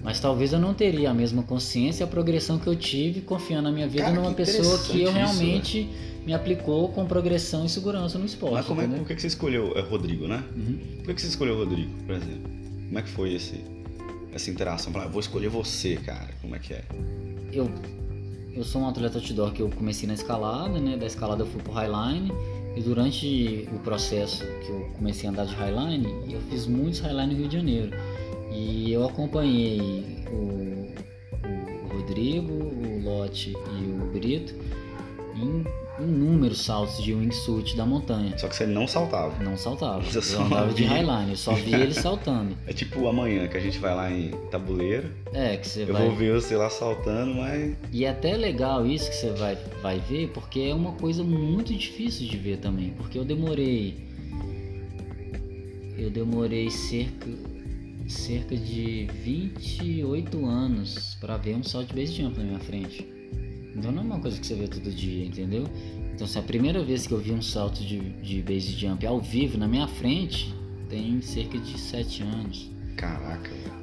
Mas 0.04 0.20
talvez 0.20 0.54
eu 0.54 0.60
não 0.60 0.74
teria 0.74 1.12
a 1.12 1.14
mesma 1.14 1.44
consciência 1.44 2.04
e 2.04 2.06
a 2.06 2.08
progressão 2.08 2.58
que 2.58 2.68
eu 2.68 2.76
tive 2.76 3.22
confiando 3.22 3.68
a 3.68 3.72
minha 3.72 3.88
vida 3.88 4.04
Cara, 4.04 4.16
numa 4.16 4.30
que 4.30 4.36
pessoa 4.36 4.80
que 4.80 5.02
eu 5.02 5.12
realmente 5.12 5.90
me 6.26 6.34
aplicou 6.34 6.90
com 6.90 7.06
progressão 7.06 7.66
e 7.66 7.70
segurança 7.70 8.18
no 8.18 8.26
esporte. 8.26 8.54
Mas 8.54 8.66
como 8.66 8.82
é, 8.82 8.88
por 8.88 9.06
que 9.06 9.20
você 9.20 9.28
escolheu 9.28 9.74
é 9.76 9.82
Rodrigo, 9.82 10.28
né? 10.28 10.44
Uhum. 10.56 10.80
Por 11.04 11.14
que 11.14 11.22
você 11.22 11.28
escolheu 11.28 11.56
o 11.56 11.58
Rodrigo, 11.58 11.92
por 12.06 12.16
exemplo? 12.16 12.52
Como 12.88 13.00
é 13.00 13.02
que 13.02 13.10
foi 13.10 13.34
esse, 13.34 13.64
essa 14.34 14.50
interação? 14.50 14.92
Falar, 14.92 15.06
"Ah, 15.06 15.08
vou 15.10 15.20
escolher 15.20 15.50
você, 15.50 15.96
cara. 15.98 16.30
Como 16.42 16.56
é 16.56 16.60
que 16.60 16.74
é? 16.74 16.84
eu, 17.52 17.70
eu 18.54 18.64
sou 18.64 18.82
um 18.82 18.88
atleta 18.88 19.18
outdoor 19.18 19.52
que 19.52 19.62
eu 19.62 19.70
comecei 19.70 20.08
na 20.08 20.14
escalada, 20.14 20.80
né? 20.80 20.98
Da 20.98 21.06
escalada 21.06 21.44
eu 21.44 21.48
fui 21.48 21.62
pro 21.62 21.72
Highline. 21.74 22.32
E 22.76 22.82
durante 22.82 23.68
o 23.74 23.80
processo 23.80 24.46
que 24.46 24.70
eu 24.70 24.90
comecei 24.96 25.28
a 25.28 25.32
andar 25.32 25.46
de 25.46 25.54
Highline, 25.54 26.08
eu 26.32 26.40
fiz 26.50 26.68
muitos 26.68 27.02
Highline 27.02 27.34
no 27.34 27.40
Rio 27.40 27.48
de 27.50 27.58
Janeiro. 27.58 27.92
E 28.50 28.92
eu 28.92 29.06
acompanhei 29.06 30.24
o, 30.32 30.94
o 31.44 31.98
Rodrigo, 31.98 32.54
o 32.54 33.04
Lote 33.04 33.52
e 33.52 33.92
o 33.92 34.12
Brito 34.12 34.56
em 35.36 35.66
inúmeros 36.04 36.62
saltos 36.66 37.04
de 37.04 37.14
wingsuit 37.14 37.76
da 37.76 37.86
montanha. 37.86 38.38
Só 38.38 38.48
que 38.48 38.56
você 38.56 38.66
não 38.66 38.88
saltava. 38.88 39.44
Não 39.44 39.56
saltava. 39.58 40.02
Você 40.02 40.18
eu 40.18 40.22
só 40.22 40.44
andava 40.44 40.74
de 40.74 40.84
via. 40.84 40.90
highline, 40.90 41.32
eu 41.32 41.38
só 41.38 41.54
via 41.54 41.78
ele 41.78 41.94
saltando. 41.94 42.56
É 42.68 42.74
tipo 42.74 43.08
amanhã 43.08 43.48
que 43.48 43.58
a 43.58 43.60
gente 43.60 43.78
vai 43.80 43.94
lá 43.96 44.12
em 44.12 44.32
Tabuleiro. 44.50 45.10
É, 45.34 45.58
que 45.58 45.68
você 45.68 45.84
Eu 45.84 45.94
vai. 45.94 46.06
vou 46.08 46.16
ver 46.16 46.34
você 46.34 46.56
lá 46.56 46.70
saltando, 46.70 47.34
mas. 47.36 47.76
E 47.92 48.06
é 48.06 48.10
até 48.10 48.36
legal 48.36 48.86
isso 48.86 49.10
que 49.10 49.16
você 49.16 49.30
vai, 49.32 49.58
vai 49.82 50.00
ver, 50.00 50.30
porque 50.30 50.60
é 50.62 50.74
uma 50.74 50.94
coisa 50.94 51.24
muito 51.24 51.74
difícil 51.74 52.28
de 52.28 52.38
ver 52.38 52.58
também. 52.58 52.92
Porque 52.98 53.18
eu 53.18 53.26
demorei. 53.26 54.10
Eu 55.98 56.10
demorei 56.10 56.70
cerca, 56.72 57.28
cerca 58.08 58.56
de 58.56 59.08
28 59.24 60.46
anos 60.46 61.16
para 61.20 61.38
ver 61.38 61.56
um 61.56 61.64
salto 61.64 61.88
de 61.94 61.94
base 62.02 62.14
jump 62.14 62.38
na 62.40 62.44
minha 62.46 62.60
frente. 62.60 63.08
Então 63.82 63.92
não 63.92 64.04
é 64.04 64.06
uma 64.06 64.20
coisa 64.20 64.40
que 64.40 64.46
você 64.46 64.54
vê 64.54 64.68
todo 64.68 64.92
dia, 64.92 65.26
entendeu? 65.26 65.66
Então 66.14 66.28
se 66.28 66.38
é 66.38 66.42
a 66.42 66.44
primeira 66.44 66.84
vez 66.84 67.08
que 67.08 67.14
eu 67.14 67.18
vi 67.18 67.32
um 67.32 67.42
salto 67.42 67.84
de, 67.84 68.00
de 68.00 68.40
base 68.44 68.74
jump 68.74 69.04
ao 69.08 69.20
vivo 69.20 69.58
na 69.58 69.68
minha 69.68 69.88
frente, 69.88 70.54
tem 70.88 71.20
cerca 71.20 71.58
de 71.58 71.80
7 71.80 72.22
anos. 72.22 72.70
Caraca, 72.96 73.50
velho. 73.50 73.82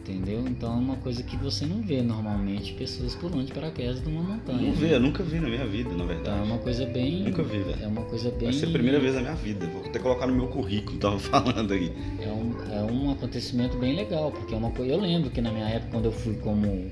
Entendeu? 0.00 0.44
Então 0.46 0.70
é 0.74 0.76
uma 0.76 0.96
coisa 0.96 1.22
que 1.22 1.34
você 1.38 1.64
não 1.64 1.80
vê 1.80 2.02
normalmente 2.02 2.74
pessoas 2.74 3.14
pulando 3.14 3.46
de 3.46 3.52
paraquedas 3.52 4.02
de 4.02 4.08
uma 4.10 4.22
montanha. 4.22 4.60
Não 4.60 4.72
vi, 4.72 4.90
eu 4.90 5.00
nunca 5.00 5.22
vi 5.22 5.40
na 5.40 5.48
minha 5.48 5.66
vida, 5.66 5.88
na 5.90 5.96
Então 5.96 6.10
é 6.10 6.14
verdade. 6.14 6.42
uma 6.50 6.58
coisa 6.58 6.84
bem. 6.84 7.22
Nunca 7.24 7.42
vi, 7.42 7.58
velho. 7.58 7.82
É 7.82 7.86
uma 7.86 8.02
coisa 8.02 8.30
bem. 8.30 8.50
Vai 8.50 8.52
ser 8.52 8.66
a 8.66 8.70
primeira 8.70 9.00
vez 9.00 9.14
na 9.14 9.20
minha 9.22 9.34
vida. 9.34 9.66
Vou 9.66 9.82
até 9.84 9.98
colocar 9.98 10.26
no 10.26 10.34
meu 10.34 10.48
currículo, 10.48 10.96
tava 11.00 11.18
falando 11.18 11.72
aí. 11.72 11.90
É 12.20 12.28
um, 12.28 12.72
é 12.72 12.92
um 12.92 13.12
acontecimento 13.12 13.78
bem 13.78 13.96
legal, 13.96 14.30
porque 14.30 14.52
é 14.54 14.58
uma 14.58 14.70
coisa. 14.70 14.92
Eu 14.92 15.00
lembro 15.00 15.30
que 15.30 15.40
na 15.40 15.50
minha 15.50 15.68
época, 15.68 15.92
quando 15.92 16.04
eu 16.06 16.12
fui 16.12 16.34
como 16.36 16.90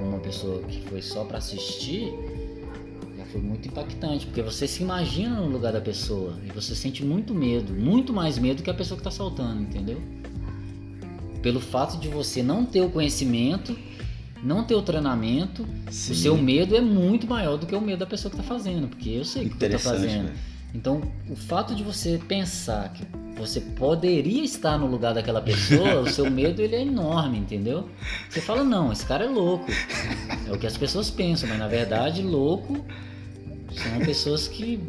uma 0.00 0.18
pessoa 0.18 0.62
que 0.62 0.80
foi 0.82 1.02
só 1.02 1.24
pra 1.24 1.38
assistir, 1.38 2.12
já 3.16 3.24
foi 3.26 3.40
muito 3.40 3.68
impactante, 3.68 4.26
porque 4.26 4.42
você 4.42 4.66
se 4.66 4.82
imagina 4.82 5.40
no 5.40 5.48
lugar 5.48 5.72
da 5.72 5.80
pessoa 5.80 6.38
e 6.44 6.52
você 6.52 6.74
sente 6.74 7.04
muito 7.04 7.34
medo, 7.34 7.72
muito 7.72 8.12
mais 8.12 8.38
medo 8.38 8.62
que 8.62 8.70
a 8.70 8.74
pessoa 8.74 8.98
que 8.98 9.04
tá 9.04 9.10
saltando, 9.10 9.62
entendeu? 9.62 10.00
Pelo 11.42 11.60
fato 11.60 11.98
de 11.98 12.08
você 12.08 12.42
não 12.42 12.64
ter 12.64 12.80
o 12.80 12.90
conhecimento, 12.90 13.76
não 14.42 14.64
ter 14.64 14.74
o 14.74 14.82
treinamento, 14.82 15.66
o 15.88 15.92
seu 15.92 16.36
medo 16.36 16.74
é 16.76 16.80
muito 16.80 17.26
maior 17.26 17.56
do 17.56 17.66
que 17.66 17.74
o 17.74 17.80
medo 17.80 18.00
da 18.00 18.06
pessoa 18.06 18.30
que 18.30 18.36
tá 18.36 18.42
fazendo, 18.42 18.88
porque 18.88 19.10
eu 19.10 19.24
sei 19.24 19.46
o 19.46 19.48
que 19.50 19.56
Interessante, 19.56 19.96
fazendo. 19.96 20.26
velho. 20.26 20.53
Então, 20.74 21.00
o 21.30 21.36
fato 21.36 21.74
de 21.74 21.84
você 21.84 22.20
pensar 22.26 22.92
que 22.92 23.04
você 23.36 23.60
poderia 23.60 24.44
estar 24.44 24.76
no 24.78 24.86
lugar 24.86 25.14
daquela 25.14 25.40
pessoa, 25.40 26.00
o 26.00 26.10
seu 26.10 26.28
medo 26.30 26.60
ele 26.60 26.74
é 26.74 26.82
enorme, 26.82 27.38
entendeu? 27.38 27.88
Você 28.28 28.40
fala, 28.40 28.64
não, 28.64 28.92
esse 28.92 29.06
cara 29.06 29.24
é 29.24 29.28
louco. 29.28 29.66
É 30.46 30.52
o 30.52 30.58
que 30.58 30.66
as 30.66 30.76
pessoas 30.76 31.10
pensam, 31.10 31.48
mas 31.48 31.58
na 31.58 31.68
verdade, 31.68 32.22
louco 32.22 32.84
são 33.72 34.00
pessoas 34.04 34.48
que 34.48 34.80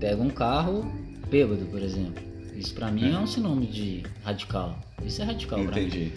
pegam 0.00 0.26
um 0.26 0.30
carro 0.30 0.90
bêbado, 1.28 1.64
por 1.66 1.82
exemplo. 1.82 2.22
Isso 2.54 2.74
pra 2.74 2.90
mim 2.90 3.12
é 3.12 3.18
um 3.18 3.26
sinônimo 3.26 3.66
de 3.66 4.04
radical. 4.22 4.78
Isso 5.04 5.20
é 5.22 5.24
radical 5.24 5.64
pra 5.64 5.74
mim. 5.74 5.86
Entendi. 5.86 6.12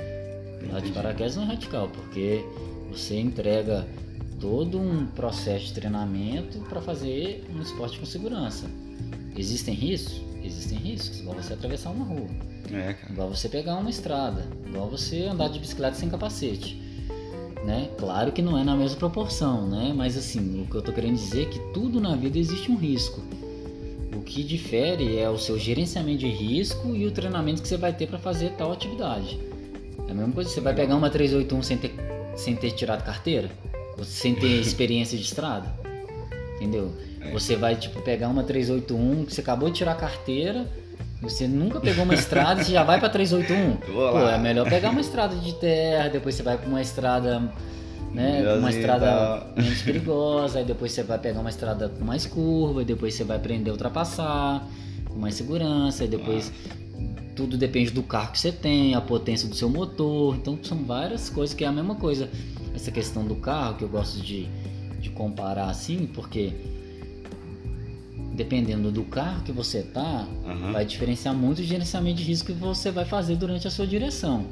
Pular 0.60 0.82
de 0.82 0.92
paraquedas 0.92 1.36
não 1.36 1.44
é 1.44 1.48
radical, 1.48 1.90
porque 1.90 2.44
você 2.92 3.20
entrega 3.20 3.88
todo 4.40 4.80
um 4.80 5.06
processo 5.08 5.68
de 5.68 5.74
treinamento 5.74 6.60
para 6.70 6.82
fazer 6.82 7.46
um 7.56 7.62
esporte 7.62 8.00
com 8.00 8.06
segurança. 8.06 8.66
Existem 9.36 9.74
riscos? 9.74 10.22
Existem 10.44 10.78
riscos, 10.78 11.20
igual 11.20 11.36
você 11.36 11.54
atravessar 11.54 11.90
uma 11.90 12.06
rua, 12.06 12.28
É, 12.72 12.96
igual 13.10 13.30
você 13.30 13.50
pegar 13.50 13.76
uma 13.76 13.90
estrada, 13.90 14.48
igual 14.66 14.90
você 14.90 15.24
andar 15.24 15.50
de 15.50 15.60
bicicleta 15.60 15.96
sem 15.96 16.10
capacete. 16.10 16.82
Né? 17.66 17.90
Claro 17.98 18.32
que 18.32 18.42
não 18.42 18.58
é 18.58 18.64
na 18.64 18.76
mesma 18.76 18.98
proporção, 18.98 19.68
né? 19.68 19.92
Mas 19.94 20.16
assim, 20.16 20.62
o 20.62 20.68
que 20.68 20.76
eu 20.76 20.82
tô 20.82 20.94
querendo 20.94 21.16
dizer 21.16 21.44
é 21.44 21.46
que 21.46 21.60
tudo 21.74 22.00
na 22.00 22.16
vida 22.16 22.38
existe 22.38 22.72
um 22.72 22.78
risco. 22.78 23.22
O 24.16 24.22
que 24.22 24.44
difere 24.44 25.18
é 25.18 25.30
o 25.30 25.38
seu 25.38 25.60
gerenciamento 25.60 26.20
de 26.20 26.28
risco 26.28 26.96
e 26.96 27.06
o 27.06 27.12
treinamento 27.12 27.62
que 27.62 27.68
você 27.68 27.78
vai 27.78 27.92
ter 27.92 28.08
para 28.08 28.20
fazer 28.20 28.52
tal 28.52 28.72
atividade. 28.72 29.40
É 30.08 30.12
a 30.12 30.14
mesma 30.14 30.32
coisa, 30.32 30.50
você 30.50 30.62
vai 30.62 30.74
pegar 30.74 30.96
uma 30.96 31.10
381 31.10 31.62
sem 31.62 31.78
ter, 31.78 31.94
sem 32.38 32.56
ter 32.56 32.72
tirado 32.72 33.04
carteira? 33.04 33.50
Sem 34.04 34.36
ter 34.36 34.60
experiência 34.60 35.18
de 35.18 35.24
estrada? 35.24 35.74
Entendeu? 36.56 36.94
É. 37.22 37.32
Você 37.32 37.56
vai, 37.56 37.76
tipo, 37.76 38.02
pegar 38.02 38.30
uma 38.30 38.44
381 38.44 39.26
que 39.26 39.34
você 39.34 39.42
acabou 39.42 39.70
de 39.70 39.78
tirar 39.78 39.92
a 39.94 39.96
carteira, 39.96 40.66
você 41.22 41.48
nunca 41.48 41.80
pegou 41.80 42.04
uma 42.04 42.14
estrada 42.14 42.62
e 42.62 42.66
você 42.66 42.72
já 42.74 42.84
vai 42.84 43.00
pra 43.00 43.10
381. 43.10 43.78
Vou 43.94 44.12
Pô, 44.12 44.20
é 44.20 44.38
melhor 44.38 44.70
pegar 44.70 44.92
uma 44.92 45.02
estrada 45.02 45.36
de 45.36 45.54
terra, 45.54 46.10
depois 46.10 46.36
você 46.36 46.44
vai 46.44 46.58
pra 46.58 46.68
uma 46.68 46.82
estrada, 46.82 47.52
né, 48.14 48.56
uma 48.58 48.70
estrada 48.70 49.06
tá. 49.06 49.48
menos 49.56 49.82
perigosa, 49.82 50.60
aí 50.60 50.66
depois 50.66 50.92
você 50.92 51.04
vai 51.04 51.18
pegar 51.18 51.40
uma 51.40 51.50
estrada 51.50 51.90
com 51.90 52.06
mais 52.06 52.26
curva, 52.26 52.84
depois 52.84 53.16
você 53.16 53.24
vai 53.24 53.38
aprender 53.38 53.70
a 53.70 53.74
ultrapassar 53.74 54.68
com 55.10 55.20
mais 55.20 55.36
segurança, 55.36 56.04
e 56.04 56.08
depois 56.08 56.52
tudo 57.36 57.58
depende 57.58 57.92
do 57.92 58.04
carro 58.04 58.32
que 58.32 58.40
você 58.40 58.52
tem, 58.52 58.94
a 58.94 59.02
potência 59.02 59.48
do 59.48 59.56
seu 59.56 59.70
motor, 59.70 60.36
então 60.36 60.58
são 60.64 60.78
várias 60.86 61.30
coisas 61.30 61.56
que 61.56 61.64
é 61.64 61.68
a 61.68 61.72
mesma 61.72 61.96
coisa. 61.96 62.30
Essa 62.78 62.92
questão 62.92 63.26
do 63.26 63.34
carro 63.38 63.76
que 63.76 63.84
eu 63.84 63.90
gosto 63.90 64.22
de, 64.22 64.48
de 65.00 65.10
comparar 65.10 65.68
assim, 65.68 66.06
porque 66.14 66.54
dependendo 68.36 68.92
do 68.92 69.02
carro 69.02 69.42
que 69.42 69.52
você 69.52 69.82
tá, 69.82 70.28
Aham. 70.46 70.74
vai 70.74 70.86
diferenciar 70.86 71.34
muito 71.34 71.58
o 71.58 71.64
gerenciamento 71.64 72.18
de 72.18 72.24
risco 72.24 72.54
que 72.54 72.54
você 72.54 72.92
vai 72.92 73.04
fazer 73.04 73.36
durante 73.36 73.68
a 73.68 73.72
sua 73.72 73.88
direção. 73.88 74.46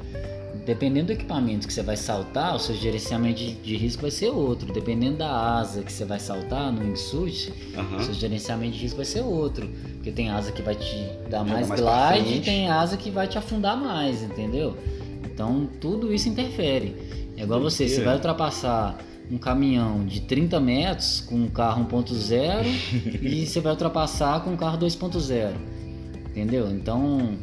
Dependendo 0.66 1.06
do 1.06 1.12
equipamento 1.12 1.68
que 1.68 1.72
você 1.72 1.84
vai 1.84 1.96
saltar, 1.96 2.56
o 2.56 2.58
seu 2.58 2.74
gerenciamento 2.74 3.38
de, 3.38 3.54
de 3.54 3.76
risco 3.76 4.02
vai 4.02 4.10
ser 4.10 4.30
outro. 4.30 4.72
Dependendo 4.72 5.18
da 5.18 5.30
asa 5.58 5.84
que 5.84 5.92
você 5.92 6.04
vai 6.04 6.18
saltar 6.18 6.72
no 6.72 6.82
wingsuit, 6.82 7.52
o 7.76 7.78
Aham. 7.78 8.02
seu 8.02 8.12
gerenciamento 8.14 8.72
de 8.72 8.82
risco 8.82 8.96
vai 8.96 9.06
ser 9.06 9.20
outro. 9.20 9.68
Porque 9.94 10.10
tem 10.10 10.30
asa 10.30 10.50
que 10.50 10.62
vai 10.62 10.74
te 10.74 10.96
dar 11.30 11.44
mais 11.44 11.68
mais 11.68 11.80
glide 11.80 12.38
e 12.38 12.40
tem 12.40 12.68
asa 12.68 12.96
que 12.96 13.08
vai 13.08 13.28
te 13.28 13.38
afundar 13.38 13.76
mais, 13.76 14.20
entendeu? 14.20 14.76
Então 15.24 15.68
tudo 15.80 16.12
isso 16.12 16.28
interfere. 16.28 16.96
É 17.36 17.42
igual 17.42 17.60
você, 17.60 17.88
você 17.88 18.02
vai 18.02 18.14
ultrapassar 18.14 18.96
um 19.30 19.38
caminhão 19.38 20.04
de 20.04 20.20
30 20.20 20.60
metros 20.60 21.20
com 21.20 21.34
um 21.34 21.48
carro 21.48 21.84
1.0 21.84 22.64
e 23.22 23.46
você 23.46 23.60
vai 23.60 23.72
ultrapassar 23.72 24.40
com 24.40 24.50
um 24.50 24.56
carro 24.56 24.78
2.0. 24.78 25.52
Entendeu? 26.30 26.70
Então, 26.70 27.36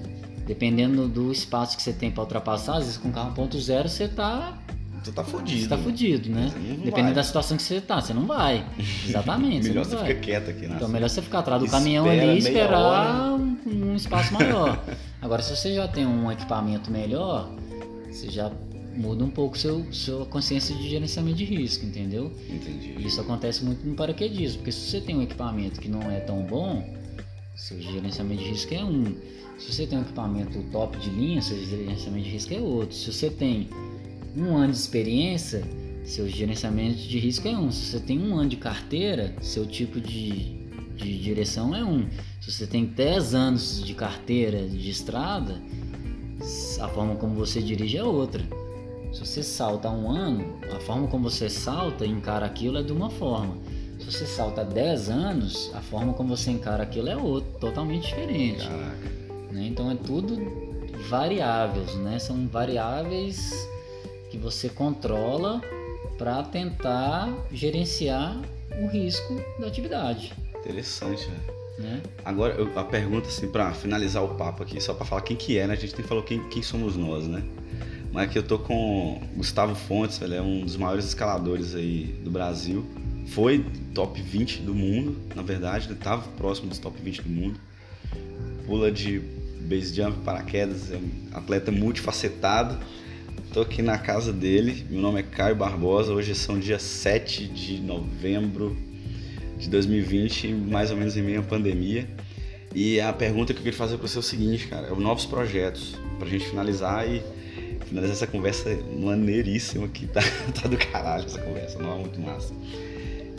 dependendo 0.45 1.07
do 1.07 1.31
espaço 1.31 1.75
que 1.75 1.83
você 1.83 1.93
tem 1.93 2.11
para 2.11 2.21
ultrapassar, 2.23 2.73
às 2.77 2.85
vezes 2.85 2.97
com 2.97 3.09
um 3.09 3.11
carro 3.11 3.33
1.0 3.35 3.87
você 3.87 4.07
tá, 4.07 4.57
Tu 5.03 5.11
tá 5.11 5.23
fudido. 5.23 5.61
você 5.61 5.67
tá 5.67 5.77
fudido, 5.77 6.29
né? 6.29 6.49
Você 6.49 6.59
não 6.59 6.75
Dependendo 6.77 7.03
vai. 7.07 7.13
da 7.15 7.23
situação 7.23 7.57
que 7.57 7.63
você 7.63 7.81
tá, 7.81 7.99
você 7.99 8.13
não 8.13 8.25
vai. 8.25 8.65
Exatamente, 9.05 9.67
Melhor 9.67 9.83
você 9.83 9.97
você 9.97 10.05
ficar 10.05 10.19
quieto 10.21 10.49
aqui 10.49 10.67
na 10.67 10.75
Então, 10.75 10.87
melhor 10.87 11.09
você 11.09 11.21
ficar 11.21 11.39
atrás 11.39 11.59
do 11.59 11.65
Espera 11.65 11.83
caminhão 11.83 12.09
ali 12.09 12.25
e 12.25 12.37
esperar 12.37 13.33
um, 13.33 13.57
um 13.67 13.95
espaço 13.95 14.33
maior. 14.33 14.81
Agora, 15.21 15.41
se 15.41 15.53
você 15.55 15.75
já 15.75 15.87
tem 15.89 16.05
um 16.05 16.31
equipamento 16.31 16.89
melhor, 16.89 17.49
você 18.09 18.29
já 18.29 18.49
muda 18.95 19.23
um 19.23 19.29
pouco 19.29 19.57
seu 19.57 19.85
sua 19.91 20.25
consciência 20.25 20.75
de 20.75 20.89
gerenciamento 20.89 21.37
de 21.37 21.45
risco, 21.45 21.85
entendeu? 21.85 22.31
Entendi. 22.49 22.95
Isso 23.05 23.19
acontece 23.19 23.63
muito 23.63 23.85
no 23.85 23.95
paraquedismo, 23.95 24.57
porque 24.57 24.71
se 24.71 24.89
você 24.89 25.01
tem 25.01 25.15
um 25.15 25.21
equipamento 25.21 25.79
que 25.79 25.87
não 25.87 26.11
é 26.11 26.19
tão 26.19 26.43
bom, 26.43 26.83
seu 27.55 27.79
gerenciamento 27.81 28.41
de 28.41 28.49
risco 28.49 28.73
é 28.73 28.83
um. 28.83 29.15
Se 29.57 29.71
você 29.71 29.87
tem 29.87 29.97
um 29.97 30.01
equipamento 30.01 30.61
top 30.71 30.97
de 30.97 31.09
linha, 31.09 31.41
seu 31.41 31.57
gerenciamento 31.65 32.23
de 32.25 32.31
risco 32.31 32.53
é 32.53 32.59
outro. 32.59 32.95
Se 32.95 33.11
você 33.11 33.29
tem 33.29 33.69
um 34.35 34.55
ano 34.55 34.73
de 34.73 34.79
experiência, 34.79 35.63
seu 36.03 36.27
gerenciamento 36.27 36.97
de 36.97 37.19
risco 37.19 37.47
é 37.47 37.57
um. 37.57 37.71
Se 37.71 37.85
você 37.85 37.99
tem 37.99 38.19
um 38.19 38.35
ano 38.35 38.49
de 38.49 38.57
carteira, 38.57 39.35
seu 39.41 39.65
tipo 39.65 40.01
de, 40.01 40.55
de 40.95 41.17
direção 41.19 41.75
é 41.75 41.83
um. 41.83 42.07
Se 42.41 42.51
você 42.51 42.67
tem 42.67 42.85
10 42.85 43.35
anos 43.35 43.85
de 43.85 43.93
carteira 43.93 44.67
de 44.67 44.89
estrada, 44.89 45.61
a 46.81 46.87
forma 46.89 47.15
como 47.15 47.35
você 47.35 47.61
dirige 47.61 47.97
é 47.97 48.03
outra. 48.03 48.43
Se 49.13 49.19
você 49.25 49.43
salta 49.43 49.89
um 49.89 50.09
ano, 50.09 50.59
a 50.75 50.79
forma 50.79 51.07
como 51.07 51.29
você 51.29 51.49
salta 51.49 52.05
e 52.05 52.09
encara 52.09 52.45
aquilo 52.45 52.77
é 52.77 52.83
de 52.83 52.91
uma 52.91 53.09
forma. 53.09 53.57
Se 53.99 54.05
você 54.11 54.25
salta 54.25 54.61
há 54.61 54.63
10 54.63 55.09
anos, 55.09 55.71
a 55.73 55.81
forma 55.81 56.13
como 56.13 56.35
você 56.35 56.51
encara 56.51 56.83
aquilo 56.83 57.07
é 57.09 57.15
outra, 57.15 57.49
totalmente 57.59 58.07
diferente. 58.07 58.67
Né? 59.51 59.67
Então 59.67 59.89
é 59.91 59.95
tudo 59.95 60.35
variáveis, 61.09 61.93
né? 61.95 62.17
São 62.19 62.47
variáveis 62.47 63.67
que 64.31 64.37
você 64.37 64.67
controla 64.67 65.61
para 66.17 66.41
tentar 66.43 67.31
gerenciar 67.51 68.35
o 68.81 68.87
risco 68.87 69.35
da 69.59 69.67
atividade, 69.67 70.33
Interessante, 70.59 71.27
velho. 71.27 71.53
né? 71.77 72.01
Agora, 72.25 72.53
eu- 72.55 72.77
a 72.79 72.83
pergunta, 72.83 73.27
assim, 73.27 73.47
pra 73.51 73.71
finalizar 73.73 74.23
o 74.23 74.29
papo 74.35 74.63
aqui, 74.63 74.81
só 74.81 74.93
pra 74.93 75.05
falar 75.05 75.21
quem 75.21 75.35
que 75.37 75.57
é, 75.57 75.67
né? 75.67 75.73
A 75.73 75.77
gente 75.77 75.95
nem 75.97 76.07
falou 76.07 76.23
quem, 76.23 76.41
quem 76.49 76.63
somos 76.63 76.95
nós, 76.97 77.27
né? 77.27 77.43
Mas 78.13 78.25
aqui 78.25 78.37
eu 78.37 78.43
tô 78.43 78.59
com 78.59 79.19
Gustavo 79.35 79.73
Fontes, 79.73 80.21
ele 80.21 80.35
é 80.35 80.41
um 80.41 80.61
dos 80.61 80.77
maiores 80.77 81.03
escaladores 81.03 81.73
aí 81.73 82.15
do 82.23 82.29
Brasil. 82.29 82.85
Foi 83.29 83.65
top 83.95 84.21
20 84.21 84.61
do 84.61 84.75
mundo, 84.75 85.17
na 85.35 85.41
verdade, 85.41 85.87
ele 85.87 85.95
tava 85.95 86.21
próximo 86.37 86.69
dos 86.69 86.77
top 86.77 87.01
20 87.01 87.23
do 87.23 87.29
mundo. 87.29 87.59
Pula 88.67 88.91
de 88.91 89.19
base 89.61 89.95
jump, 89.95 90.19
paraquedas, 90.23 90.91
é 90.91 90.97
um 90.97 91.09
atleta 91.33 91.71
multifacetado. 91.71 92.77
Tô 93.51 93.61
aqui 93.61 93.81
na 93.81 93.97
casa 93.97 94.31
dele, 94.31 94.85
meu 94.91 95.01
nome 95.01 95.21
é 95.21 95.23
Caio 95.23 95.55
Barbosa, 95.55 96.13
hoje 96.13 96.35
são 96.35 96.59
dia 96.59 96.77
7 96.77 97.47
de 97.47 97.79
novembro 97.79 98.77
de 99.57 99.67
2020, 99.69 100.49
mais 100.49 100.91
ou 100.91 100.97
menos 100.97 101.17
em 101.17 101.23
meio 101.23 101.39
à 101.39 101.43
pandemia. 101.43 102.07
E 102.75 103.01
a 103.01 103.11
pergunta 103.11 103.53
que 103.53 103.59
eu 103.59 103.63
queria 103.63 103.77
fazer 103.77 103.97
para 103.97 104.07
você 104.07 104.17
é 104.17 104.19
o 104.19 104.23
seguinte, 104.23 104.67
cara, 104.67 104.87
é 104.87 104.95
novos 104.95 105.25
projetos, 105.25 105.95
pra 106.19 106.27
gente 106.27 106.45
finalizar 106.45 107.09
e 107.09 107.23
finalizar 107.93 108.15
essa 108.15 108.27
conversa 108.27 108.75
maneiríssima 108.99 109.87
que 109.87 110.07
tá, 110.09 110.21
tá 110.59 110.67
do 110.67 110.77
caralho 110.77 111.25
essa 111.25 111.39
conversa, 111.39 111.77
não 111.77 111.93
é 111.93 111.99
muito 111.99 112.19
massa. 112.19 112.53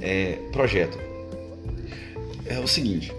É, 0.01 0.39
projeto. 0.53 0.97
É 2.47 2.61
o 2.61 2.69
seguinte, 2.69 3.13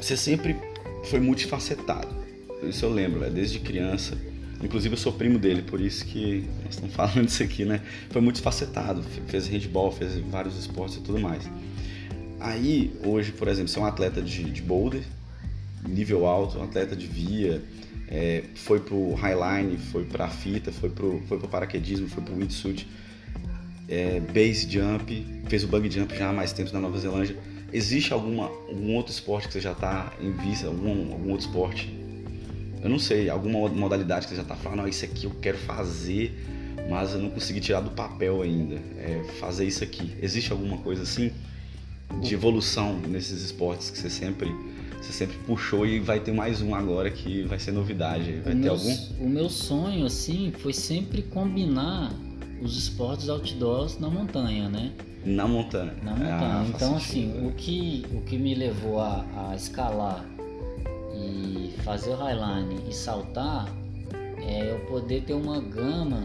você 0.00 0.16
sempre 0.16 0.56
foi 1.04 1.20
multifacetado. 1.20 2.08
Isso 2.62 2.84
eu 2.84 2.90
lembro, 2.90 3.20
né? 3.20 3.30
desde 3.30 3.60
criança. 3.60 4.18
Inclusive 4.62 4.94
eu 4.94 4.98
sou 4.98 5.12
primo 5.12 5.38
dele, 5.38 5.62
por 5.62 5.80
isso 5.80 6.04
que 6.06 6.48
nós 6.64 6.74
estamos 6.74 6.94
falando 6.96 7.26
disso 7.26 7.42
aqui, 7.42 7.64
né? 7.66 7.82
Foi 8.08 8.22
multifacetado, 8.22 9.04
fez 9.28 9.46
handball, 9.46 9.92
fez 9.92 10.18
vários 10.18 10.58
esportes 10.58 10.96
e 10.96 11.00
tudo 11.00 11.20
mais. 11.20 11.44
Aí, 12.40 12.90
hoje, 13.04 13.32
por 13.32 13.48
exemplo, 13.48 13.68
você 13.68 13.78
é 13.78 13.82
um 13.82 13.84
atleta 13.84 14.22
de, 14.22 14.44
de 14.44 14.62
boulder, 14.62 15.02
nível 15.86 16.26
alto, 16.26 16.58
um 16.58 16.62
atleta 16.62 16.96
de 16.96 17.06
via, 17.06 17.62
é, 18.08 18.44
foi 18.54 18.80
pro 18.80 19.14
highline, 19.14 19.76
foi 19.76 20.04
pra 20.04 20.28
fita, 20.28 20.70
foi 20.72 20.90
pro, 20.90 21.22
foi 21.28 21.38
pro 21.38 21.48
paraquedismo, 21.48 22.08
foi 22.08 22.22
pro 22.22 22.34
windsuit, 22.34 22.88
é, 23.88 24.20
base 24.20 24.70
jump, 24.70 25.24
fez 25.48 25.64
o 25.64 25.68
bug 25.68 25.90
jump 25.90 26.16
já 26.16 26.30
há 26.30 26.32
mais 26.32 26.52
tempo 26.52 26.72
na 26.72 26.80
Nova 26.80 26.98
Zelândia. 26.98 27.36
Existe 27.72 28.12
alguma, 28.12 28.44
algum 28.44 28.94
outro 28.94 29.12
esporte 29.12 29.48
que 29.48 29.52
você 29.54 29.60
já 29.60 29.72
está 29.72 30.12
em 30.20 30.32
vista, 30.32 30.66
algum, 30.66 31.12
algum 31.12 31.30
outro 31.30 31.46
esporte? 31.46 31.92
Eu 32.82 32.88
não 32.88 32.98
sei, 32.98 33.28
alguma 33.28 33.68
modalidade 33.68 34.26
que 34.26 34.30
você 34.30 34.36
já 34.36 34.42
está 34.42 34.54
falando, 34.54 34.78
não, 34.78 34.88
isso 34.88 35.04
aqui 35.04 35.24
eu 35.24 35.32
quero 35.42 35.58
fazer, 35.58 36.32
mas 36.88 37.12
eu 37.12 37.18
não 37.18 37.30
consegui 37.30 37.60
tirar 37.60 37.80
do 37.80 37.90
papel 37.90 38.42
ainda. 38.42 38.76
É 38.98 39.24
fazer 39.40 39.66
isso 39.66 39.82
aqui. 39.82 40.14
Existe 40.22 40.52
alguma 40.52 40.78
coisa 40.78 41.02
assim 41.02 41.32
de 42.22 42.34
evolução 42.34 43.00
nesses 43.00 43.42
esportes 43.42 43.90
que 43.90 43.98
você 43.98 44.08
sempre 44.08 44.48
você 45.00 45.12
sempre 45.12 45.36
puxou 45.46 45.86
e 45.86 46.00
vai 46.00 46.20
ter 46.20 46.32
mais 46.32 46.60
um 46.62 46.74
agora 46.74 47.10
que 47.10 47.42
vai 47.42 47.58
ser 47.58 47.72
novidade. 47.72 48.32
Vai 48.44 48.54
o 48.54 48.56
ter 48.56 48.62
meu, 48.62 48.72
algum? 48.72 48.96
O 49.20 49.28
meu 49.28 49.48
sonho, 49.48 50.06
assim, 50.06 50.52
foi 50.58 50.72
sempre 50.72 51.22
combinar 51.22 52.12
os 52.60 52.76
esportes 52.76 53.28
outdoors 53.28 53.98
na 53.98 54.08
montanha, 54.08 54.68
né? 54.68 54.92
Na 55.24 55.46
montanha. 55.46 55.94
Na 56.02 56.12
montanha. 56.12 56.38
Ah, 56.40 56.66
então, 56.68 56.96
assim, 56.96 57.46
o 57.46 57.52
que, 57.52 58.06
o 58.12 58.20
que 58.22 58.38
me 58.38 58.54
levou 58.54 59.00
a, 59.00 59.24
a 59.50 59.56
escalar 59.56 60.24
e 61.14 61.74
fazer 61.82 62.10
o 62.10 62.16
highline 62.16 62.78
e 62.88 62.94
saltar 62.94 63.68
é 64.38 64.70
eu 64.70 64.78
poder 64.86 65.22
ter 65.22 65.34
uma 65.34 65.60
gama 65.60 66.24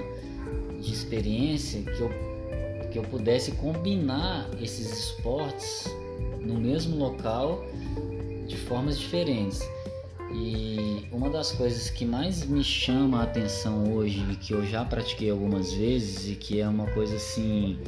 de 0.79 0.91
experiência 0.91 1.81
que 1.81 2.01
eu, 2.01 2.09
que 2.91 2.99
eu 2.99 3.03
pudesse 3.03 3.51
combinar 3.53 4.49
esses 4.61 4.91
esportes 4.91 5.85
no 6.41 6.55
mesmo 6.55 6.97
local 6.97 7.63
de 8.51 8.57
formas 8.57 8.99
diferentes. 8.99 9.61
E 10.33 11.05
uma 11.11 11.29
das 11.29 11.51
coisas 11.51 11.89
que 11.89 12.05
mais 12.05 12.45
me 12.45 12.63
chama 12.63 13.19
a 13.19 13.23
atenção 13.23 13.93
hoje, 13.93 14.25
e 14.31 14.35
que 14.35 14.53
eu 14.53 14.65
já 14.65 14.83
pratiquei 14.85 15.29
algumas 15.29 15.73
vezes 15.73 16.29
e 16.29 16.35
que 16.35 16.59
é 16.61 16.67
uma 16.67 16.87
coisa 16.87 17.15
assim 17.15 17.79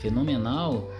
fenomenal, 0.00 0.90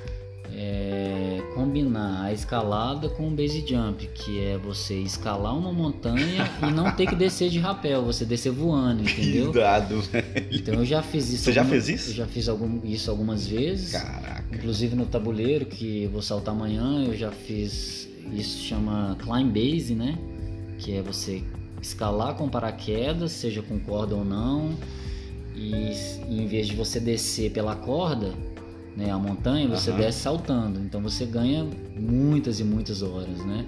é 0.53 1.43
combinar 1.55 2.25
a 2.25 2.33
escalada 2.33 3.09
com 3.09 3.29
o 3.29 3.31
base 3.31 3.65
jump, 3.67 4.07
que 4.09 4.41
é 4.41 4.59
você 4.59 4.95
escalar 4.95 5.57
uma 5.57 5.73
montanha 5.73 6.51
e 6.63 6.71
não 6.71 6.91
ter 6.95 7.07
que 7.07 7.15
descer 7.15 7.49
de 7.49 7.59
rapel, 7.59 8.05
você 8.05 8.25
descer 8.25 8.53
voando, 8.53 9.03
entendeu? 9.09 9.53
Cuidado, 9.53 10.01
velho. 10.03 10.49
Então 10.51 10.75
eu 10.75 10.85
já 10.85 11.03
fiz 11.03 11.33
isso. 11.33 11.45
Você 11.45 11.53
já 11.53 11.65
fez 11.65 11.89
isso? 11.89 12.11
Eu 12.11 12.15
já 12.15 12.27
fiz 12.27 12.49
algum, 12.49 12.81
isso 12.85 13.11
algumas 13.11 13.47
vezes. 13.47 13.93
Caraca. 13.93 14.45
Inclusive 14.53 14.95
no 14.95 15.07
tabuleiro, 15.07 15.67
que 15.67 16.07
vou 16.09 16.23
saltar 16.23 16.55
amanhã, 16.55 17.05
eu 17.05 17.17
já 17.17 17.31
fiz. 17.31 18.09
Isso 18.33 18.65
chama 18.65 19.17
climb 19.21 19.53
base, 19.53 19.95
né? 19.95 20.19
Que 20.79 20.97
é 20.97 21.03
você 21.03 21.43
escalar 21.81 22.35
com 22.35 22.49
paraquedas, 22.49 23.33
seja 23.33 23.63
com 23.63 23.79
corda 23.79 24.15
ou 24.15 24.25
não. 24.25 24.77
E, 25.55 25.93
em 26.29 26.47
vez 26.47 26.67
de 26.67 26.75
você 26.75 26.99
descer 26.99 27.53
pela 27.53 27.77
corda, 27.77 28.33
né, 28.97 29.11
a 29.11 29.19
montanha, 29.19 29.69
você 29.69 29.91
uhum. 29.91 29.97
desce 29.97 30.21
saltando. 30.21 30.81
Então 30.81 31.01
você 31.01 31.25
ganha 31.25 31.69
muitas 31.97 32.61
e 32.61 32.65
muitas 32.65 33.03
horas, 33.03 33.45
né? 33.45 33.67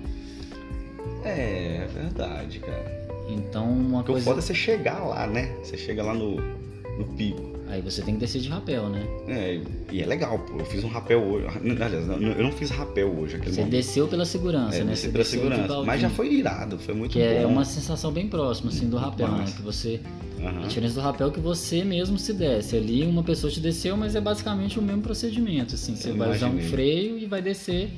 É, 1.25 1.85
é 1.85 1.89
verdade, 1.93 2.59
cara. 2.61 3.07
Então 3.29 3.71
uma 3.71 3.99
Porque 3.99 4.13
coisa. 4.13 4.25
O 4.25 4.31
foda 4.31 4.41
é 4.41 4.43
você 4.43 4.55
chegar 4.55 5.05
lá, 5.05 5.27
né? 5.27 5.55
Você 5.63 5.77
chega 5.77 6.03
lá 6.03 6.15
no, 6.15 6.37
no 6.37 7.05
pico. 7.17 7.56
Aí 7.69 7.83
você 7.83 8.01
tem 8.03 8.14
que 8.14 8.21
descer 8.21 8.41
de 8.41 8.49
rapel, 8.49 8.89
né? 8.89 9.07
É, 9.27 9.61
e 9.91 10.01
é 10.01 10.07
legal, 10.07 10.39
pô. 10.39 10.59
Eu 10.59 10.64
fiz 10.67 10.85
um 10.85 10.89
rapel 10.89 11.21
hoje. 11.21 11.47
Aliás, 11.47 12.09
eu 12.09 12.43
não 12.43 12.53
fiz 12.53 12.71
rapel 12.71 13.09
hoje. 13.09 13.39
Você 13.39 13.51
momento. 13.51 13.71
desceu 13.71 14.07
pela 14.07 14.25
segurança, 14.25 14.79
é, 14.79 14.85
né? 14.85 14.95
Você 14.95 15.09
pela 15.09 15.25
segurança. 15.25 15.83
Mas 15.83 16.01
já 16.01 16.09
foi 16.09 16.33
irado, 16.33 16.79
foi 16.79 16.95
muito 16.95 17.12
que 17.12 17.19
bom. 17.19 17.25
Que 17.25 17.35
é 17.35 17.47
uma 17.47 17.64
sensação 17.64 18.12
bem 18.12 18.29
próxima, 18.29 18.71
assim, 18.71 18.89
do 18.89 18.97
rapel, 18.97 19.29
né? 19.29 19.45
Que 19.55 19.62
você 19.62 20.01
Uhum. 20.39 20.64
A 20.64 20.67
diferença 20.67 20.95
do 20.95 21.01
rapel 21.01 21.29
é 21.29 21.31
que 21.31 21.41
você 21.41 21.83
mesmo 21.83 22.19
se 22.19 22.33
desce. 22.33 22.77
Ali 22.77 23.03
uma 23.05 23.23
pessoa 23.23 23.51
te 23.51 23.59
desceu, 23.59 23.97
mas 23.97 24.14
é 24.14 24.21
basicamente 24.21 24.79
o 24.79 24.83
mesmo 24.83 25.03
procedimento. 25.03 25.75
Assim, 25.75 25.97
você 25.97 26.11
Eu 26.11 26.17
vai 26.17 26.29
imaginei. 26.29 26.55
usar 26.59 26.67
um 26.67 26.71
freio 26.71 27.19
e 27.19 27.27
vai 27.27 27.41
descer 27.41 27.91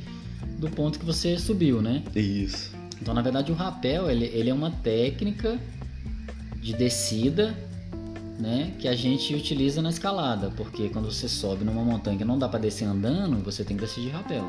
do 0.59 0.71
ponto 0.71 0.99
que 0.99 1.05
você 1.05 1.37
subiu, 1.37 1.83
né? 1.83 2.03
Isso. 2.15 2.73
Então, 3.01 3.13
na 3.13 3.23
verdade, 3.23 3.51
o 3.53 3.55
rapel 3.55 4.11
ele, 4.11 4.27
ele 4.27 4.51
é 4.51 4.55
uma 4.55 4.71
técnica 4.71 5.59
de 6.61 6.73
descida 6.75 7.57
né, 8.39 8.75
que 8.79 8.87
a 8.87 8.95
gente 8.95 9.35
utiliza 9.35 9.83
na 9.83 9.91
escalada, 9.91 10.53
porque 10.57 10.89
quando 10.89 11.11
você 11.11 11.29
sobe 11.29 11.65
numa 11.65 11.83
montanha 11.83 12.17
que 12.17 12.25
não 12.25 12.39
dá 12.39 12.49
para 12.49 12.61
descer 12.61 12.85
andando, 12.85 13.43
você 13.45 13.65
tem 13.65 13.77
que 13.77 13.85
descer 13.85 14.03
de 14.03 14.11
rapel. 14.11 14.45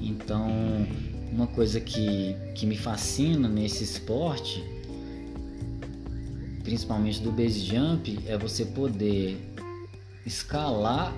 Então, 0.00 0.50
uma 1.32 1.46
coisa 1.46 1.80
que, 1.80 2.36
que 2.54 2.66
me 2.66 2.76
fascina 2.76 3.48
nesse 3.48 3.82
esporte 3.84 4.62
principalmente 6.62 7.20
do 7.20 7.30
base 7.30 7.60
jump, 7.60 8.18
é 8.26 8.38
você 8.38 8.64
poder 8.64 9.36
escalar 10.24 11.14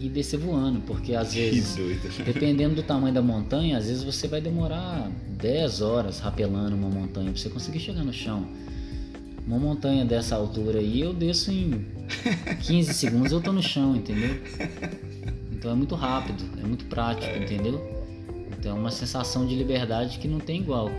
e 0.00 0.08
descer 0.08 0.38
voando, 0.38 0.80
porque 0.80 1.14
às 1.14 1.34
vezes, 1.34 1.76
dependendo 2.24 2.76
do 2.76 2.82
tamanho 2.82 3.14
da 3.14 3.22
montanha, 3.22 3.78
às 3.78 3.86
vezes 3.86 4.02
você 4.02 4.28
vai 4.28 4.40
demorar 4.40 5.10
10 5.28 5.80
horas 5.80 6.20
rapelando 6.20 6.76
uma 6.76 6.88
montanha 6.88 7.30
para 7.30 7.40
você 7.40 7.48
conseguir 7.48 7.80
chegar 7.80 8.04
no 8.04 8.12
chão. 8.12 8.46
Uma 9.46 9.58
montanha 9.58 10.04
dessa 10.04 10.36
altura 10.36 10.78
aí 10.78 11.00
eu 11.00 11.12
desço 11.12 11.52
em 11.52 11.86
15 12.62 12.92
segundos 12.94 13.32
eu 13.32 13.42
tô 13.42 13.52
no 13.52 13.62
chão, 13.62 13.94
entendeu? 13.94 14.40
Então 15.52 15.70
é 15.70 15.74
muito 15.74 15.94
rápido, 15.94 16.44
é 16.58 16.66
muito 16.66 16.86
prático, 16.86 17.26
é. 17.26 17.42
entendeu? 17.42 17.80
Então 18.58 18.76
é 18.76 18.80
uma 18.80 18.90
sensação 18.90 19.46
de 19.46 19.54
liberdade 19.54 20.18
que 20.18 20.26
não 20.26 20.40
tem 20.40 20.60
igual. 20.60 20.90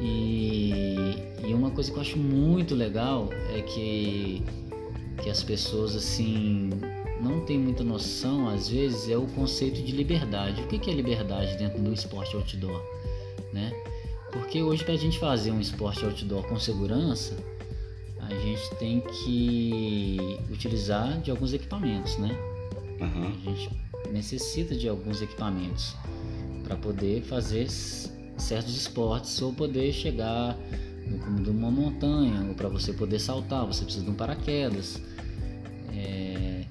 E, 0.00 0.94
e 1.44 1.52
uma 1.52 1.70
coisa 1.70 1.90
que 1.90 1.96
eu 1.96 2.00
acho 2.00 2.16
muito 2.16 2.74
legal 2.74 3.28
é 3.54 3.60
que, 3.62 4.42
que 5.22 5.28
as 5.28 5.42
pessoas 5.42 5.96
assim 5.96 6.70
não 7.20 7.40
têm 7.40 7.58
muita 7.58 7.84
noção, 7.84 8.48
às 8.48 8.68
vezes, 8.68 9.10
é 9.10 9.16
o 9.16 9.26
conceito 9.26 9.82
de 9.82 9.92
liberdade. 9.92 10.62
O 10.62 10.66
que 10.66 10.90
é 10.90 10.94
liberdade 10.94 11.56
dentro 11.58 11.80
do 11.82 11.92
esporte 11.92 12.34
outdoor? 12.34 12.80
Né? 13.52 13.72
Porque 14.32 14.62
hoje 14.62 14.84
para 14.84 14.94
a 14.94 14.96
gente 14.96 15.18
fazer 15.18 15.50
um 15.50 15.60
esporte 15.60 16.04
outdoor 16.04 16.46
com 16.46 16.58
segurança, 16.58 17.36
a 18.34 18.38
gente 18.38 18.74
tem 18.76 19.00
que 19.00 20.38
utilizar 20.50 21.20
de 21.20 21.30
alguns 21.30 21.52
equipamentos, 21.52 22.16
né? 22.18 22.36
Uhum. 23.00 23.26
A 23.26 23.50
gente 23.50 23.70
necessita 24.12 24.74
de 24.74 24.88
alguns 24.88 25.22
equipamentos 25.22 25.94
para 26.64 26.76
poder 26.76 27.22
fazer 27.22 27.68
certos 27.70 28.76
esportes 28.76 29.40
ou 29.42 29.52
poder 29.52 29.92
chegar 29.92 30.56
no 31.06 31.18
cume 31.18 31.42
de 31.42 31.50
uma 31.50 31.70
montanha 31.70 32.46
ou 32.48 32.54
para 32.54 32.68
você 32.68 32.92
poder 32.92 33.18
saltar 33.18 33.66
você 33.66 33.84
precisa 33.84 34.04
de 34.04 34.10
um 34.10 34.14
paraquedas 34.14 35.00
é, 35.92 36.64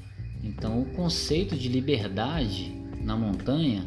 então 0.43 0.81
o 0.81 0.85
conceito 0.85 1.55
de 1.55 1.67
liberdade 1.67 2.73
na 3.01 3.15
montanha 3.15 3.83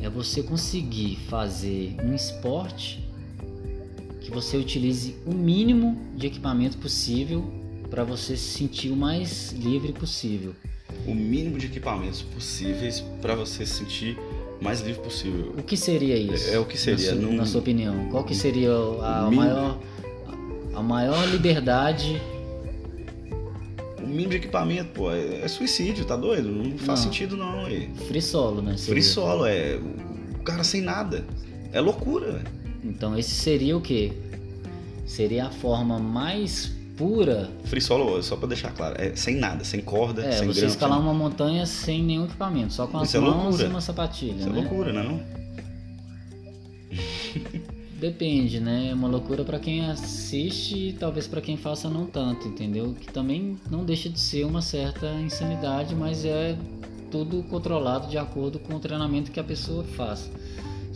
é 0.00 0.08
você 0.08 0.42
conseguir 0.42 1.16
fazer 1.28 1.96
um 2.02 2.14
esporte 2.14 3.09
que 4.20 4.30
você 4.30 4.56
utilize 4.56 5.16
o 5.26 5.32
mínimo 5.32 5.98
de 6.16 6.26
equipamento 6.26 6.78
possível 6.78 7.44
para 7.90 8.04
você 8.04 8.36
se 8.36 8.58
sentir 8.58 8.90
o 8.90 8.96
mais 8.96 9.52
livre 9.52 9.92
possível 9.92 10.54
o 11.06 11.14
mínimo 11.14 11.58
de 11.58 11.66
equipamentos 11.66 12.22
possíveis 12.22 13.00
para 13.20 13.34
você 13.34 13.64
se 13.64 13.78
sentir 13.78 14.18
mais 14.60 14.80
livre 14.80 15.02
possível. 15.02 15.54
O 15.56 15.62
que 15.62 15.76
seria 15.76 16.16
isso? 16.16 16.50
É, 16.50 16.54
é 16.54 16.58
o 16.58 16.64
que 16.64 16.78
seria. 16.78 17.14
Na, 17.14 17.22
num... 17.22 17.36
na 17.36 17.46
sua 17.46 17.60
opinião, 17.60 18.08
qual 18.10 18.24
que 18.24 18.34
seria 18.34 18.70
a, 18.72 19.26
a 19.26 19.30
maior 19.30 19.78
a 20.74 20.82
maior 20.82 21.26
liberdade? 21.28 22.20
O 23.98 24.06
mínimo 24.06 24.30
de 24.30 24.36
equipamento, 24.36 24.90
pô, 24.92 25.10
é, 25.10 25.42
é 25.42 25.48
suicídio, 25.48 26.04
tá 26.04 26.16
doido? 26.16 26.50
Não 26.50 26.76
faz 26.78 27.00
não. 27.00 27.06
sentido 27.06 27.36
não. 27.36 27.66
É. 27.66 27.88
Free 28.08 28.20
solo, 28.20 28.60
né? 28.60 28.76
Seria. 28.76 28.94
Free 28.94 29.02
solo, 29.02 29.46
é. 29.46 29.78
O 30.38 30.42
cara 30.42 30.64
sem 30.64 30.80
nada. 30.80 31.24
É 31.72 31.80
loucura, 31.80 32.32
velho. 32.32 32.59
Então 32.84 33.18
esse 33.18 33.30
seria 33.32 33.76
o 33.76 33.80
quê? 33.80 34.12
Seria 35.06 35.46
a 35.46 35.50
forma 35.50 35.98
mais 35.98 36.72
pura. 36.96 37.50
Free 37.64 37.80
solo, 37.80 38.22
só 38.22 38.36
pra 38.36 38.46
deixar 38.48 38.72
claro, 38.72 38.94
é 38.98 39.14
sem 39.16 39.36
nada, 39.36 39.64
sem 39.64 39.80
corda, 39.80 40.22
É, 40.24 40.32
sem 40.32 40.46
você 40.46 40.60
grampo, 40.60 40.74
escalar 40.74 40.98
sem- 40.98 41.06
uma 41.08 41.14
montanha 41.14 41.66
sem 41.66 42.02
nenhum 42.02 42.24
equipamento, 42.26 42.72
só 42.72 42.86
com 42.86 42.98
as 42.98 43.08
Isso 43.08 43.16
é 43.16 43.20
mãos 43.20 43.42
loucura. 43.44 43.64
e 43.64 43.66
uma 43.70 43.80
sapatilha, 43.80 44.32
Isso 44.38 44.48
é 44.48 44.52
né? 44.52 44.60
loucura, 44.60 44.92
né? 44.92 45.02
Não? 45.02 45.20
Depende, 47.98 48.60
né? 48.60 48.88
É 48.90 48.94
uma 48.94 49.08
loucura 49.08 49.44
pra 49.44 49.58
quem 49.58 49.84
assiste 49.86 50.88
e 50.88 50.92
talvez 50.94 51.26
pra 51.26 51.40
quem 51.42 51.56
faça 51.58 51.88
não 51.90 52.06
tanto, 52.06 52.48
entendeu? 52.48 52.94
Que 52.98 53.12
também 53.12 53.58
não 53.70 53.84
deixa 53.84 54.08
de 54.08 54.18
ser 54.18 54.44
uma 54.46 54.62
certa 54.62 55.06
insanidade, 55.20 55.94
mas 55.94 56.24
é 56.24 56.56
tudo 57.10 57.42
controlado 57.42 58.08
de 58.08 58.16
acordo 58.16 58.58
com 58.58 58.74
o 58.74 58.78
treinamento 58.80 59.30
que 59.30 59.38
a 59.38 59.44
pessoa 59.44 59.84
faz. 59.84 60.30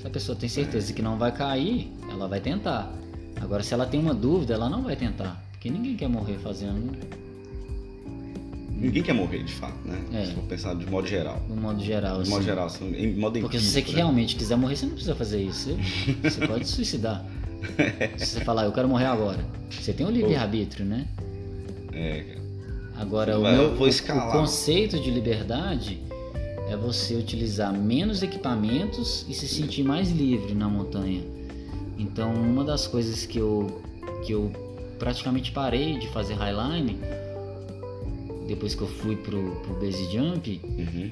Se 0.05 0.09
a 0.09 0.11
pessoa 0.11 0.37
tem 0.37 0.51
certeza 0.51 0.93
que 0.93 1.01
não 1.01 1.17
vai 1.17 1.33
cair, 1.33 1.91
ela 2.11 2.29
vai 2.29 2.39
tentar. 2.39 2.93
Agora, 3.41 3.63
se 3.63 3.73
ela 3.73 3.87
tem 3.87 3.99
uma 3.99 4.13
dúvida, 4.13 4.53
ela 4.53 4.69
não 4.69 4.83
vai 4.83 4.95
tentar, 4.95 5.43
porque 5.53 5.71
ninguém 5.71 5.97
quer 5.97 6.09
morrer 6.09 6.37
fazendo, 6.37 6.95
Ninguém 8.69 9.03
quer 9.03 9.15
morrer, 9.15 9.43
de 9.45 9.53
fato, 9.55 9.79
né? 9.83 9.99
É. 10.13 10.27
Se 10.27 10.33
for 10.35 10.43
pensar 10.43 10.75
de 10.75 10.85
modo 10.85 11.07
geral. 11.07 11.41
no 11.49 11.57
modo 11.57 11.83
geral. 11.83 12.23
De 12.23 12.29
modo 12.29 12.41
assim. 12.41 12.47
geral, 12.47 12.67
assim, 12.67 12.95
em 12.95 13.15
modo 13.15 13.41
Porque 13.41 13.59
se 13.59 13.65
empírico, 13.65 13.89
você 13.89 13.97
né? 13.97 14.03
realmente 14.03 14.37
quiser 14.37 14.57
morrer, 14.57 14.77
você 14.77 14.85
não 14.85 14.93
precisa 14.93 15.15
fazer 15.15 15.43
isso. 15.43 15.75
Você, 15.75 16.31
você 16.31 16.47
pode 16.47 16.67
se 16.67 16.73
suicidar. 16.75 17.25
Se 18.19 18.27
você 18.27 18.45
falar, 18.45 18.65
eu 18.65 18.73
quero 18.73 18.87
morrer 18.87 19.07
agora. 19.07 19.43
Você 19.71 19.95
tem 19.95 20.05
o 20.05 20.11
livre-arbítrio, 20.11 20.85
né? 20.85 21.07
É, 21.95 22.25
cara. 22.25 22.41
Agora, 22.99 23.39
o, 23.39 23.43
meu, 23.43 23.73
o 23.73 24.33
conceito 24.33 25.01
de 25.01 25.11
liberdade 25.11 25.99
é 26.69 26.77
você 26.77 27.15
utilizar 27.15 27.73
menos 27.73 28.23
equipamentos 28.23 29.25
e 29.29 29.35
se 29.35 29.47
sentir 29.49 29.83
mais 29.83 30.11
livre 30.11 30.55
na 30.55 30.69
montanha. 30.69 31.23
Então, 31.99 32.33
uma 32.33 32.65
das 32.65 32.87
coisas 32.87 33.27
que 33.27 33.39
eu, 33.39 33.83
que 34.25 34.33
eu 34.33 34.51
praticamente 34.99 35.53
parei 35.53 35.99
de 35.99 36.09
fazer 36.09 36.35
highline, 36.35 36.99
depois 38.47 38.75
que 38.75 38.83
eu 38.83 38.89
fui 38.89 39.17
pro, 39.17 39.53
pro 39.62 39.75
base 39.75 40.05
jump, 40.11 40.61
Uhum. 40.65 41.09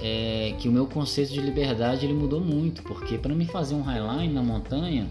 é 0.00 0.54
que 0.58 0.68
o 0.68 0.72
meu 0.72 0.86
conceito 0.86 1.32
de 1.32 1.40
liberdade 1.40 2.04
ele 2.06 2.14
mudou 2.14 2.40
muito, 2.40 2.82
porque 2.82 3.16
para 3.18 3.34
me 3.34 3.44
fazer 3.46 3.74
um 3.74 3.82
highline 3.82 4.32
na 4.32 4.42
montanha 4.42 5.06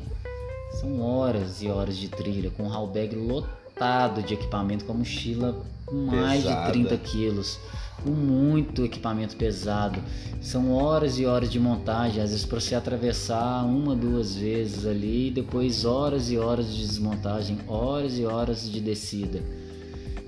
são 0.80 1.02
horas 1.02 1.62
e 1.62 1.68
horas 1.68 1.98
de 1.98 2.08
trilha 2.10 2.50
com 2.52 2.64
um 2.64 2.68
hall 2.68 2.88
bag 2.88 3.16
lotado 3.16 4.22
de 4.22 4.34
equipamento 4.36 4.86
com 4.86 4.92
a 4.94 4.96
mochila 4.96 5.64
com 5.86 5.96
mais 5.96 6.44
Pesada. 6.44 6.66
de 6.68 6.72
30 6.74 6.98
quilos, 6.98 7.60
com 8.04 8.12
muito 8.12 8.86
equipamento 8.86 9.36
pesado. 9.36 10.02
São 10.42 10.72
horas 10.72 11.20
e 11.20 11.26
horas 11.26 11.52
de 11.52 11.60
montagem, 11.60 12.22
às 12.22 12.32
vezes 12.32 12.46
para 12.46 12.60
você 12.60 12.76
atravessar 12.76 13.66
uma, 13.66 13.96
duas 13.96 14.36
vezes 14.36 14.86
ali, 14.86 15.28
e 15.28 15.32
depois 15.32 15.86
horas 15.86 16.32
e 16.32 16.38
horas 16.38 16.74
de 16.74 16.88
desmontagem, 16.88 17.58
horas 17.68 18.18
e 18.18 18.26
horas 18.26 18.70
de 18.70 18.80
descida. 18.80 19.42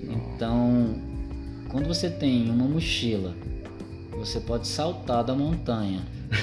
Então, 0.02 0.96
quando 1.68 1.86
você 1.86 2.10
tem 2.10 2.50
uma 2.50 2.66
mochila, 2.66 3.34
você 4.12 4.40
pode 4.40 4.68
saltar 4.68 5.24
da 5.24 5.34
montanha 5.34 6.02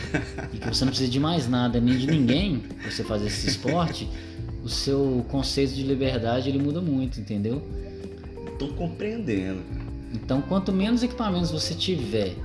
e 0.54 0.58
que 0.58 0.68
você 0.68 0.84
não 0.84 0.92
precisa 0.92 1.12
de 1.12 1.20
mais 1.20 1.48
nada 1.48 1.80
nem 1.80 1.98
de 1.98 2.08
ninguém 2.08 2.60
pra 2.60 2.90
você 2.90 3.04
fazer 3.04 3.28
esse 3.28 3.48
esporte, 3.48 4.10
o 4.64 4.70
seu 4.70 5.26
conceito 5.30 5.74
de 5.74 5.84
liberdade 5.84 6.50
ele 6.50 6.60
muda 6.60 6.82
muito, 6.82 7.20
entendeu? 7.20 7.62
Tô 8.58 8.68
compreendendo. 8.70 9.62
Então, 10.14 10.42
quanto 10.42 10.72
menos 10.72 11.04
equipamentos 11.04 11.52
você 11.52 11.74
tiver, 11.74 12.36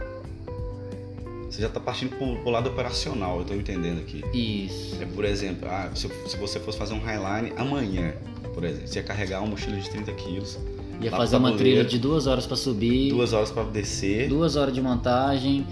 Você 1.50 1.62
já 1.62 1.68
tá 1.68 1.78
partindo 1.80 2.16
pro, 2.16 2.36
pro 2.38 2.50
lado 2.50 2.68
operacional, 2.68 3.38
eu 3.38 3.44
tô 3.44 3.54
entendendo 3.54 4.00
aqui. 4.00 4.24
isso, 4.36 4.96
É, 5.00 5.06
por 5.06 5.24
exemplo, 5.24 5.68
ah, 5.68 5.88
se, 5.94 6.08
se 6.28 6.36
você 6.36 6.58
fosse 6.58 6.76
fazer 6.76 6.94
um 6.94 6.98
highline 7.00 7.52
amanhã, 7.56 8.12
por 8.52 8.64
exemplo, 8.64 8.88
você 8.88 8.98
ia 8.98 9.04
carregar 9.04 9.38
uma 9.40 9.50
mochila 9.50 9.76
de 9.76 9.88
30 9.88 10.12
quilos, 10.14 10.58
ia 11.00 11.10
fazer 11.12 11.36
uma 11.36 11.52
trilha 11.56 11.84
de 11.84 11.98
duas 11.98 12.26
horas 12.26 12.44
para 12.46 12.56
subir, 12.56 13.10
duas 13.10 13.32
horas 13.32 13.50
pra 13.52 13.62
descer, 13.64 14.28
duas 14.28 14.56
horas 14.56 14.74
de 14.74 14.80
montagem, 14.82 15.64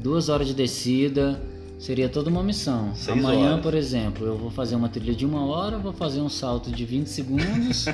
duas 0.00 0.28
horas 0.28 0.46
de 0.48 0.54
descida, 0.54 1.40
seria 1.78 2.08
toda 2.08 2.28
uma 2.28 2.42
missão. 2.42 2.92
Seis 2.96 3.16
Amanhã, 3.16 3.52
horas. 3.52 3.62
por 3.62 3.74
exemplo, 3.74 4.26
eu 4.26 4.36
vou 4.36 4.50
fazer 4.50 4.74
uma 4.74 4.88
trilha 4.88 5.14
de 5.14 5.24
uma 5.24 5.44
hora, 5.46 5.78
vou 5.78 5.92
fazer 5.92 6.20
um 6.20 6.28
salto 6.28 6.70
de 6.72 6.84
20 6.84 7.06
segundos, 7.06 7.86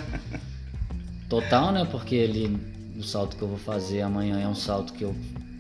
total, 1.29 1.71
né? 1.73 1.85
Porque 1.91 2.15
ele, 2.15 2.57
o 2.99 3.03
salto 3.03 3.37
que 3.37 3.43
eu 3.43 3.49
vou 3.49 3.59
fazer 3.59 4.01
amanhã 4.01 4.41
é 4.41 4.49
um 4.49 4.55
salto 4.55 4.93
que 4.93 5.03
eu 5.03 5.15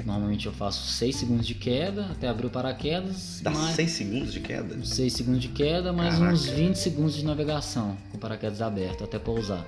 normalmente 0.04 0.46
eu 0.46 0.52
faço 0.52 0.86
6 0.92 1.16
segundos 1.16 1.46
de 1.46 1.54
queda 1.54 2.06
até 2.06 2.28
abrir 2.28 2.46
o 2.46 2.50
paraquedas, 2.50 3.40
dá 3.42 3.50
mais 3.50 3.74
6 3.74 3.90
segundos 3.90 4.32
de 4.32 4.40
queda? 4.40 4.84
6 4.84 5.12
segundos 5.12 5.42
de 5.42 5.48
queda, 5.48 5.92
mais 5.92 6.14
Caraca. 6.14 6.32
uns 6.32 6.46
20 6.46 6.76
segundos 6.76 7.16
de 7.16 7.24
navegação 7.24 7.96
com 8.10 8.16
o 8.16 8.20
paraquedas 8.20 8.62
aberto 8.62 9.02
até 9.02 9.18
pousar. 9.18 9.66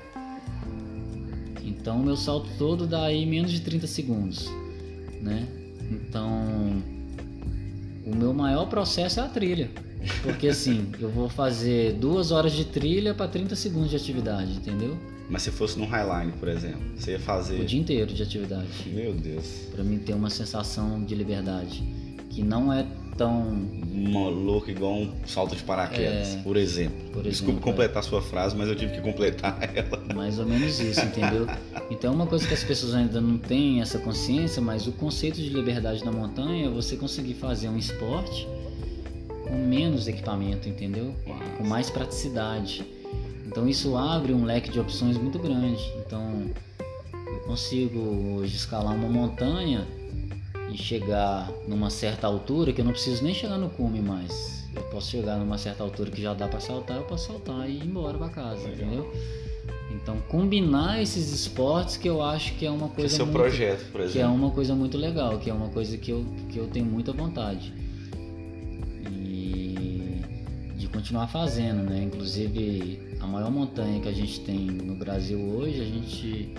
Então 1.64 2.00
o 2.00 2.04
meu 2.04 2.16
salto 2.16 2.48
todo 2.56 2.86
dá 2.86 3.04
aí 3.04 3.26
menos 3.26 3.50
de 3.50 3.60
30 3.60 3.86
segundos, 3.86 4.46
né? 5.20 5.46
Então 5.90 6.82
o 8.06 8.14
meu 8.14 8.32
maior 8.32 8.66
processo 8.66 9.20
é 9.20 9.24
a 9.24 9.28
trilha. 9.28 9.70
Porque 10.22 10.48
assim, 10.48 10.92
eu 11.00 11.10
vou 11.10 11.28
fazer 11.28 11.94
duas 11.94 12.30
horas 12.30 12.52
de 12.52 12.64
trilha 12.64 13.12
para 13.12 13.26
30 13.28 13.56
segundos 13.56 13.90
de 13.90 13.96
atividade, 13.96 14.52
entendeu? 14.52 14.96
Mas 15.28 15.42
se 15.42 15.50
fosse 15.50 15.78
num 15.78 15.84
highline, 15.86 16.32
por 16.38 16.48
exemplo, 16.48 16.80
você 16.96 17.12
ia 17.12 17.18
fazer. 17.20 17.60
O 17.60 17.64
dia 17.64 17.80
inteiro 17.80 18.12
de 18.14 18.22
atividade. 18.22 18.66
Meu 18.86 19.12
Deus. 19.12 19.44
Para 19.72 19.84
mim 19.84 19.98
ter 19.98 20.14
uma 20.14 20.30
sensação 20.30 21.02
de 21.04 21.14
liberdade 21.14 21.82
que 22.30 22.42
não 22.42 22.72
é 22.72 22.86
tão 23.16 23.66
Maluco 23.92 24.70
igual 24.70 24.94
um 24.94 25.12
salto 25.26 25.56
de 25.56 25.62
paraquedas, 25.64 26.34
É. 26.36 26.36
por 26.42 26.56
exemplo. 26.56 26.96
Por 27.12 27.22
Desculpa 27.24 27.52
exemplo, 27.52 27.60
completar 27.60 27.98
a 27.98 28.02
sua 28.02 28.22
frase, 28.22 28.56
mas 28.56 28.68
eu 28.68 28.76
tive 28.76 28.92
que 28.92 29.00
completar 29.00 29.58
ela. 29.74 30.14
Mais 30.14 30.38
ou 30.38 30.46
menos 30.46 30.78
isso, 30.78 31.00
entendeu? 31.04 31.46
Então, 31.90 32.14
uma 32.14 32.26
coisa 32.28 32.46
que 32.46 32.54
as 32.54 32.62
pessoas 32.62 32.94
ainda 32.94 33.20
não 33.20 33.36
têm 33.36 33.80
essa 33.80 33.98
consciência, 33.98 34.62
mas 34.62 34.86
o 34.86 34.92
conceito 34.92 35.36
de 35.36 35.48
liberdade 35.48 36.04
na 36.04 36.12
montanha 36.12 36.66
é 36.66 36.70
você 36.70 36.96
conseguir 36.96 37.34
fazer 37.34 37.68
um 37.68 37.76
esporte 37.76 38.46
com 39.48 39.56
menos 39.66 40.06
equipamento, 40.06 40.68
entendeu? 40.68 41.12
Com 41.56 41.64
mais 41.64 41.90
praticidade. 41.90 42.84
Então, 43.48 43.66
isso 43.68 43.96
abre 43.96 44.32
um 44.32 44.44
leque 44.44 44.70
de 44.70 44.78
opções 44.78 45.16
muito 45.16 45.38
grande. 45.38 45.82
Então, 46.06 46.50
eu 47.26 47.40
consigo 47.40 47.98
hoje 48.36 48.56
escalar 48.56 48.94
uma 48.94 49.08
montanha 49.08 49.86
e 50.70 50.76
chegar 50.76 51.50
numa 51.66 51.88
certa 51.88 52.26
altura 52.26 52.72
que 52.74 52.80
eu 52.80 52.84
não 52.84 52.92
preciso 52.92 53.24
nem 53.24 53.32
chegar 53.34 53.56
no 53.56 53.70
cume 53.70 54.00
mais. 54.00 54.66
Eu 54.76 54.82
posso 54.84 55.10
chegar 55.10 55.36
numa 55.38 55.56
certa 55.56 55.82
altura 55.82 56.10
que 56.10 56.20
já 56.20 56.34
dá 56.34 56.46
para 56.46 56.60
saltar, 56.60 56.98
eu 56.98 57.04
posso 57.04 57.28
saltar 57.28 57.68
e 57.68 57.78
ir 57.78 57.84
embora 57.86 58.18
para 58.18 58.28
casa, 58.28 58.68
Legal. 58.68 58.74
entendeu? 58.86 59.12
Então 59.90 60.18
combinar 60.28 61.00
esses 61.02 61.32
esportes 61.32 61.96
que 61.96 62.06
eu 62.08 62.22
acho 62.22 62.54
que 62.54 62.66
é 62.66 62.70
uma 62.70 62.88
coisa 62.88 63.06
Esse 63.06 63.22
é 63.22 63.24
muito, 63.24 63.36
projeto, 63.36 63.90
por 63.90 64.02
que 64.02 64.18
é 64.18 64.22
exemplo. 64.22 64.34
uma 64.34 64.50
coisa 64.50 64.74
muito 64.74 64.98
legal, 64.98 65.38
que 65.38 65.48
é 65.50 65.54
uma 65.54 65.68
coisa 65.70 65.96
que 65.96 66.10
eu, 66.10 66.24
que 66.50 66.58
eu 66.58 66.68
tenho 66.68 66.84
muita 66.84 67.12
vontade 67.12 67.72
e 69.10 70.20
de 70.76 70.86
continuar 70.88 71.26
fazendo, 71.28 71.82
né? 71.82 72.02
Inclusive 72.04 73.07
a 73.20 73.26
maior 73.26 73.50
montanha 73.50 74.00
que 74.00 74.08
a 74.08 74.12
gente 74.12 74.40
tem 74.40 74.58
no 74.58 74.94
Brasil 74.94 75.38
hoje, 75.38 75.80
a 75.80 75.84
gente 75.84 76.54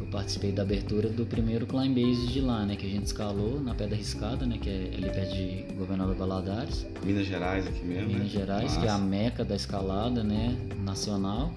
eu 0.00 0.06
participei 0.06 0.52
da 0.52 0.62
abertura 0.62 1.08
do 1.08 1.26
primeiro 1.26 1.66
climb 1.66 1.94
base 1.94 2.28
de 2.28 2.40
lá, 2.40 2.64
né? 2.64 2.76
Que 2.76 2.86
a 2.86 2.88
gente 2.88 3.06
escalou 3.06 3.60
na 3.60 3.74
Pedra 3.74 3.96
Riscada, 3.96 4.46
né? 4.46 4.56
Que 4.58 4.70
é 4.70 4.90
ali 4.94 5.10
perto 5.10 5.34
de 5.34 5.74
Governador 5.76 6.14
Valadares. 6.14 6.86
Minas 7.02 7.26
Gerais 7.26 7.66
aqui 7.66 7.84
mesmo. 7.84 8.06
Minas 8.06 8.22
né? 8.22 8.28
Gerais, 8.28 8.76
que 8.76 8.86
é 8.86 8.90
a 8.90 8.98
meca 8.98 9.44
da 9.44 9.56
escalada, 9.56 10.22
né, 10.22 10.56
nacional. 10.84 11.52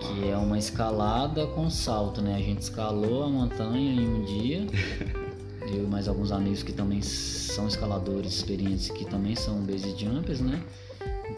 Que 0.00 0.28
é 0.28 0.36
uma 0.36 0.58
escalada 0.58 1.46
com 1.48 1.70
salto, 1.70 2.20
né? 2.20 2.34
A 2.34 2.40
gente 2.40 2.60
escalou 2.60 3.24
a 3.24 3.28
montanha 3.28 3.92
em 3.92 4.06
um 4.06 4.24
dia. 4.24 4.66
Eu 5.70 5.84
e 5.84 5.86
mais 5.86 6.08
alguns 6.08 6.32
amigos 6.32 6.62
que 6.62 6.72
também 6.72 7.02
são 7.02 7.68
escaladores 7.68 8.32
experientes, 8.32 8.90
que 8.90 9.04
também 9.04 9.34
são 9.34 9.60
base 9.60 9.94
jumpers, 9.98 10.40
né? 10.40 10.62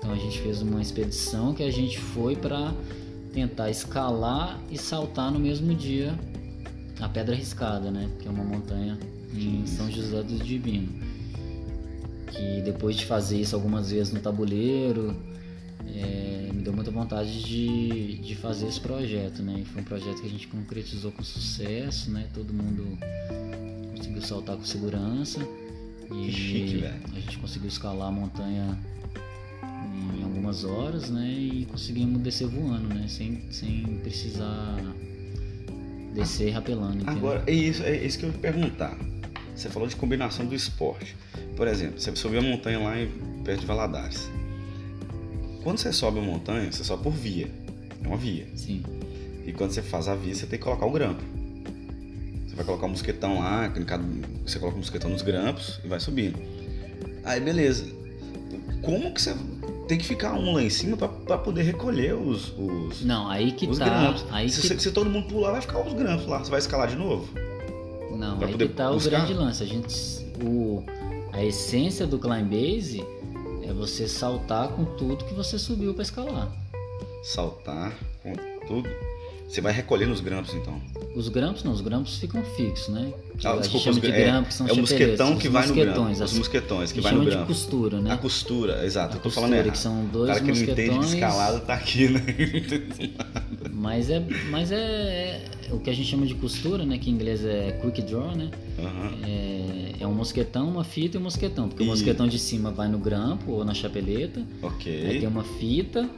Então 0.01 0.13
a 0.13 0.17
gente 0.17 0.41
fez 0.41 0.61
uma 0.61 0.83
expedição 0.83 1.55
que 1.55 1.63
a 1.63 1.71
gente 1.71 2.01
foi 2.01 2.35
para 2.35 2.75
tentar 3.33 3.71
escalar 3.71 4.59
e 4.69 4.77
saltar 4.77 5.31
no 5.31 5.39
mesmo 5.39 5.73
dia 5.73 6.19
a 7.01 7.09
Pedra 7.09 7.37
Riscada, 7.37 7.91
né? 7.91 8.11
Que 8.19 8.27
é 8.27 8.31
uma 8.31 8.43
montanha 8.43 8.99
em 9.33 9.65
São 9.67 9.89
José 9.89 10.23
do 10.23 10.37
Divino 10.39 10.89
que 12.41 12.63
depois 12.63 12.97
de 12.97 13.05
fazer 13.05 13.41
isso 13.41 13.55
algumas 13.55 13.91
vezes 13.91 14.13
no 14.13 14.21
tabuleiro, 14.21 15.15
é, 15.95 16.51
me 16.53 16.63
deu 16.63 16.73
muita 16.73 16.91
vontade 16.91 17.43
de, 17.43 18.19
de 18.19 18.35
fazer 18.35 18.67
esse 18.69 18.81
projeto, 18.81 19.43
né? 19.43 19.61
E 19.61 19.65
foi 19.65 19.83
um 19.83 19.85
projeto 19.85 20.21
que 20.21 20.27
a 20.27 20.31
gente 20.31 20.49
concretizou 20.49 21.13
com 21.13 21.23
sucesso, 21.23 22.11
né? 22.11 22.27
Todo 22.33 22.53
mundo 22.53 22.99
conseguiu 23.97 24.23
saltar 24.23 24.57
com 24.57 24.65
segurança 24.65 25.41
e 26.11 26.27
Que 26.27 26.33
chique, 26.33 26.85
a 26.85 27.21
gente 27.21 27.39
conseguiu 27.39 27.69
escalar 27.69 28.09
a 28.09 28.13
montanha 28.13 28.79
em 30.19 30.23
algumas 30.25 30.65
horas, 30.65 31.11
né? 31.11 31.29
E 31.29 31.67
conseguimos 31.67 32.21
descer 32.23 32.47
voando, 32.49 32.89
né? 32.95 33.07
Sem, 33.09 33.43
sem 33.51 33.83
precisar 34.03 34.77
descer 36.15 36.51
rapelando, 36.51 36.97
entendeu? 36.97 37.13
Agora, 37.13 37.45
é 37.47 37.53
isso, 37.53 37.83
é 37.83 37.97
isso 38.05 38.19
que 38.19 38.25
eu 38.25 38.31
ia 38.31 38.39
perguntar. 38.39 38.97
Você 39.55 39.69
falou 39.69 39.89
de 39.89 39.97
combinação 39.97 40.47
do 40.47 40.55
esporte. 40.55 41.17
Por 41.57 41.69
exemplo, 41.69 42.01
você 42.01 42.15
subiu 42.17 42.41
a 42.41 42.43
montanha 42.43 42.79
lá 42.79 42.99
em, 43.01 43.09
perto 43.45 43.61
de 43.61 43.67
Valadares. 43.67 44.31
Quando 45.63 45.79
você 45.79 45.93
sobe 45.93 46.19
a 46.19 46.23
montanha, 46.23 46.73
você 46.73 46.83
sobe 46.83 47.03
por 47.03 47.13
via. 47.13 47.51
É 48.03 48.07
uma 48.09 48.17
via. 48.17 48.47
Sim. 48.55 48.83
E 49.47 49.53
quando 49.53 49.73
você 49.73 49.83
faz 49.83 50.09
a 50.09 50.15
via, 50.15 50.35
você 50.35 50.47
tem 50.47 50.59
que 50.59 50.65
colocar 50.65 50.87
o 50.87 50.91
grampo. 50.91 51.23
Você 52.47 52.57
vai 52.57 52.65
colocar 52.65 52.87
o 52.87 52.89
mosquetão 52.89 53.39
lá, 53.41 53.69
cada- 53.69 54.03
você 54.47 54.59
coloca 54.59 54.77
o 54.77 54.81
mosquetão 54.81 55.11
nos 55.11 55.23
grampos 55.23 55.79
e 55.85 55.89
vai 55.89 56.01
subindo. 56.01 56.39
Aí 57.25 57.41
beleza. 57.41 57.85
Como 58.83 59.13
que 59.13 59.21
você 59.21 59.35
tem 59.91 59.99
que 59.99 60.07
ficar 60.07 60.35
um 60.35 60.53
lá 60.55 60.63
em 60.63 60.71
cima 60.71 60.97
pra 60.97 61.37
poder 61.37 61.63
recolher 61.63 62.15
os, 62.15 62.53
os, 62.57 63.03
Não, 63.05 63.29
aí 63.29 63.51
que 63.51 63.67
os 63.67 63.77
tá. 63.77 63.85
grampos? 63.87 64.25
Aí 64.31 64.49
se, 64.49 64.61
que 64.61 64.69
se- 64.69 64.79
se 64.79 64.93
todo 64.93 65.11
mundo 65.11 65.27
pular, 65.27 65.51
vai 65.51 65.61
ficar 65.61 65.85
os 65.85 65.93
grampos 65.93 66.27
lá. 66.29 66.39
Você 66.39 66.49
vai 66.49 66.61
escalar 66.61 66.87
de 66.87 66.95
novo? 66.95 67.29
Não, 68.17 68.37
Pra 68.39 68.47
aí 68.47 68.53
poder 68.53 68.69
que 68.69 68.75
tá 68.75 68.89
o 68.89 68.95
buscar? 68.95 69.11
grande 69.11 69.35
lance. 69.35 69.63
A 69.65 69.67
gente. 69.67 69.93
O, 70.45 70.85
a 71.33 71.43
essência 71.45 72.07
do 72.07 72.21
climb 72.21 72.45
base 72.49 73.05
é 73.65 73.73
você 73.73 74.07
saltar 74.07 74.69
com 74.69 74.85
tudo 74.85 75.25
que 75.25 75.35
você 75.35 75.59
subiu 75.59 75.93
pra 75.93 76.03
escalar. 76.05 76.49
Saltar 77.25 77.93
com 78.23 78.33
tudo. 78.69 78.89
Você 79.49 79.61
vai 79.61 79.73
recolhendo 79.73 80.13
os 80.13 80.21
grampos 80.21 80.55
então. 80.55 80.81
Os 81.15 81.29
grampos 81.29 81.65
não, 81.65 81.73
os 81.73 81.81
grampos 81.81 82.19
ficam 82.19 82.41
fixos, 82.57 82.89
né? 82.95 83.13
Que 83.37 83.47
Ah, 83.47 83.53
a 83.55 83.57
desculpa, 83.57 83.85
chama 83.85 83.97
os 83.97 84.03
de 84.03 84.13
é- 84.13 84.25
grampo, 84.25 84.49
que 84.49 84.55
são 84.55 84.69
É 84.69 84.73
o 84.73 84.77
mosquetão 84.77 85.33
os 85.35 85.43
que 85.43 85.49
vai 85.49 85.67
no 85.67 85.75
grampo. 85.75 86.01
Os 86.25 86.33
mosquetões 86.35 86.91
a 86.91 86.95
que 86.95 87.01
vai 87.01 87.13
no 87.13 87.21
de 87.25 87.31
grampo. 87.31 87.47
costura, 87.47 88.01
né? 88.01 88.13
A 88.13 88.17
costura, 88.17 88.85
exato. 88.87 89.15
A 89.15 89.19
eu 89.19 89.23
tô 89.23 89.31
falando 89.31 89.51
costura, 89.51 89.57
errado. 89.67 89.73
que 89.73 89.79
são 89.79 90.05
O 90.05 90.07
dois 90.09 90.29
cara 90.29 90.41
que 90.41 90.53
não 90.53 90.73
entende 90.73 90.99
de 91.01 91.15
escalada 91.15 91.59
tá 91.61 91.75
aqui, 91.75 92.09
né? 92.09 92.21
Mas 93.73 94.11
é, 94.11 94.23
mas 94.51 94.71
é, 94.73 95.43
é 95.71 95.73
o 95.73 95.79
que 95.81 95.89
a 95.89 95.93
gente 95.93 96.07
chama 96.09 96.27
de 96.27 96.35
costura, 96.35 96.85
né? 96.85 96.99
Que 96.99 97.09
em 97.11 97.15
inglês 97.15 97.45
é 97.45 97.73
quick 97.83 98.03
draw, 98.03 98.37
né? 98.37 98.51
Aham. 98.79 99.13
É, 99.27 99.93
é 100.01 100.07
um 100.07 100.13
mosquetão, 100.13 100.69
uma 100.69 100.85
fita 100.85 101.17
e 101.17 101.21
um 101.21 101.23
mosquetão. 101.23 101.69
Porque 101.69 101.83
o 101.83 101.87
E- 101.87 101.89
mosquetão 101.89 102.29
de 102.29 102.39
cima 102.39 102.71
vai 102.71 102.89
no 102.89 102.99
grampo 102.99 103.53
ou 103.53 103.65
na 103.65 103.73
chapeleta. 103.73 104.41
Aí 104.41 104.69
Ok. 104.69 105.19
tem 105.21 105.27
uma 105.27 105.43
fita 105.45 106.09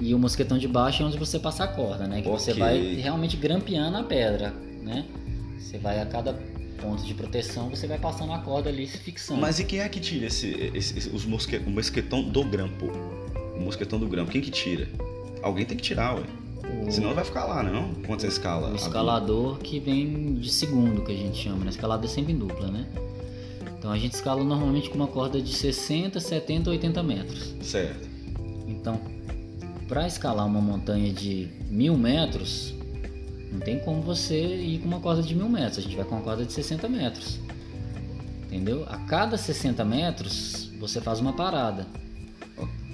e 0.00 0.14
o 0.14 0.18
mosquetão 0.18 0.58
de 0.58 0.68
baixo 0.68 1.02
é 1.02 1.06
onde 1.06 1.18
você 1.18 1.38
passa 1.38 1.64
a 1.64 1.68
corda, 1.68 2.06
né? 2.06 2.22
Que 2.22 2.28
você 2.28 2.50
Ok. 2.52 2.62
vai 2.62 2.94
realmente 2.94 3.36
grampeando 3.36 3.96
a 3.96 4.02
pedra, 4.02 4.52
né? 4.82 5.04
Você 5.58 5.78
vai 5.78 6.00
a 6.00 6.06
cada 6.06 6.32
ponto 6.80 7.02
de 7.04 7.14
proteção, 7.14 7.70
você 7.70 7.86
vai 7.86 7.98
passando 7.98 8.32
a 8.32 8.38
corda 8.38 8.68
ali 8.68 8.86
se 8.86 8.98
fixando. 8.98 9.40
Mas 9.40 9.58
e 9.58 9.64
quem 9.64 9.80
é 9.80 9.88
que 9.88 9.98
tira 9.98 10.26
esse, 10.26 10.48
esse- 10.74 10.98
esse- 10.98 11.08
os 11.08 11.24
mosque, 11.24 11.56
o 11.56 11.70
mosquetão 11.70 12.22
do 12.22 12.44
grampo? 12.44 12.86
O 13.56 13.60
mosquetão 13.60 13.98
do 13.98 14.06
grampo, 14.06 14.30
quem 14.30 14.40
que 14.42 14.50
tira? 14.50 14.86
Alguém 15.42 15.64
tem 15.64 15.76
que 15.76 15.82
tirar, 15.82 16.14
ué. 16.16 16.22
o, 16.86 16.90
Senão 16.90 17.14
vai 17.14 17.24
ficar 17.24 17.44
lá, 17.46 17.62
né? 17.62 17.70
Não? 17.72 17.94
Quando 18.06 18.20
você 18.20 18.26
escala. 18.26 18.72
o 18.72 18.76
escalador 18.76 19.58
que 19.58 19.78
vem 19.80 20.34
de 20.34 20.50
segundo, 20.50 21.02
que 21.02 21.12
a 21.12 21.16
gente 21.16 21.38
chama, 21.42 21.64
né? 21.64 21.70
Escalada 21.70 22.04
é 22.04 22.08
sempre 22.08 22.32
em 22.32 22.36
dupla, 22.38 22.68
né? 22.70 22.86
Então 23.78 23.90
a 23.92 23.98
gente 23.98 24.12
escala 24.14 24.42
normalmente 24.44 24.90
com 24.90 24.96
uma 24.96 25.06
corda 25.06 25.40
de 25.40 25.54
60, 25.54 26.18
70, 26.20 26.70
80 26.70 27.02
metros. 27.02 27.54
Certo. 27.62 28.08
Então, 28.66 29.00
para 29.88 30.06
escalar 30.06 30.46
uma 30.46 30.60
montanha 30.60 31.12
de 31.12 31.48
mil 31.70 31.96
metros, 31.96 32.74
não 33.52 33.60
tem 33.60 33.78
como 33.80 34.02
você 34.02 34.38
ir 34.56 34.78
com 34.80 34.88
uma 34.88 35.00
corda 35.00 35.22
de 35.22 35.34
mil 35.34 35.48
metros. 35.48 35.78
A 35.78 35.80
gente 35.82 35.96
vai 35.96 36.04
com 36.04 36.16
uma 36.16 36.22
corda 36.22 36.44
de 36.44 36.52
60 36.52 36.88
metros. 36.88 37.38
Entendeu? 38.46 38.84
A 38.88 38.96
cada 38.98 39.36
60 39.36 39.84
metros, 39.84 40.70
você 40.78 41.00
faz 41.00 41.20
uma 41.20 41.32
parada. 41.32 41.86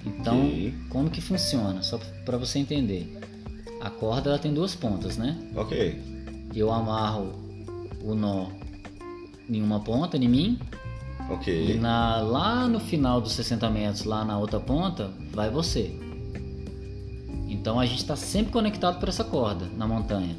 Então, 0.05 0.41
Ok. 0.41 0.75
como 0.89 1.09
que 1.11 1.21
funciona? 1.21 1.83
Só 1.83 1.99
para 2.25 2.37
você 2.37 2.59
entender. 2.59 3.19
A 3.81 3.89
corda 3.91 4.31
ela 4.31 4.39
tem 4.39 4.53
duas 4.53 4.75
pontas, 4.75 5.17
né? 5.17 5.37
Ok. 5.55 6.01
Eu 6.55 6.71
amarro 6.73 7.33
o 8.03 8.15
nó 8.15 8.49
em 9.49 9.63
uma 9.63 9.81
ponta, 9.81 10.17
em 10.17 10.29
mim, 10.29 10.59
e 11.29 11.33
Ok. 11.33 11.79
na, 11.81 12.19
lá 12.21 12.67
no 12.69 12.81
final 12.81 13.21
dos 13.21 13.33
60 13.33 13.69
metros, 13.71 14.05
lá 14.05 14.25
na 14.25 14.39
outra 14.39 14.59
ponta, 14.61 15.11
vai 15.33 15.51
você. 15.51 15.95
Então 17.53 17.79
a 17.79 17.85
gente 17.85 17.99
está 17.99 18.17
sempre 18.17 18.51
conectado 18.51 18.99
por 18.99 19.11
essa 19.11 19.23
corda 19.23 19.67
na 19.77 19.87
montanha. 19.87 20.35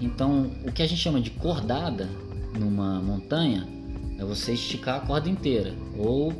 Então 0.00 0.52
o 0.64 0.70
que 0.70 0.80
a 0.80 0.86
gente 0.86 1.00
chama 1.00 1.20
de 1.20 1.30
cordada 1.30 2.08
numa 2.56 3.00
montanha 3.00 3.66
é 4.18 4.24
você 4.24 4.52
esticar 4.52 4.98
a 4.98 5.00
corda 5.00 5.28
inteira. 5.28 5.74
Ou, 5.98 6.32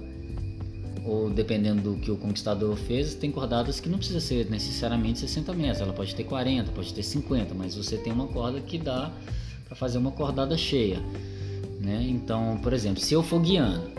ou 1.05 1.29
dependendo 1.31 1.83
do 1.83 2.01
que 2.01 2.13
o 2.13 2.17
conquistador 2.17 2.77
fez, 2.77 3.15
tem 3.15 3.33
cordadas 3.33 3.81
que 3.81 3.89
não 3.89 3.99
precisa 3.99 4.21
ser 4.21 4.49
necessariamente 4.49 5.19
60 5.19 5.53
metros. 5.53 5.81
Ela 5.81 5.93
pode 5.93 6.15
ter 6.15 6.25
40, 6.25 6.71
pode 6.71 6.95
ter 6.95 7.03
50, 7.03 7.53
mas 7.53 7.75
você 7.75 7.97
tem 7.97 8.13
uma 8.13 8.29
corda 8.29 8.61
que 8.61 8.79
dá 8.79 9.11
para 9.67 9.75
fazer 9.75 9.99
uma 9.99 10.13
cordada 10.13 10.57
cheia. 10.57 11.01
Né? 11.81 12.07
Então, 12.09 12.57
por 12.63 12.73
exemplo, 12.73 13.03
se 13.03 13.15
eu 13.15 13.23
for 13.23 13.41
guiando, 13.41 13.91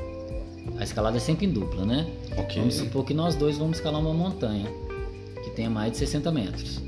a 0.78 0.84
escalada 0.84 1.18
é 1.18 1.20
sempre 1.20 1.46
em 1.46 1.52
dupla, 1.52 1.86
né? 1.86 2.08
Ok. 2.38 2.56
Vamos 2.58 2.76
supor 2.76 3.04
que 3.04 3.14
nós 3.14 3.36
dois 3.36 3.58
vamos 3.58 3.78
escalar 3.78 4.00
uma 4.00 4.14
montanha 4.14 4.72
tenha 5.56 5.70
mais 5.70 5.92
de 5.94 5.98
60 6.00 6.32
metros, 6.32 6.80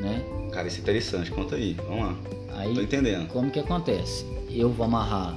né? 0.00 0.22
Cara, 0.52 0.68
isso 0.68 0.78
é 0.78 0.80
interessante. 0.80 1.30
Conta 1.30 1.56
aí. 1.56 1.74
Vamos 1.88 2.04
lá. 2.04 2.16
Aí, 2.56 2.74
Tô 2.74 2.80
entendendo. 2.80 3.28
como 3.28 3.50
que 3.50 3.58
acontece? 3.60 4.24
Eu 4.50 4.70
vou 4.70 4.84
amarrar 4.84 5.36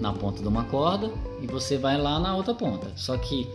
na 0.00 0.12
ponta 0.12 0.42
de 0.42 0.48
uma 0.48 0.64
corda 0.64 1.10
e 1.42 1.46
você 1.46 1.76
vai 1.78 1.96
lá 2.00 2.18
na 2.18 2.34
outra 2.36 2.52
ponta. 2.54 2.88
Só 2.96 3.16
que 3.16 3.46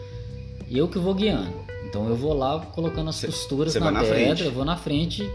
eu 0.72 0.88
que 0.88 0.98
vou 0.98 1.14
guiando. 1.14 1.52
Então 1.88 2.08
eu 2.08 2.16
vou 2.16 2.34
lá 2.34 2.60
colocando 2.60 3.10
as 3.10 3.16
Cê- 3.18 3.28
costuras 3.28 3.74
cê 3.74 3.80
na 3.80 3.92
na 3.92 4.00
pedra, 4.02 4.16
frente. 4.16 4.44
eu 4.44 4.52
vou 4.52 4.64
na 4.64 4.78
frente 4.78 5.28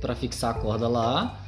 para 0.00 0.14
fixar 0.14 0.50
a 0.50 0.54
corda 0.58 0.88
lá 0.88 1.40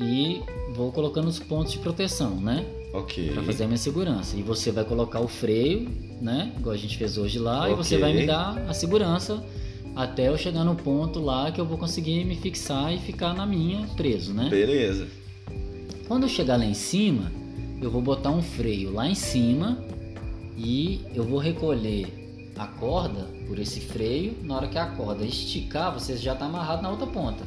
e 0.00 0.42
vou 0.74 0.92
colocando 0.92 1.28
os 1.28 1.38
pontos 1.38 1.72
de 1.72 1.78
proteção, 1.78 2.36
né? 2.36 2.64
Ok. 2.94 3.30
Pra 3.32 3.42
fazer 3.42 3.64
a 3.64 3.66
minha 3.66 3.76
segurança. 3.78 4.36
E 4.36 4.42
você 4.42 4.70
vai 4.70 4.84
colocar 4.84 5.20
o 5.20 5.28
freio, 5.28 5.88
né? 6.20 6.52
Igual 6.58 6.74
a 6.74 6.78
gente 6.78 6.96
fez 6.96 7.18
hoje 7.18 7.38
lá, 7.38 7.68
e 7.68 7.74
você 7.74 7.98
vai 7.98 8.12
me 8.12 8.26
dar 8.26 8.56
a 8.68 8.72
segurança 8.72 9.42
até 9.96 10.28
eu 10.28 10.36
chegar 10.38 10.64
no 10.64 10.74
ponto 10.74 11.18
lá 11.20 11.50
que 11.50 11.60
eu 11.60 11.64
vou 11.66 11.76
conseguir 11.78 12.24
me 12.24 12.36
fixar 12.36 12.92
e 12.94 12.98
ficar 12.98 13.34
na 13.34 13.44
minha 13.46 13.86
preso, 13.96 14.32
né? 14.32 14.48
Beleza. 14.48 15.06
Quando 16.06 16.22
eu 16.24 16.28
chegar 16.28 16.56
lá 16.56 16.64
em 16.64 16.74
cima, 16.74 17.30
eu 17.82 17.90
vou 17.90 18.00
botar 18.00 18.30
um 18.30 18.42
freio 18.42 18.92
lá 18.92 19.08
em 19.08 19.14
cima 19.14 19.78
e 20.56 21.00
eu 21.14 21.24
vou 21.24 21.38
recolher 21.38 22.06
a 22.56 22.66
corda 22.66 23.26
por 23.46 23.58
esse 23.58 23.80
freio. 23.80 24.34
Na 24.42 24.56
hora 24.56 24.68
que 24.68 24.78
a 24.78 24.86
corda 24.86 25.24
esticar, 25.24 25.92
você 25.92 26.16
já 26.16 26.32
está 26.32 26.46
amarrado 26.46 26.82
na 26.82 26.90
outra 26.90 27.06
ponta. 27.06 27.44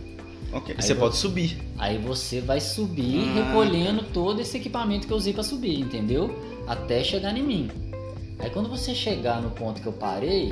Ok. 0.54 0.76
Aí 0.78 0.82
Você 0.84 0.92
eu- 0.94 0.98
pode 0.98 1.16
subir. 1.16 1.58
Aí 1.78 1.98
você 1.98 2.42
vai 2.42 2.60
subir 2.60 3.20
Ah. 3.30 3.34
recolhendo 3.48 4.04
todo 4.14 4.42
esse 4.42 4.58
equipamento 4.58 5.08
que 5.08 5.14
eu 5.14 5.18
usei 5.18 5.34
para 5.34 5.44
subir, 5.44 5.80
entendeu? 5.80 6.34
Até 6.68 7.04
chegar 7.04 7.36
em 7.38 7.44
mim. 7.44 7.70
Aí 8.38 8.50
quando 8.50 8.70
você 8.70 8.94
chegar 8.94 9.42
no 9.42 9.52
ponto 9.52 9.82
que 9.82 9.88
eu 9.88 9.94
parei, 9.94 10.52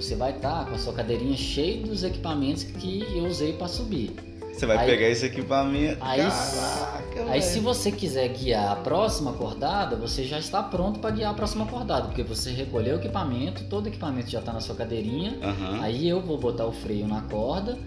você 0.00 0.14
vai 0.14 0.30
estar 0.32 0.66
com 0.66 0.74
a 0.74 0.78
sua 0.78 0.92
cadeirinha 0.92 1.36
cheia 1.36 1.82
dos 1.82 2.02
equipamentos 2.04 2.64
que 2.64 3.04
eu 3.14 3.24
usei 3.26 3.52
para 3.52 3.68
subir. 3.68 4.10
Você 4.52 4.66
vai 4.66 4.76
Aí- 4.78 4.86
pegar 4.90 5.08
esse 5.08 5.24
equipamento. 5.26 5.96
Aí- 6.00 6.20
Caraca, 6.20 7.30
Aí 7.30 7.40
se 7.42 7.60
você 7.60 7.90
quiser 7.90 8.28
guiar 8.28 8.72
a 8.72 8.76
próxima 8.76 9.32
cordada, 9.32 9.96
você 9.96 10.24
já 10.24 10.38
está 10.38 10.62
pronto 10.62 11.00
para 11.00 11.10
guiar 11.10 11.30
a 11.30 11.34
próxima 11.34 11.64
cordada, 11.66 12.08
porque 12.08 12.22
você 12.22 12.50
recolheu 12.50 12.96
o 12.96 12.98
equipamento, 12.98 13.64
todo 13.64 13.86
o 13.86 13.88
equipamento 13.88 14.28
já 14.30 14.40
está 14.40 14.52
na 14.52 14.60
sua 14.60 14.74
cadeirinha. 14.74 15.38
Aham. 15.42 15.80
Aí 15.82 16.08
eu 16.08 16.20
vou 16.20 16.36
botar 16.38 16.66
o 16.66 16.72
freio 16.72 17.06
na 17.08 17.22
corda, 17.22 17.78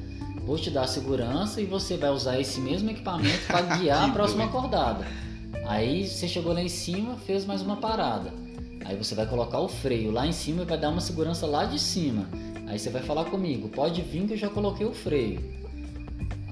vou 0.45 0.57
te 0.57 0.69
dar 0.71 0.83
a 0.83 0.87
segurança 0.87 1.61
e 1.61 1.65
você 1.65 1.95
vai 1.95 2.09
usar 2.09 2.39
esse 2.39 2.59
mesmo 2.59 2.89
equipamento 2.89 3.45
para 3.47 3.61
guiar 3.77 4.09
a 4.09 4.11
próxima 4.11 4.43
doido. 4.47 4.51
cordada. 4.51 5.05
Aí 5.67 6.07
você 6.07 6.27
chegou 6.27 6.53
lá 6.53 6.61
em 6.61 6.69
cima, 6.69 7.15
fez 7.25 7.45
mais 7.45 7.61
uma 7.61 7.75
parada. 7.77 8.33
Aí 8.85 8.95
você 8.97 9.15
vai 9.15 9.25
colocar 9.25 9.59
o 9.59 9.67
freio 9.67 10.11
lá 10.11 10.25
em 10.27 10.31
cima 10.31 10.63
e 10.63 10.65
vai 10.65 10.77
dar 10.77 10.89
uma 10.89 11.01
segurança 11.01 11.45
lá 11.45 11.65
de 11.65 11.79
cima. 11.79 12.25
Aí 12.67 12.77
você 12.79 12.89
vai 12.89 13.01
falar 13.01 13.25
comigo, 13.25 13.69
pode 13.69 14.01
vir 14.01 14.25
que 14.27 14.33
eu 14.33 14.37
já 14.37 14.49
coloquei 14.49 14.85
o 14.85 14.93
freio. 14.93 15.41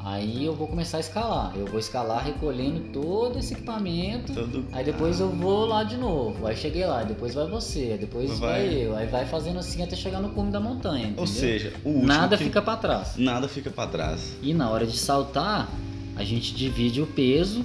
Aí 0.03 0.43
eu 0.45 0.55
vou 0.55 0.67
começar 0.67 0.97
a 0.97 0.99
escalar. 0.99 1.53
Eu 1.55 1.67
vou 1.67 1.79
escalar 1.79 2.25
recolhendo 2.25 2.79
todo 2.91 3.37
esse 3.37 3.53
equipamento. 3.53 4.33
Todo- 4.33 4.65
Aí 4.71 4.83
depois 4.83 5.19
eu 5.19 5.29
vou 5.29 5.65
lá 5.65 5.83
de 5.83 5.95
novo. 5.95 6.47
Aí 6.47 6.55
cheguei 6.57 6.83
lá, 6.85 7.03
depois 7.03 7.35
vai 7.35 7.47
você, 7.47 7.97
depois 7.99 8.39
vai, 8.39 8.67
Vai. 8.67 8.83
eu. 8.83 8.95
Aí 8.95 9.05
vai 9.07 9.25
fazendo 9.27 9.59
assim 9.59 9.83
até 9.83 9.95
chegar 9.95 10.19
no 10.19 10.29
cume 10.29 10.51
da 10.51 10.59
montanha. 10.59 11.05
Ou 11.17 11.23
entendeu? 11.23 11.27
seja, 11.27 11.73
o 11.85 11.89
último 11.89 12.07
Nada 12.07 12.35
que- 12.35 12.43
fica 12.45 12.61
para 12.63 12.77
trás. 12.77 13.13
Nada 13.17 13.47
fica 13.47 13.69
pra 13.69 13.85
trás. 13.85 14.33
E 14.41 14.55
na 14.55 14.71
hora 14.71 14.87
de 14.87 14.97
saltar, 14.97 15.69
a 16.15 16.23
gente 16.23 16.55
divide 16.55 16.99
o 16.99 17.05
peso 17.05 17.63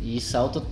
e 0.00 0.20
salta 0.20 0.62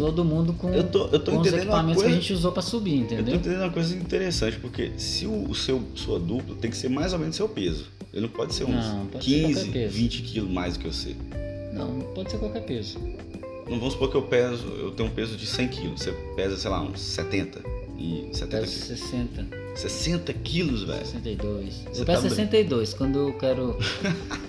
todo 0.00 0.24
mundo 0.24 0.52
com, 0.52 0.72
Eu 0.72 0.84
tô, 0.84 1.06
eu 1.08 1.18
tô 1.20 1.32
com 1.32 1.40
os 1.40 1.52
equipamentos 1.52 2.02
coisa. 2.02 2.08
que 2.10 2.16
a 2.18 2.20
gente 2.20 2.32
usou 2.32 2.52
para 2.52 2.62
subir, 2.62 3.00
Eu 3.02 3.06
tô 3.08 3.14
entendeu? 3.14 3.34
entendendo 3.36 3.60
uma 3.62 3.70
coisa 3.70 3.94
interessante, 3.96 4.58
porque 4.58 4.92
se 4.96 5.26
o, 5.26 5.54
seu, 5.54 5.82
sua 5.94 6.18
dupla 6.18 6.54
tem 6.56 6.70
que 6.70 6.76
ser 6.76 6.88
mais 6.88 7.12
ou 7.12 7.18
menos 7.18 7.36
seu 7.36 7.48
peso. 7.48 7.86
Ele 8.12 8.22
não 8.22 8.28
pode 8.28 8.54
ser 8.54 8.64
uns 8.64 8.84
Não, 8.86 9.06
pode 9.06 9.24
ser 9.24 9.30
15, 9.30 9.54
qualquer 9.54 9.72
peso. 9.72 9.94
20 9.94 10.22
quilos 10.22 10.50
mais 10.50 10.74
do 10.76 10.80
que 10.80 10.86
você. 10.86 11.16
Não, 11.72 12.00
pode 12.14 12.30
ser 12.30 12.38
qualquer 12.38 12.64
peso. 12.64 12.98
Não 13.68 13.78
vamos 13.78 13.94
supor 13.94 14.10
que 14.10 14.16
eu 14.16 14.22
peso, 14.22 14.64
eu 14.78 14.92
tenho 14.92 15.08
um 15.08 15.12
peso 15.12 15.36
de 15.36 15.44
100 15.46 15.68
quilos. 15.68 16.00
Você 16.00 16.12
pesa, 16.36 16.56
sei 16.56 16.70
lá, 16.70 16.80
uns 16.82 17.00
70. 17.00 17.60
E 17.98 18.28
70 18.32 18.58
Peso 18.60 18.72
quilos. 18.72 19.00
60, 19.00 19.46
60 19.74 20.32
quilos, 20.34 20.82
velho. 20.84 21.04
62. 21.06 21.74
Você 21.92 22.00
Eu 22.02 22.04
tá 22.04 22.12
peso 22.12 22.22
bem. 22.22 22.30
62 22.30 22.94
quando 22.94 23.18
eu 23.18 23.32
quero. 23.38 23.76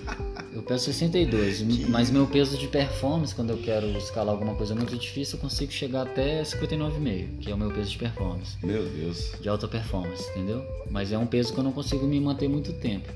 eu 0.68 0.74
peso 0.74 0.84
62, 0.84 1.88
mas 1.88 2.10
meu 2.10 2.26
peso 2.26 2.58
de 2.58 2.68
performance, 2.68 3.34
quando 3.34 3.50
eu 3.50 3.56
quero 3.56 3.86
escalar 3.96 4.34
alguma 4.34 4.54
coisa 4.54 4.74
muito 4.74 4.98
difícil, 4.98 5.36
eu 5.36 5.40
consigo 5.40 5.72
chegar 5.72 6.02
até 6.02 6.42
59,5, 6.42 7.38
que 7.38 7.50
é 7.50 7.54
o 7.54 7.58
meu 7.58 7.70
peso 7.70 7.90
de 7.90 7.96
performance. 7.96 8.54
Meu 8.62 8.84
Deus. 8.84 9.32
De 9.40 9.48
alta 9.48 9.66
performance, 9.66 10.28
entendeu? 10.30 10.62
Mas 10.90 11.10
é 11.10 11.16
um 11.16 11.26
peso 11.26 11.54
que 11.54 11.58
eu 11.58 11.64
não 11.64 11.72
consigo 11.72 12.06
me 12.06 12.20
manter 12.20 12.48
muito 12.48 12.74
tempo. 12.74 13.08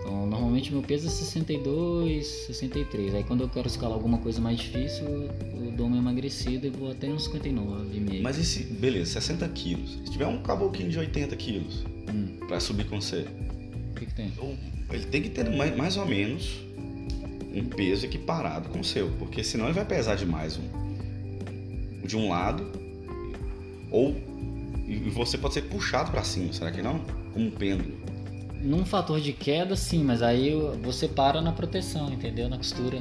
Então, 0.00 0.26
normalmente 0.26 0.72
meu 0.72 0.80
peso 0.80 1.06
é 1.06 1.10
62, 1.10 2.26
63. 2.26 3.14
Aí 3.14 3.24
quando 3.24 3.42
eu 3.42 3.50
quero 3.50 3.66
escalar 3.66 3.94
alguma 3.94 4.16
coisa 4.16 4.40
mais 4.40 4.58
difícil, 4.58 5.04
eu 5.06 5.72
dou 5.76 5.88
uma 5.88 5.98
emagrecida 5.98 6.66
e 6.66 6.70
vou 6.70 6.90
até 6.90 7.06
uns 7.06 7.28
59,5. 7.28 8.22
Mas 8.22 8.38
esse, 8.38 8.62
beleza, 8.64 9.20
60 9.20 9.46
quilos. 9.50 9.90
Se 10.06 10.10
tiver 10.10 10.26
um 10.26 10.42
caboclinho 10.42 10.90
de 10.90 10.98
80 10.98 11.36
quilos 11.36 11.84
Hum, 12.08 12.38
pra 12.46 12.60
subir 12.60 12.86
com 12.86 13.00
você, 13.00 13.26
o 13.90 13.94
que, 13.98 14.06
que 14.06 14.14
tem? 14.14 14.32
Ele 14.90 15.04
tem 15.06 15.22
que 15.22 15.30
ter 15.30 15.48
mais, 15.50 15.76
mais 15.76 15.96
ou 15.96 16.06
menos 16.06 16.60
um 17.54 17.64
peso 17.64 18.04
equiparado 18.06 18.68
com 18.68 18.80
o 18.80 18.84
seu, 18.84 19.10
porque 19.18 19.42
senão 19.42 19.66
ele 19.66 19.74
vai 19.74 19.84
pesar 19.84 20.14
demais 20.14 20.58
um 20.58 22.06
de 22.06 22.16
um 22.16 22.28
lado 22.28 22.64
ou 23.90 24.14
e 24.86 24.96
você 25.10 25.36
pode 25.36 25.54
ser 25.54 25.62
puxado 25.62 26.12
pra 26.12 26.22
cima, 26.22 26.52
será 26.52 26.70
que 26.70 26.80
não? 26.80 27.00
Como 27.32 27.46
um 27.46 27.50
pêndulo. 27.50 27.92
Num 28.62 28.84
fator 28.84 29.20
de 29.20 29.32
queda, 29.32 29.74
sim, 29.74 30.04
mas 30.04 30.22
aí 30.22 30.54
você 30.82 31.08
para 31.08 31.40
na 31.40 31.50
proteção, 31.50 32.12
entendeu? 32.12 32.48
Na 32.48 32.56
costura. 32.56 32.98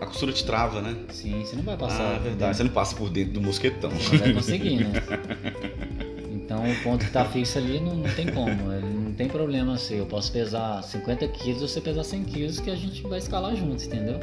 A 0.00 0.06
costura 0.06 0.32
te 0.32 0.44
trava, 0.44 0.80
né? 0.80 0.96
Sim, 1.10 1.42
você 1.44 1.54
não 1.56 1.62
vai 1.62 1.76
passar. 1.76 2.12
ah, 2.12 2.16
é 2.16 2.18
verdade. 2.18 2.56
Você 2.56 2.64
não 2.64 2.70
passa 2.70 2.96
por 2.96 3.10
dentro 3.10 3.34
do 3.34 3.42
mosquetão. 3.42 3.90
Não 3.90 4.18
vai 4.18 4.32
conseguir, 4.32 4.76
né? 4.76 4.92
Então 6.46 6.62
o 6.70 6.82
ponto 6.84 7.04
que 7.04 7.10
tá 7.10 7.24
fixo 7.24 7.58
ali 7.58 7.80
não, 7.80 7.96
não 7.96 8.14
tem 8.14 8.28
como. 8.28 8.72
ele 8.72 8.86
tem 9.16 9.28
problema 9.28 9.74
assim. 9.74 9.96
Eu 9.96 10.06
posso 10.06 10.30
pesar 10.32 10.82
50 10.82 11.28
quilos 11.28 11.62
ou 11.62 11.68
você 11.68 11.80
pesar 11.80 12.04
100 12.04 12.24
quilos 12.24 12.60
que 12.60 12.70
a 12.70 12.76
gente 12.76 13.02
vai 13.02 13.18
escalar 13.18 13.56
juntos, 13.56 13.84
entendeu? 13.84 14.16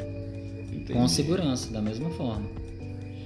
Entendi. 0.72 0.94
Com 0.94 1.08
segurança, 1.08 1.72
da 1.72 1.82
mesma 1.82 2.10
forma. 2.12 2.46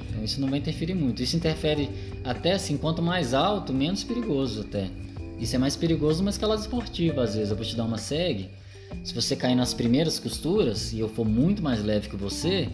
Então 0.09 0.23
isso 0.23 0.39
não 0.39 0.49
vai 0.49 0.59
interferir 0.59 0.93
muito. 0.93 1.21
Isso 1.21 1.35
interfere 1.35 1.89
até 2.23 2.53
assim, 2.53 2.77
quanto 2.77 3.01
mais 3.01 3.33
alto, 3.33 3.73
menos 3.73 4.03
perigoso 4.03 4.61
até. 4.61 4.89
Isso 5.39 5.55
é 5.55 5.59
mais 5.59 5.75
perigoso 5.75 6.19
numa 6.19 6.31
escalada 6.31 6.61
esportiva, 6.61 7.23
às 7.23 7.35
vezes. 7.35 7.51
Eu 7.51 7.55
vou 7.55 7.65
te 7.65 7.75
dar 7.75 7.83
uma 7.83 7.97
segue. 7.97 8.49
Se 9.03 9.13
você 9.13 9.35
cair 9.35 9.55
nas 9.55 9.73
primeiras 9.73 10.19
costuras 10.19 10.93
e 10.93 10.99
eu 10.99 11.09
for 11.09 11.25
muito 11.25 11.61
mais 11.61 11.83
leve 11.83 12.09
que 12.09 12.15
você, 12.15 12.69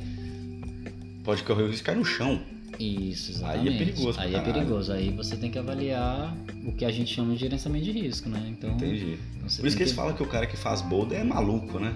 Pode 1.23 1.41
correr 1.43 1.63
o 1.63 1.67
risco 1.67 1.77
de 1.77 1.83
cair 1.83 1.97
no 1.97 2.05
chão. 2.05 2.41
Isso, 2.79 3.31
Aí 3.45 3.59
é 3.59 3.71
exatamente. 3.71 3.77
perigoso 3.77 4.19
Aí 4.19 4.35
é 4.35 4.39
perigoso. 4.41 4.91
Aí 4.93 5.09
você 5.11 5.35
tem 5.35 5.49
que 5.51 5.59
avaliar 5.59 6.35
o 6.65 6.71
que 6.71 6.85
a 6.85 6.91
gente 6.91 7.13
chama 7.13 7.33
de 7.33 7.39
gerenciamento 7.39 7.85
de 7.85 7.91
risco, 7.91 8.29
né? 8.29 8.43
Então, 8.49 8.71
Entendi. 8.71 9.17
então 9.37 9.47
Por 9.57 9.67
isso 9.67 9.77
que 9.77 9.83
eles 9.83 9.93
falam 9.93 10.13
que 10.13 10.23
o 10.23 10.27
cara 10.27 10.45
que 10.45 10.57
faz 10.57 10.81
boulder 10.81 11.19
é 11.19 11.23
maluco, 11.23 11.79
né? 11.79 11.93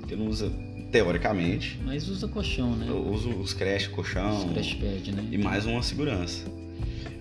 Porque 0.00 0.16
não 0.16 0.26
usa, 0.26 0.50
teoricamente, 0.90 1.78
Mas 1.84 2.08
usa 2.08 2.26
colchão, 2.28 2.74
né? 2.74 2.90
usa 2.90 3.28
os 3.28 3.52
crash, 3.52 3.88
colchão 3.88 4.46
Os 4.46 4.52
crash 4.52 4.74
pad, 4.74 5.12
né? 5.12 5.24
e 5.30 5.36
mais 5.38 5.66
uma 5.66 5.82
segurança. 5.82 6.44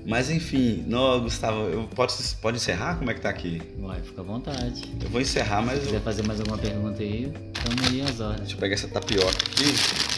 Mas 0.05 0.29
enfim, 0.29 0.85
não, 0.87 1.19
Gustavo, 1.19 1.63
eu, 1.67 1.83
pode, 1.93 2.13
pode 2.41 2.55
encerrar? 2.55 2.95
Como 2.95 3.11
é 3.11 3.13
que 3.13 3.19
tá 3.19 3.29
aqui? 3.29 3.61
Vai, 3.77 3.99
fica 4.01 4.21
à 4.21 4.23
vontade. 4.23 4.81
Eu 5.03 5.09
vou 5.09 5.19
encerrar, 5.19 5.61
mas 5.61 5.79
Se 5.79 5.81
eu, 5.81 5.85
quiser 5.87 6.01
fazer 6.01 6.25
mais 6.25 6.39
alguma 6.39 6.57
pergunta 6.57 7.03
aí, 7.03 7.29
tamo 7.53 7.89
aí 7.91 8.01
às 8.01 8.21
ordens. 8.21 8.39
deixa 8.39 8.55
eu 8.55 8.59
pegar 8.59 8.73
essa 8.75 8.87
tapioca 8.87 9.27
aqui. 9.31 10.16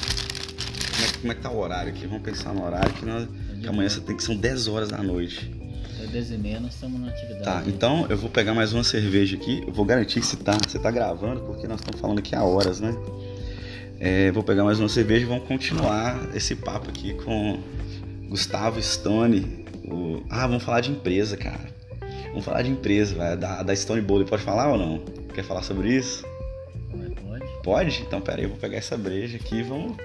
Como 1.21 1.31
é, 1.31 1.35
que- 1.35 1.41
é 1.41 1.43
tá 1.43 1.51
o 1.51 1.59
horário 1.59 1.91
aqui? 1.91 2.05
Vamos 2.07 2.23
pensar 2.23 2.53
no 2.53 2.63
horário 2.65 2.91
que, 2.93 3.05
nós, 3.05 3.27
que 3.61 3.67
amanhã 3.67 3.89
você 3.89 3.99
tem 4.01 4.15
que 4.15 4.23
são 4.23 4.35
10 4.35 4.67
horas 4.67 4.89
da 4.89 4.97
noite. 5.03 5.51
Até 5.97 6.07
10 6.07 6.31
e 6.31 6.37
meia 6.37 6.59
nós 6.59 6.73
estamos 6.73 6.99
na 6.99 7.07
atividade. 7.09 7.43
Tá, 7.43 7.63
então 7.67 8.05
eu 8.09 8.17
vou 8.17 8.29
pegar 8.29 8.53
mais 8.53 8.71
uma 8.73 8.83
cerveja 8.83 9.35
aqui. 9.35 9.63
Eu 9.67 9.73
vou 9.73 9.83
garantir 9.85 10.19
que 10.21 10.25
você 10.25 10.37
tá, 10.37 10.57
você 10.67 10.79
tá 10.79 10.89
gravando, 10.89 11.41
porque 11.41 11.67
nós 11.67 11.79
estamos 11.81 11.99
falando 11.99 12.19
aqui 12.19 12.33
há 12.35 12.43
horas, 12.43 12.79
né? 12.79 12.95
É, 13.99 14.31
vou 14.31 14.41
pegar 14.43 14.63
mais 14.63 14.79
uma 14.79 14.87
cerveja 14.87 15.25
e 15.25 15.27
vamos 15.27 15.45
continuar 15.45 16.29
esse 16.33 16.55
papo 16.55 16.89
aqui 16.89 17.13
com 17.15 17.59
Gustavo 18.29 18.81
Stone. 18.81 19.65
o- 19.83 20.23
Ah, 20.29 20.47
vamos 20.47 20.63
falar 20.63 20.79
de 20.81 20.91
empresa, 20.91 21.35
cara. 21.35 21.67
Vamos 22.29 22.45
falar 22.45 22.61
de 22.61 22.69
empresa, 22.69 23.15
vai, 23.15 23.35
da, 23.35 23.61
da 23.63 23.75
Stone 23.75 24.01
Boulder. 24.01 24.27
Pode 24.27 24.43
falar 24.43 24.71
ou 24.71 24.77
não? 24.77 24.99
Quer 25.33 25.43
falar 25.43 25.63
sobre 25.63 25.93
isso? 25.95 26.23
Pode? 27.63 28.01
Então 28.07 28.21
pera 28.21 28.37
aí, 28.37 28.43
eu 28.43 28.49
vou 28.49 28.57
pegar 28.57 28.77
essa 28.77 28.97
breja 28.97 29.35
aqui 29.37 29.55
e 29.57 29.63
vamos. 29.63 29.97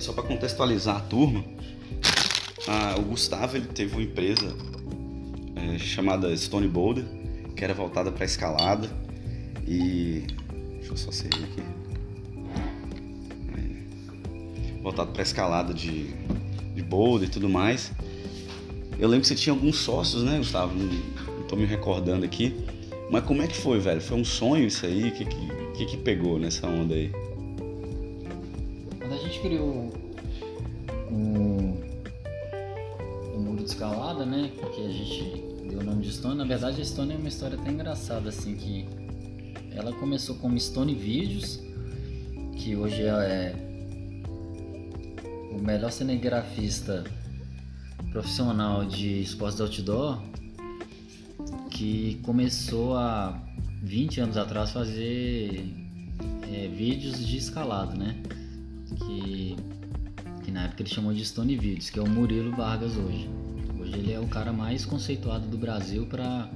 Só 0.00 0.12
para 0.12 0.22
contextualizar 0.24 0.96
a 0.96 1.00
turma, 1.00 1.44
ah, 2.68 2.94
o 2.98 3.02
Gustavo 3.02 3.56
ele 3.56 3.66
teve 3.66 3.94
uma 3.94 4.02
empresa 4.02 4.54
é, 5.56 5.78
chamada 5.78 6.34
Stone 6.36 6.68
Boulder, 6.68 7.04
que 7.56 7.64
era 7.64 7.74
voltada 7.74 8.10
para 8.10 8.24
escalada 8.24 8.88
e 9.66 10.24
deixa 10.78 10.92
eu 10.92 10.96
só 10.96 11.12
servir 11.12 11.44
aqui. 11.44 11.62
É, 13.56 14.82
voltado 14.82 15.12
para 15.12 15.22
escalada 15.22 15.74
de, 15.74 16.14
de 16.74 16.82
boulder 16.82 17.28
e 17.28 17.30
tudo 17.30 17.48
mais. 17.48 17.92
Eu 18.98 19.08
lembro 19.08 19.22
que 19.22 19.28
você 19.28 19.34
tinha 19.34 19.52
alguns 19.52 19.76
sócios, 19.76 20.22
né, 20.22 20.38
Gustavo? 20.38 20.74
Não, 20.74 20.86
não 20.86 21.46
tô 21.46 21.56
me 21.56 21.64
recordando 21.64 22.24
aqui. 22.24 22.54
Mas 23.10 23.24
como 23.24 23.42
é 23.42 23.46
que 23.46 23.56
foi, 23.56 23.80
velho? 23.80 24.00
Foi 24.00 24.18
um 24.18 24.24
sonho 24.24 24.66
isso 24.66 24.86
aí? 24.86 25.08
O 25.08 25.12
que, 25.12 25.24
que, 25.24 25.48
que, 25.76 25.86
que 25.86 25.96
pegou 25.96 26.38
nessa 26.38 26.66
onda 26.66 26.94
aí? 26.94 27.10
Gente 29.40 29.48
criou 29.48 29.90
o, 31.10 31.80
o 33.34 33.40
muro 33.40 33.64
de 33.64 33.70
escalada, 33.70 34.26
né? 34.26 34.50
Que 34.74 34.86
a 34.86 34.90
gente 34.90 35.68
deu 35.68 35.80
o 35.80 35.82
nome 35.82 36.02
de 36.02 36.12
Stone. 36.12 36.36
Na 36.36 36.44
verdade, 36.44 36.82
a 36.82 36.84
Stone 36.84 37.14
é 37.14 37.16
uma 37.16 37.28
história 37.28 37.58
até 37.58 37.70
engraçada, 37.70 38.28
assim, 38.28 38.54
que 38.54 38.86
ela 39.74 39.92
começou 39.94 40.36
como 40.36 40.60
Stone 40.60 40.94
Vídeos, 40.94 41.58
que 42.58 42.76
hoje 42.76 43.02
é 43.02 43.54
o 45.52 45.62
melhor 45.62 45.90
cinegrafista 45.90 47.04
profissional 48.12 48.84
de 48.84 49.22
esportes 49.22 49.60
outdoor, 49.60 50.22
que 51.70 52.20
começou 52.22 52.94
há 52.94 53.42
20 53.82 54.20
anos 54.20 54.36
atrás 54.36 54.70
fazer 54.70 55.64
é, 56.52 56.68
vídeos 56.68 57.26
de 57.26 57.38
escalada, 57.38 57.94
né? 57.94 58.22
Que, 58.94 59.56
que 60.44 60.50
na 60.50 60.64
época 60.64 60.82
ele 60.82 60.90
chamou 60.90 61.12
de 61.12 61.24
Stone 61.24 61.56
Videos, 61.56 61.90
que 61.90 61.98
é 61.98 62.02
o 62.02 62.08
Murilo 62.08 62.50
Vargas 62.52 62.96
hoje. 62.96 63.28
Hoje 63.80 63.94
ele 63.94 64.12
é 64.12 64.20
o 64.20 64.26
cara 64.26 64.52
mais 64.52 64.84
conceituado 64.84 65.46
do 65.46 65.56
Brasil 65.56 66.06
para 66.06 66.50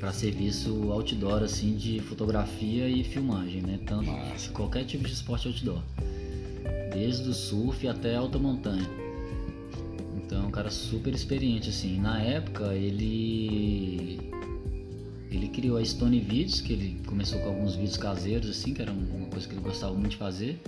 para 0.00 0.12
serviço 0.12 0.92
outdoor 0.92 1.42
assim 1.44 1.76
de 1.76 1.98
fotografia 2.00 2.86
e 2.88 3.02
filmagem, 3.02 3.62
né? 3.62 3.80
Tanto 3.86 4.10
Massa. 4.10 4.50
qualquer 4.50 4.84
tipo 4.84 5.04
de 5.04 5.14
esporte 5.14 5.48
outdoor, 5.48 5.80
desde 6.92 7.26
o 7.26 7.32
surf 7.32 7.88
até 7.88 8.14
alta 8.14 8.38
montanha. 8.38 8.86
Então, 10.16 10.44
é 10.44 10.46
um 10.46 10.50
cara 10.50 10.70
super 10.70 11.14
experiente 11.14 11.70
assim. 11.70 11.98
Na 11.98 12.20
época 12.20 12.74
ele 12.74 14.18
ele 15.36 15.48
criou 15.48 15.76
a 15.76 15.84
Stone 15.84 16.20
Videos, 16.20 16.60
que 16.60 16.72
ele 16.72 17.00
começou 17.06 17.38
com 17.40 17.48
alguns 17.48 17.74
vídeos 17.74 17.96
caseiros, 17.96 18.50
assim, 18.50 18.74
que 18.74 18.82
era 18.82 18.92
uma 18.92 19.26
coisa 19.26 19.46
que 19.46 19.54
ele 19.54 19.62
gostava 19.62 19.92
muito 19.92 20.10
de 20.10 20.16
fazer. 20.16 20.60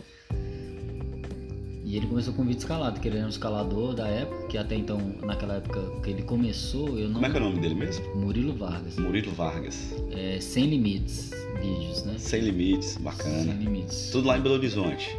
E 1.85 1.97
ele 1.97 2.07
começou 2.07 2.35
com 2.35 2.43
vídeo 2.43 2.59
escalado, 2.59 2.99
que 2.99 3.07
ele 3.07 3.19
era 3.19 3.27
um 3.27 3.31
escalador 3.31 3.95
da 3.95 4.09
época, 4.09 4.49
que 4.49 4.59
até 4.59 4.75
então, 4.75 4.99
naquela 5.23 5.55
época 5.55 5.81
que 6.03 6.11
ele 6.11 6.23
começou, 6.23 6.99
eu 6.99 7.07
não. 7.09 7.15
Como 7.15 7.27
é 7.27 7.31
que 7.31 7.37
é 7.37 7.41
o 7.41 7.45
nome 7.45 7.61
dele 7.61 7.77
mesmo? 7.77 8.17
Murilo 8.17 8.55
Vargas. 8.55 8.97
Murilo 8.97 9.31
Vargas. 9.33 9.95
É, 10.11 10.41
Sem 10.41 10.67
Limites 10.67 11.31
Vídeos, 11.61 12.03
né? 12.03 12.15
Sem 12.19 12.41
limites, 12.41 12.89
Sem 12.89 13.03
bacana. 13.03 13.53
Limites. 13.53 14.11
Tudo 14.11 14.27
lá 14.27 14.37
em 14.37 14.41
Belo 14.41 14.57
Horizonte. 14.57 15.17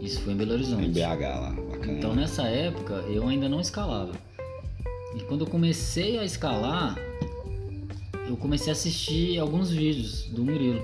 Isso 0.00 0.20
foi 0.22 0.32
em 0.32 0.36
Belo 0.36 0.54
Horizonte. 0.54 0.84
Em 0.84 0.90
BH 0.90 1.20
lá, 1.20 1.56
bacana. 1.70 1.98
Então 1.98 2.14
nessa 2.16 2.42
época 2.42 2.94
eu 3.08 3.28
ainda 3.28 3.48
não 3.48 3.60
escalava. 3.60 4.12
E 5.16 5.20
quando 5.20 5.42
eu 5.42 5.46
comecei 5.46 6.18
a 6.18 6.24
escalar, 6.24 6.96
eu 8.32 8.36
comecei 8.38 8.70
a 8.70 8.72
assistir 8.72 9.38
alguns 9.38 9.70
vídeos 9.70 10.24
do 10.24 10.42
Murilo, 10.42 10.82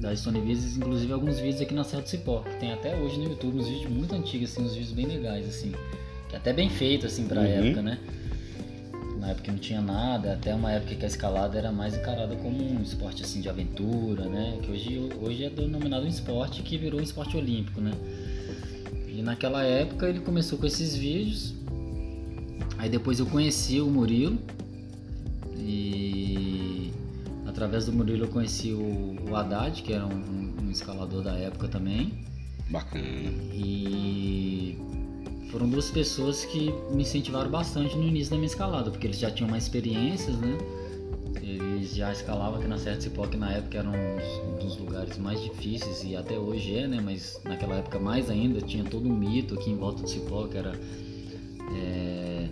da 0.00 0.14
Stone 0.14 0.40
Videos, 0.40 0.76
inclusive 0.76 1.12
alguns 1.12 1.38
vídeos 1.40 1.60
aqui 1.60 1.74
na 1.74 1.82
Serra 1.82 2.02
do 2.02 2.08
Cipó, 2.08 2.40
que 2.42 2.56
tem 2.60 2.72
até 2.72 2.96
hoje 2.96 3.18
no 3.18 3.24
YouTube, 3.24 3.58
uns 3.58 3.66
vídeos 3.66 3.90
muito 3.90 4.14
antigos, 4.14 4.52
assim, 4.52 4.62
uns 4.62 4.74
vídeos 4.74 4.92
bem 4.92 5.06
legais, 5.06 5.48
assim, 5.48 5.72
que 6.28 6.36
é 6.36 6.38
até 6.38 6.52
bem 6.52 6.70
feito, 6.70 7.04
assim, 7.06 7.26
pra 7.26 7.40
Uhum. 7.40 7.46
época, 7.48 7.82
né? 7.82 7.98
Na 9.18 9.30
época 9.30 9.50
não 9.50 9.58
tinha 9.58 9.80
nada, 9.80 10.34
até 10.34 10.54
uma 10.54 10.70
época 10.70 10.94
que 10.94 11.04
a 11.04 11.08
escalada 11.08 11.58
era 11.58 11.72
mais 11.72 11.96
encarada 11.96 12.36
como 12.36 12.62
um 12.62 12.80
esporte, 12.80 13.24
assim, 13.24 13.40
de 13.40 13.48
aventura, 13.48 14.26
né? 14.26 14.58
Que 14.62 14.70
hoje, 14.70 15.08
hoje 15.20 15.44
é 15.44 15.50
denominado 15.50 16.04
um 16.04 16.08
esporte 16.08 16.62
que 16.62 16.78
virou 16.78 17.00
um 17.00 17.02
esporte 17.02 17.36
olímpico, 17.36 17.80
né? 17.80 17.90
E 19.08 19.20
naquela 19.20 19.64
época 19.64 20.08
ele 20.08 20.20
começou 20.20 20.56
com 20.56 20.66
esses 20.66 20.94
vídeos. 20.94 21.52
Aí 22.78 22.88
depois 22.88 23.18
eu 23.18 23.26
conheci 23.26 23.80
o 23.80 23.86
Murilo 23.86 24.38
através 27.58 27.86
do 27.86 27.92
Murilo 27.92 28.24
eu 28.24 28.28
conheci 28.28 28.72
o, 28.72 29.16
o 29.28 29.36
Haddad, 29.36 29.82
que 29.82 29.92
era 29.92 30.06
um, 30.06 30.54
um 30.62 30.70
escalador 30.70 31.22
da 31.22 31.32
época 31.32 31.66
também. 31.66 32.12
Bacana. 32.70 33.04
E 33.52 34.78
foram 35.50 35.68
duas 35.68 35.90
pessoas 35.90 36.44
que 36.44 36.72
me 36.92 37.02
incentivaram 37.02 37.50
bastante 37.50 37.96
no 37.96 38.04
início 38.04 38.30
da 38.30 38.36
minha 38.36 38.46
escalada, 38.46 38.90
porque 38.90 39.08
eles 39.08 39.18
já 39.18 39.30
tinham 39.30 39.50
mais 39.50 39.64
experiências, 39.64 40.36
né? 40.36 40.56
Eles 41.42 41.96
já 41.96 42.12
escalavam 42.12 42.60
aqui 42.60 42.68
na 42.68 42.78
Serra 42.78 42.98
de 42.98 43.04
Cipó, 43.04 43.26
que 43.26 43.36
na 43.36 43.50
época 43.52 43.78
era 43.78 43.88
um 43.88 44.58
dos 44.58 44.76
lugares 44.76 45.18
mais 45.18 45.42
difíceis 45.42 46.04
e 46.04 46.14
até 46.14 46.38
hoje 46.38 46.76
é, 46.76 46.86
né? 46.86 47.00
Mas 47.02 47.40
naquela 47.44 47.76
época 47.76 47.98
mais 47.98 48.30
ainda, 48.30 48.60
tinha 48.60 48.84
todo 48.84 49.08
um 49.08 49.16
mito 49.16 49.54
aqui 49.54 49.70
em 49.70 49.76
volta 49.76 50.02
do 50.02 50.08
Cipó, 50.08 50.46
que 50.46 50.58
era 50.58 50.78
é, 51.74 52.48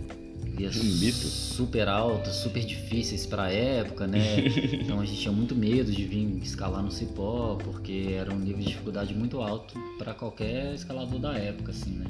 via 0.57 0.69
Um 0.69 0.83
mito? 0.83 1.27
super 1.27 1.87
altos, 1.87 2.35
super 2.35 2.65
difíceis 2.65 3.25
para 3.27 3.43
a 3.43 3.51
época, 3.51 4.07
né? 4.07 4.39
então 4.81 4.99
a 4.99 5.05
gente 5.05 5.21
tinha 5.21 5.31
muito 5.31 5.55
medo 5.55 5.91
de 5.91 6.03
vir 6.03 6.39
escalar 6.41 6.81
no 6.81 6.91
Cipó, 6.91 7.57
porque 7.63 8.15
era 8.17 8.33
um 8.33 8.39
nível 8.39 8.59
de 8.59 8.69
dificuldade 8.69 9.13
muito 9.13 9.39
alto 9.39 9.79
para 9.99 10.13
qualquer 10.15 10.73
escalador 10.73 11.19
da 11.19 11.37
época, 11.37 11.71
assim, 11.71 11.91
né? 11.91 12.05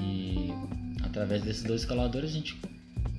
E 0.00 0.52
através 1.04 1.42
desses 1.42 1.62
dois 1.62 1.82
escaladores 1.82 2.30
a 2.30 2.32
gente 2.32 2.58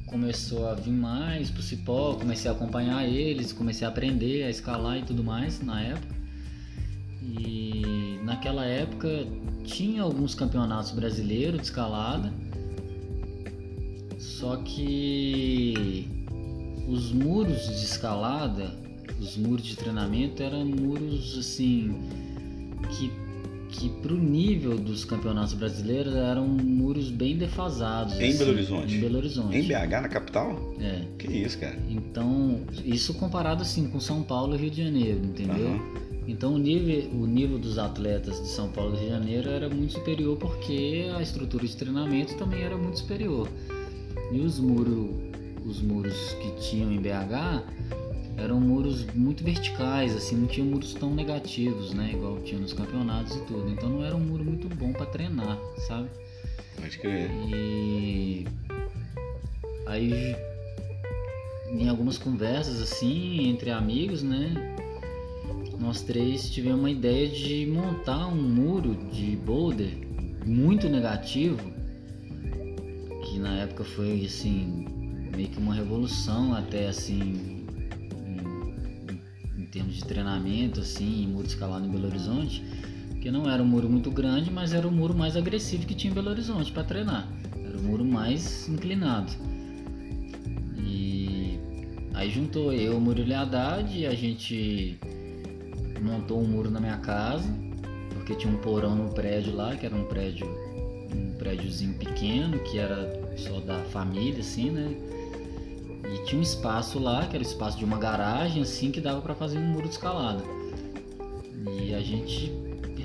começou 0.07 0.67
a 0.67 0.73
vir 0.73 0.91
mais 0.91 1.51
pro 1.51 1.61
Cipó, 1.61 2.15
comecei 2.15 2.49
a 2.49 2.53
acompanhar 2.53 3.07
eles, 3.07 3.53
comecei 3.53 3.85
a 3.85 3.89
aprender 3.89 4.43
a 4.43 4.49
escalar 4.49 4.97
e 4.97 5.03
tudo 5.03 5.23
mais 5.23 5.61
na 5.61 5.81
época. 5.81 6.15
E 7.21 8.19
naquela 8.23 8.65
época 8.65 9.07
tinha 9.63 10.01
alguns 10.01 10.33
campeonatos 10.33 10.91
brasileiros 10.91 11.59
de 11.59 11.65
escalada, 11.65 12.31
só 14.43 14.57
que 14.57 16.05
os 16.85 17.13
muros 17.13 17.65
de 17.65 17.85
escalada, 17.85 18.75
os 19.17 19.37
muros 19.37 19.63
de 19.65 19.77
treinamento 19.77 20.43
eram 20.43 20.65
muros 20.65 21.37
assim 21.39 21.95
que 22.91 23.09
que 23.69 23.89
pro 24.03 24.15
nível 24.15 24.77
dos 24.77 25.03
campeonatos 25.03 25.53
brasileiros 25.53 26.13
eram 26.13 26.47
muros 26.47 27.09
bem 27.09 27.35
defasados. 27.35 28.19
Em 28.19 28.29
assim, 28.29 28.37
Belo 28.37 28.51
Horizonte? 28.51 28.93
Em 28.93 28.99
Belo 28.99 29.17
Horizonte. 29.17 29.57
Em 29.57 29.63
BH, 29.63 30.01
na 30.01 30.09
capital? 30.09 30.75
É. 30.79 31.01
Que 31.17 31.27
isso, 31.27 31.57
cara. 31.57 31.79
Então, 31.89 32.61
isso 32.85 33.15
comparado 33.15 33.63
assim 33.63 33.87
com 33.87 33.99
São 33.99 34.21
Paulo 34.21 34.53
e 34.55 34.59
Rio 34.59 34.69
de 34.69 34.83
Janeiro, 34.83 35.25
entendeu? 35.25 35.69
Aham. 35.69 36.03
Então 36.27 36.53
o 36.53 36.57
nível, 36.57 37.09
o 37.13 37.25
nível 37.25 37.57
dos 37.57 37.77
atletas 37.77 38.41
de 38.41 38.49
São 38.49 38.69
Paulo 38.69 38.93
e 38.95 38.99
Rio 38.99 39.07
de 39.07 39.13
Janeiro 39.13 39.49
era 39.49 39.69
muito 39.69 39.93
superior 39.93 40.37
porque 40.37 41.09
a 41.17 41.21
estrutura 41.21 41.65
de 41.65 41.75
treinamento 41.75 42.35
também 42.35 42.61
era 42.61 42.77
muito 42.77 42.99
superior. 42.99 43.49
E 44.31 44.39
os 44.39 44.59
muros, 44.59 45.09
os 45.65 45.81
muros 45.81 46.33
que 46.33 46.51
tinham 46.61 46.91
em 46.91 46.99
BH 46.99 47.63
eram 48.37 48.59
muros 48.59 49.05
muito 49.13 49.43
verticais, 49.43 50.15
assim, 50.15 50.35
não 50.35 50.47
tinham 50.47 50.67
muros 50.67 50.93
tão 50.93 51.13
negativos, 51.13 51.93
né? 51.93 52.11
Igual 52.13 52.39
tinha 52.41 52.59
nos 52.59 52.73
campeonatos 52.73 53.35
e 53.35 53.41
tudo. 53.41 53.69
Então 53.69 53.89
não 53.89 54.03
era 54.03 54.15
um 54.15 54.19
muro 54.19 54.43
muito 54.43 54.67
bom 54.75 54.91
para 54.91 55.05
treinar, 55.05 55.57
sabe? 55.87 56.09
Pode 56.75 56.97
crer. 56.97 57.29
E 57.47 58.45
aí 59.85 60.35
em 61.69 61.89
algumas 61.89 62.17
conversas 62.17 62.81
assim 62.81 63.49
entre 63.49 63.71
amigos, 63.71 64.23
né? 64.23 64.53
Nós 65.79 66.01
três 66.01 66.49
tivemos 66.49 66.79
uma 66.79 66.91
ideia 66.91 67.27
de 67.27 67.65
montar 67.65 68.27
um 68.27 68.41
muro 68.41 68.95
de 69.11 69.35
boulder 69.35 69.91
muito 70.45 70.87
negativo, 70.87 71.72
que 73.33 73.39
na 73.39 73.55
época 73.55 73.83
foi 73.83 74.25
assim 74.25 74.85
meio 75.35 75.47
que 75.47 75.57
uma 75.57 75.73
revolução 75.73 76.53
até 76.53 76.87
assim 76.87 77.65
em, 79.57 79.63
em 79.63 79.65
termos 79.65 79.95
de 79.95 80.05
treinamento 80.05 80.79
assim, 80.79 81.23
em 81.23 81.27
muro 81.27 81.47
escalado 81.47 81.83
em 81.83 81.89
Belo 81.89 82.05
Horizonte, 82.05 82.63
que 83.19 83.31
não 83.31 83.49
era 83.49 83.63
um 83.63 83.65
muro 83.65 83.89
muito 83.89 84.11
grande, 84.11 84.51
mas 84.51 84.71
era 84.71 84.87
o 84.87 84.91
muro 84.91 85.15
mais 85.15 85.35
agressivo 85.35 85.87
que 85.87 85.95
tinha 85.95 86.11
em 86.11 86.13
Belo 86.13 86.29
Horizonte 86.29 86.71
para 86.71 86.83
treinar. 86.83 87.27
Era 87.57 87.75
o 87.75 87.81
muro 87.81 88.05
mais 88.05 88.69
inclinado. 88.69 89.31
E 90.77 91.57
aí 92.13 92.29
juntou 92.29 92.71
eu, 92.71 92.99
Murilo 92.99 93.33
Haddad, 93.33 93.97
e 93.97 94.05
a 94.05 94.13
gente 94.13 94.99
montou 95.99 96.39
um 96.39 96.47
muro 96.47 96.69
na 96.69 96.79
minha 96.79 96.97
casa, 96.97 97.49
porque 98.13 98.35
tinha 98.35 98.53
um 98.53 98.57
porão 98.57 98.95
no 98.95 99.11
prédio 99.11 99.55
lá, 99.55 99.75
que 99.75 99.87
era 99.87 99.95
um 99.95 100.03
prédio, 100.03 100.45
um 101.11 101.35
prédiozinho 101.39 101.95
pequeno, 101.95 102.59
que 102.59 102.77
era 102.77 103.22
só 103.37 103.59
da 103.59 103.79
família, 103.85 104.39
assim, 104.39 104.69
né? 104.69 104.95
E 106.13 106.25
tinha 106.25 106.39
um 106.39 106.43
espaço 106.43 106.99
lá, 106.99 107.25
que 107.25 107.35
era 107.35 107.43
o 107.43 107.47
espaço 107.47 107.77
de 107.77 107.85
uma 107.85 107.97
garagem, 107.97 108.61
assim, 108.61 108.91
que 108.91 109.01
dava 109.01 109.21
para 109.21 109.33
fazer 109.33 109.57
um 109.57 109.65
muro 109.65 109.87
de 109.87 109.93
escalada. 109.95 110.43
E 111.81 111.93
a 111.93 112.01
gente 112.01 112.51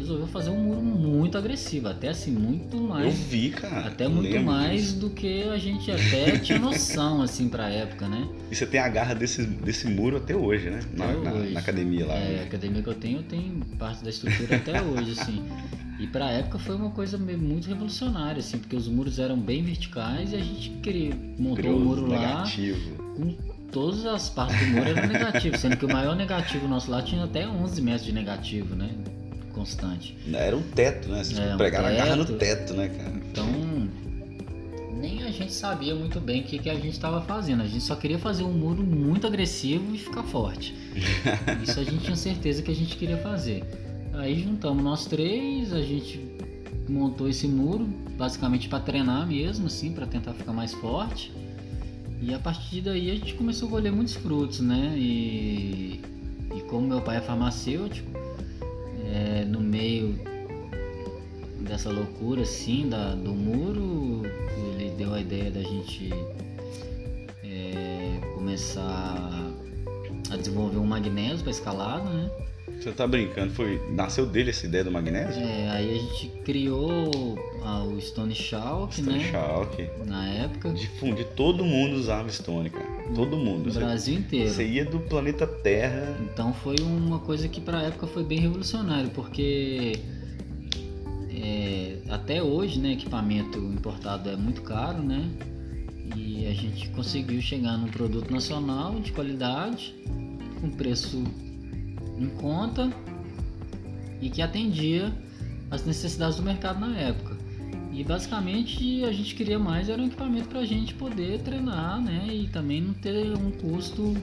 resolveu 0.08 0.26
fazer 0.26 0.50
um 0.50 0.58
muro 0.62 0.80
muito 0.82 1.36
agressivo, 1.36 1.88
até 1.88 2.08
assim, 2.08 2.30
muito 2.30 2.76
Eu 2.76 2.82
mais. 2.82 3.14
vi, 3.18 3.50
cara. 3.50 3.88
Até 3.88 4.06
Eu 4.06 4.10
muito 4.10 4.40
mais 4.40 4.80
disso. 4.82 4.96
do 5.00 5.10
que 5.10 5.42
a 5.44 5.58
gente 5.58 5.90
até 5.90 6.38
tinha 6.40 6.58
noção, 6.58 7.20
assim, 7.22 7.48
pra 7.48 7.68
época, 7.68 8.08
né? 8.08 8.26
E 8.50 8.54
você 8.56 8.66
tem 8.66 8.80
a 8.80 8.88
garra 8.88 9.14
desse, 9.14 9.44
desse 9.44 9.86
muro 9.86 10.16
até 10.16 10.34
hoje, 10.34 10.70
né? 10.70 10.80
Na, 10.96 11.04
Até 11.10 11.18
na- 11.20 11.32
hoje. 11.34 11.52
na 11.52 11.60
academia 11.60 12.06
lá. 12.06 12.14
É, 12.14 12.26
a 12.26 12.30
né? 12.38 12.42
academia 12.44 12.82
que 12.82 12.88
eu 12.88 12.94
tenho, 12.94 13.18
eu 13.18 13.22
tenho 13.22 13.64
parte 13.78 14.02
da 14.02 14.10
estrutura 14.10 14.56
até 14.56 14.80
hoje, 14.82 15.12
assim. 15.20 15.44
E 16.00 16.06
pra 16.06 16.30
época 16.30 16.58
foi 16.58 16.76
uma 16.76 16.90
coisa 16.90 17.18
muito 17.18 17.68
revolucionária, 17.68 18.38
assim, 18.38 18.56
porque 18.58 18.76
os 18.76 18.86
muros 18.88 19.18
eram 19.18 19.36
bem 19.38 19.62
verticais 19.62 20.32
e 20.32 20.36
a 20.36 20.40
gente 20.40 20.70
queria, 20.82 21.12
montou 21.38 21.56
Criou 21.56 21.76
o 21.76 21.80
muro 21.84 22.06
lá 22.06 22.18
negativo. 22.18 22.94
com 23.16 23.36
todas 23.72 24.06
as 24.06 24.30
partes 24.30 24.58
do 24.60 24.66
muro 24.74 24.88
eram 24.88 25.08
negativas, 25.08 25.60
sendo 25.60 25.76
que 25.76 25.84
o 25.84 25.92
maior 25.92 26.14
negativo 26.14 26.68
nosso 26.68 26.88
lá 26.90 27.02
tinha 27.02 27.24
até 27.24 27.46
11 27.48 27.82
metros 27.82 28.04
de 28.04 28.12
negativo, 28.12 28.76
né? 28.76 28.90
Constante. 29.58 30.16
Era 30.32 30.56
um 30.56 30.62
teto, 30.62 31.08
né? 31.08 31.24
Vocês 31.24 31.38
É, 31.38 31.54
um 31.54 31.56
pregaram 31.58 31.88
a 31.88 31.92
garra 31.92 32.16
no 32.16 32.24
teto. 32.24 32.38
teto, 32.38 32.74
né, 32.74 32.88
cara? 32.88 33.12
Então, 33.30 33.88
nem 35.00 35.22
a 35.24 35.30
gente 35.30 35.52
sabia 35.52 35.94
muito 35.94 36.20
bem 36.20 36.40
o 36.42 36.44
que, 36.44 36.58
que 36.58 36.70
a 36.70 36.74
gente 36.74 36.90
estava 36.90 37.20
fazendo. 37.22 37.62
A 37.62 37.66
gente 37.66 37.82
só 37.82 37.96
queria 37.96 38.18
fazer 38.18 38.44
um 38.44 38.52
muro 38.52 38.82
muito 38.82 39.26
agressivo 39.26 39.94
e 39.94 39.98
ficar 39.98 40.22
forte. 40.22 40.74
Isso 41.62 41.78
a 41.78 41.84
gente 41.84 41.98
tinha 42.04 42.16
certeza 42.16 42.62
que 42.62 42.70
a 42.70 42.74
gente 42.74 42.96
queria 42.96 43.16
fazer. 43.18 43.64
Aí 44.14 44.40
juntamos 44.42 44.82
nós 44.82 45.06
três, 45.06 45.72
a 45.72 45.80
gente 45.80 46.20
montou 46.88 47.28
esse 47.28 47.46
muro, 47.46 47.84
basicamente 48.16 48.68
para 48.68 48.80
treinar 48.80 49.26
mesmo, 49.26 49.66
assim, 49.66 49.92
para 49.92 50.06
tentar 50.06 50.32
ficar 50.34 50.52
mais 50.52 50.72
forte. 50.72 51.32
E 52.20 52.34
a 52.34 52.38
partir 52.38 52.80
daí 52.80 53.10
a 53.10 53.14
gente 53.14 53.34
começou 53.34 53.68
a 53.68 53.70
colher 53.72 53.92
muitos 53.92 54.14
frutos, 54.14 54.58
né? 54.60 54.94
E, 54.96 56.00
e 56.56 56.60
como 56.68 56.86
meu 56.88 57.00
pai 57.00 57.18
é 57.18 57.20
farmacêutico, 57.20 58.10
é, 59.12 59.44
no 59.44 59.60
meio 59.60 60.18
dessa 61.60 61.90
loucura 61.90 62.42
assim 62.42 62.88
da, 62.88 63.14
do 63.14 63.32
muro, 63.32 64.22
ele 64.78 64.90
deu 64.96 65.12
a 65.14 65.20
ideia 65.20 65.50
da 65.50 65.60
gente 65.62 66.10
é, 67.44 68.20
começar 68.34 69.52
a 70.30 70.36
desenvolver 70.36 70.78
um 70.78 70.86
magnésio 70.86 71.40
para 71.40 71.50
escalada, 71.50 72.04
né? 72.08 72.30
Você 72.80 72.92
tá 72.92 73.06
brincando? 73.06 73.52
Foi... 73.54 73.80
Nasceu 73.90 74.24
dele 74.24 74.50
essa 74.50 74.64
ideia 74.66 74.84
do 74.84 74.90
magnésio? 74.90 75.42
É, 75.42 75.68
aí 75.70 75.96
a 75.96 75.98
gente 75.98 76.28
criou 76.44 77.36
a- 77.64 77.82
o 77.82 78.00
Stone 78.00 78.34
Chalk, 78.34 78.94
Stone 78.94 79.18
né? 79.18 79.30
Chalk. 79.32 79.90
Na 80.06 80.28
época, 80.28 80.70
Difunde, 80.70 81.24
todo 81.34 81.64
mundo 81.64 81.96
usava 81.96 82.30
Stone, 82.30 82.70
cara. 82.70 82.97
Todo 83.14 83.36
mundo. 83.36 83.70
Você, 83.70 83.78
Brasil 83.78 84.18
inteiro. 84.18 84.50
você 84.50 84.66
ia 84.66 84.84
do 84.84 84.98
planeta 85.00 85.46
Terra. 85.46 86.16
Então 86.22 86.52
foi 86.52 86.76
uma 86.80 87.18
coisa 87.18 87.48
que 87.48 87.60
pra 87.60 87.82
época 87.82 88.06
foi 88.06 88.22
bem 88.24 88.40
revolucionário, 88.40 89.10
porque 89.10 89.98
é, 91.30 91.98
até 92.08 92.42
hoje, 92.42 92.78
né, 92.78 92.92
equipamento 92.92 93.58
importado 93.58 94.28
é 94.28 94.36
muito 94.36 94.62
caro, 94.62 95.02
né? 95.02 95.28
E 96.16 96.46
a 96.46 96.52
gente 96.52 96.88
conseguiu 96.90 97.40
chegar 97.40 97.76
num 97.76 97.88
produto 97.88 98.30
nacional 98.30 98.98
de 99.00 99.12
qualidade, 99.12 99.94
com 100.60 100.70
preço 100.70 101.22
em 102.18 102.28
conta 102.28 102.90
e 104.20 104.28
que 104.28 104.42
atendia 104.42 105.12
as 105.70 105.84
necessidades 105.84 106.36
do 106.36 106.42
mercado 106.42 106.80
na 106.80 106.96
época. 106.98 107.37
E 107.98 108.04
basicamente 108.04 109.04
a 109.04 109.10
gente 109.10 109.34
queria 109.34 109.58
mais 109.58 109.88
era 109.88 110.00
um 110.00 110.06
equipamento 110.06 110.48
para 110.48 110.60
a 110.60 110.64
gente 110.64 110.94
poder 110.94 111.40
treinar, 111.40 112.00
né? 112.00 112.28
E 112.30 112.46
também 112.46 112.80
não 112.80 112.94
ter 112.94 113.36
um 113.36 113.50
custo 113.50 114.14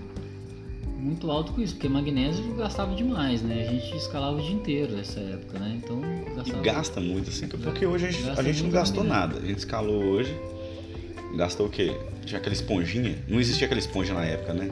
muito 0.97 1.29
alto 1.29 1.51
com 1.51 1.61
isso, 1.61 1.73
porque 1.73 1.89
magnésio 1.89 2.55
gastava 2.55 2.95
demais, 2.95 3.41
né? 3.41 3.67
A 3.67 3.71
gente 3.73 3.97
escalava 3.97 4.37
o 4.37 4.41
dia 4.41 4.53
inteiro 4.53 4.95
nessa 4.95 5.19
época, 5.19 5.59
né? 5.59 5.81
Então 5.83 5.99
gastava. 6.37 6.61
gasta 6.61 7.01
muito, 7.01 7.29
assim. 7.29 7.49
Porque 7.49 7.85
hoje 7.85 8.05
a 8.05 8.11
gente, 8.11 8.29
a 8.29 8.41
gente 8.41 8.63
não 8.63 8.69
gastou 8.69 9.03
magnésio. 9.03 9.27
nada. 9.27 9.39
A 9.43 9.45
gente 9.45 9.57
escalou 9.57 10.01
hoje. 10.05 10.33
Gastou 11.35 11.65
o 11.65 11.69
quê? 11.69 11.93
Tinha 12.25 12.39
aquela 12.39 12.55
esponjinha. 12.55 13.17
Não 13.27 13.41
existia 13.41 13.65
aquela 13.65 13.81
esponja 13.81 14.13
na 14.13 14.23
época, 14.23 14.53
né? 14.53 14.71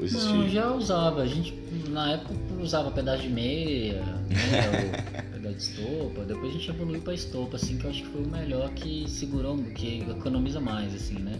Não, 0.00 0.48
já 0.48 0.72
usava. 0.72 1.22
A 1.22 1.26
gente 1.26 1.54
na 1.90 2.14
época 2.14 2.34
usava 2.66 2.90
pedaço 2.90 3.22
de 3.22 3.28
meia, 3.28 4.02
né? 4.02 4.24
pedaço 5.32 5.54
de 5.54 5.62
estopa. 5.62 6.24
Depois 6.24 6.50
a 6.50 6.58
gente 6.58 6.70
evoluiu 6.70 7.00
pra 7.00 7.14
estopa, 7.14 7.56
assim, 7.56 7.78
que 7.78 7.84
eu 7.84 7.90
acho 7.90 8.02
que 8.02 8.08
foi 8.08 8.22
o 8.22 8.28
melhor 8.28 8.70
que 8.70 9.08
segurou, 9.08 9.56
que 9.74 10.00
economiza 10.10 10.60
mais, 10.60 10.94
assim, 10.94 11.18
né? 11.18 11.36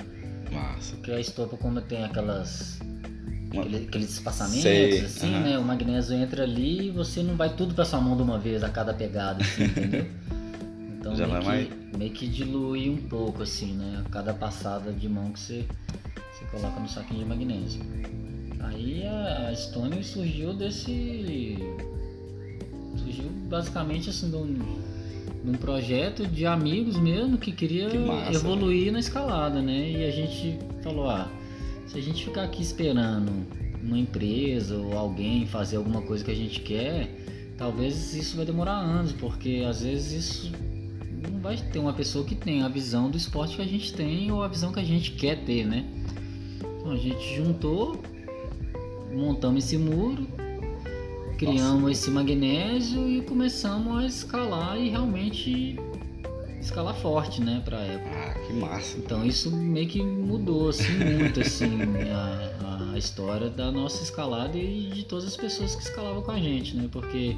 Massa. 0.50 0.96
Porque 0.96 1.10
a 1.10 1.20
estopa, 1.20 1.56
como 1.56 1.80
tem 1.80 2.04
aquelas. 2.04 2.80
Aquele, 3.48 3.86
aqueles 3.86 4.10
espaçamentos, 4.10 4.62
Sei. 4.62 5.00
assim, 5.00 5.34
uhum. 5.34 5.40
né? 5.40 5.58
O 5.58 5.64
magnésio 5.64 6.16
entra 6.16 6.42
ali 6.42 6.88
e 6.88 6.90
você 6.90 7.22
não 7.22 7.36
vai 7.36 7.54
tudo 7.54 7.74
pra 7.74 7.84
sua 7.84 8.00
mão 8.00 8.16
de 8.16 8.22
uma 8.22 8.38
vez 8.38 8.62
a 8.62 8.68
cada 8.68 8.92
pegada, 8.92 9.42
assim, 9.42 9.64
entendeu? 9.64 10.06
Então 10.98 11.14
Já 11.14 11.26
meio, 11.26 11.40
que, 11.40 11.46
mais... 11.46 11.68
meio 11.96 12.10
que 12.10 12.26
dilui 12.26 12.90
um 12.90 12.96
pouco, 12.96 13.42
assim, 13.42 13.72
né? 13.74 14.02
A 14.04 14.10
cada 14.10 14.34
passada 14.34 14.92
de 14.92 15.08
mão 15.08 15.30
que 15.30 15.38
você, 15.38 15.64
você 16.32 16.44
coloca 16.50 16.80
no 16.80 16.88
saquinho 16.88 17.20
de 17.20 17.26
magnésio. 17.26 17.80
Aí 18.60 19.04
a 19.06 19.54
Stone 19.54 20.02
surgiu 20.02 20.52
desse. 20.54 21.58
Surgiu 22.96 23.30
basicamente 23.48 24.10
assim 24.10 24.30
de 24.30 24.36
um, 24.36 24.54
de 25.44 25.50
um 25.50 25.54
projeto 25.54 26.26
de 26.26 26.46
amigos 26.46 26.98
mesmo 26.98 27.38
que 27.38 27.52
queria 27.52 27.88
que 27.88 27.98
massa, 27.98 28.32
evoluir 28.32 28.86
né? 28.86 28.92
na 28.92 28.98
escalada, 29.00 29.60
né? 29.60 29.90
E 29.90 30.04
a 30.04 30.10
gente 30.10 30.58
falou, 30.82 31.08
ah, 31.08 31.28
se 31.86 31.98
a 31.98 32.02
gente 32.02 32.24
ficar 32.24 32.44
aqui 32.44 32.62
esperando 32.62 33.30
uma 33.82 33.98
empresa 33.98 34.76
ou 34.76 34.96
alguém 34.96 35.46
fazer 35.46 35.76
alguma 35.76 36.02
coisa 36.02 36.24
que 36.24 36.30
a 36.30 36.34
gente 36.34 36.60
quer, 36.60 37.08
talvez 37.56 38.14
isso 38.14 38.36
vai 38.36 38.44
demorar 38.44 38.76
anos, 38.76 39.12
porque 39.12 39.64
às 39.68 39.82
vezes 39.82 40.26
isso 40.26 40.52
não 41.22 41.38
vai 41.40 41.56
ter 41.56 41.78
uma 41.78 41.92
pessoa 41.92 42.24
que 42.24 42.34
tem 42.34 42.62
a 42.62 42.68
visão 42.68 43.10
do 43.10 43.16
esporte 43.16 43.56
que 43.56 43.62
a 43.62 43.66
gente 43.66 43.92
tem 43.92 44.30
ou 44.30 44.42
a 44.42 44.48
visão 44.48 44.72
que 44.72 44.80
a 44.80 44.84
gente 44.84 45.12
quer 45.12 45.44
ter, 45.44 45.64
né? 45.64 45.84
Então 46.78 46.90
a 46.90 46.96
gente 46.96 47.36
juntou, 47.36 48.00
montamos 49.12 49.64
esse 49.64 49.78
muro, 49.78 50.26
criamos 51.36 51.82
Nossa. 51.82 51.92
esse 51.92 52.10
magnésio 52.10 53.08
e 53.08 53.22
começamos 53.22 53.98
a 53.98 54.06
escalar 54.06 54.78
e 54.78 54.88
realmente 54.88 55.78
escalar 56.60 56.94
forte, 56.96 57.40
né, 57.40 57.62
pra 57.64 57.78
época. 57.80 58.10
Ah, 58.10 58.34
que 58.46 58.52
massa. 58.52 58.98
Então 58.98 59.24
isso 59.24 59.50
meio 59.50 59.86
que 59.88 60.02
mudou, 60.02 60.70
assim, 60.70 60.92
muito, 60.92 61.40
assim, 61.40 61.78
a, 62.12 62.92
a 62.94 62.98
história 62.98 63.48
da 63.48 63.70
nossa 63.70 64.02
escalada 64.02 64.56
e 64.58 64.90
de 64.90 65.04
todas 65.04 65.26
as 65.26 65.36
pessoas 65.36 65.76
que 65.76 65.82
escalavam 65.82 66.22
com 66.22 66.32
a 66.32 66.38
gente, 66.38 66.76
né, 66.76 66.88
porque 66.90 67.36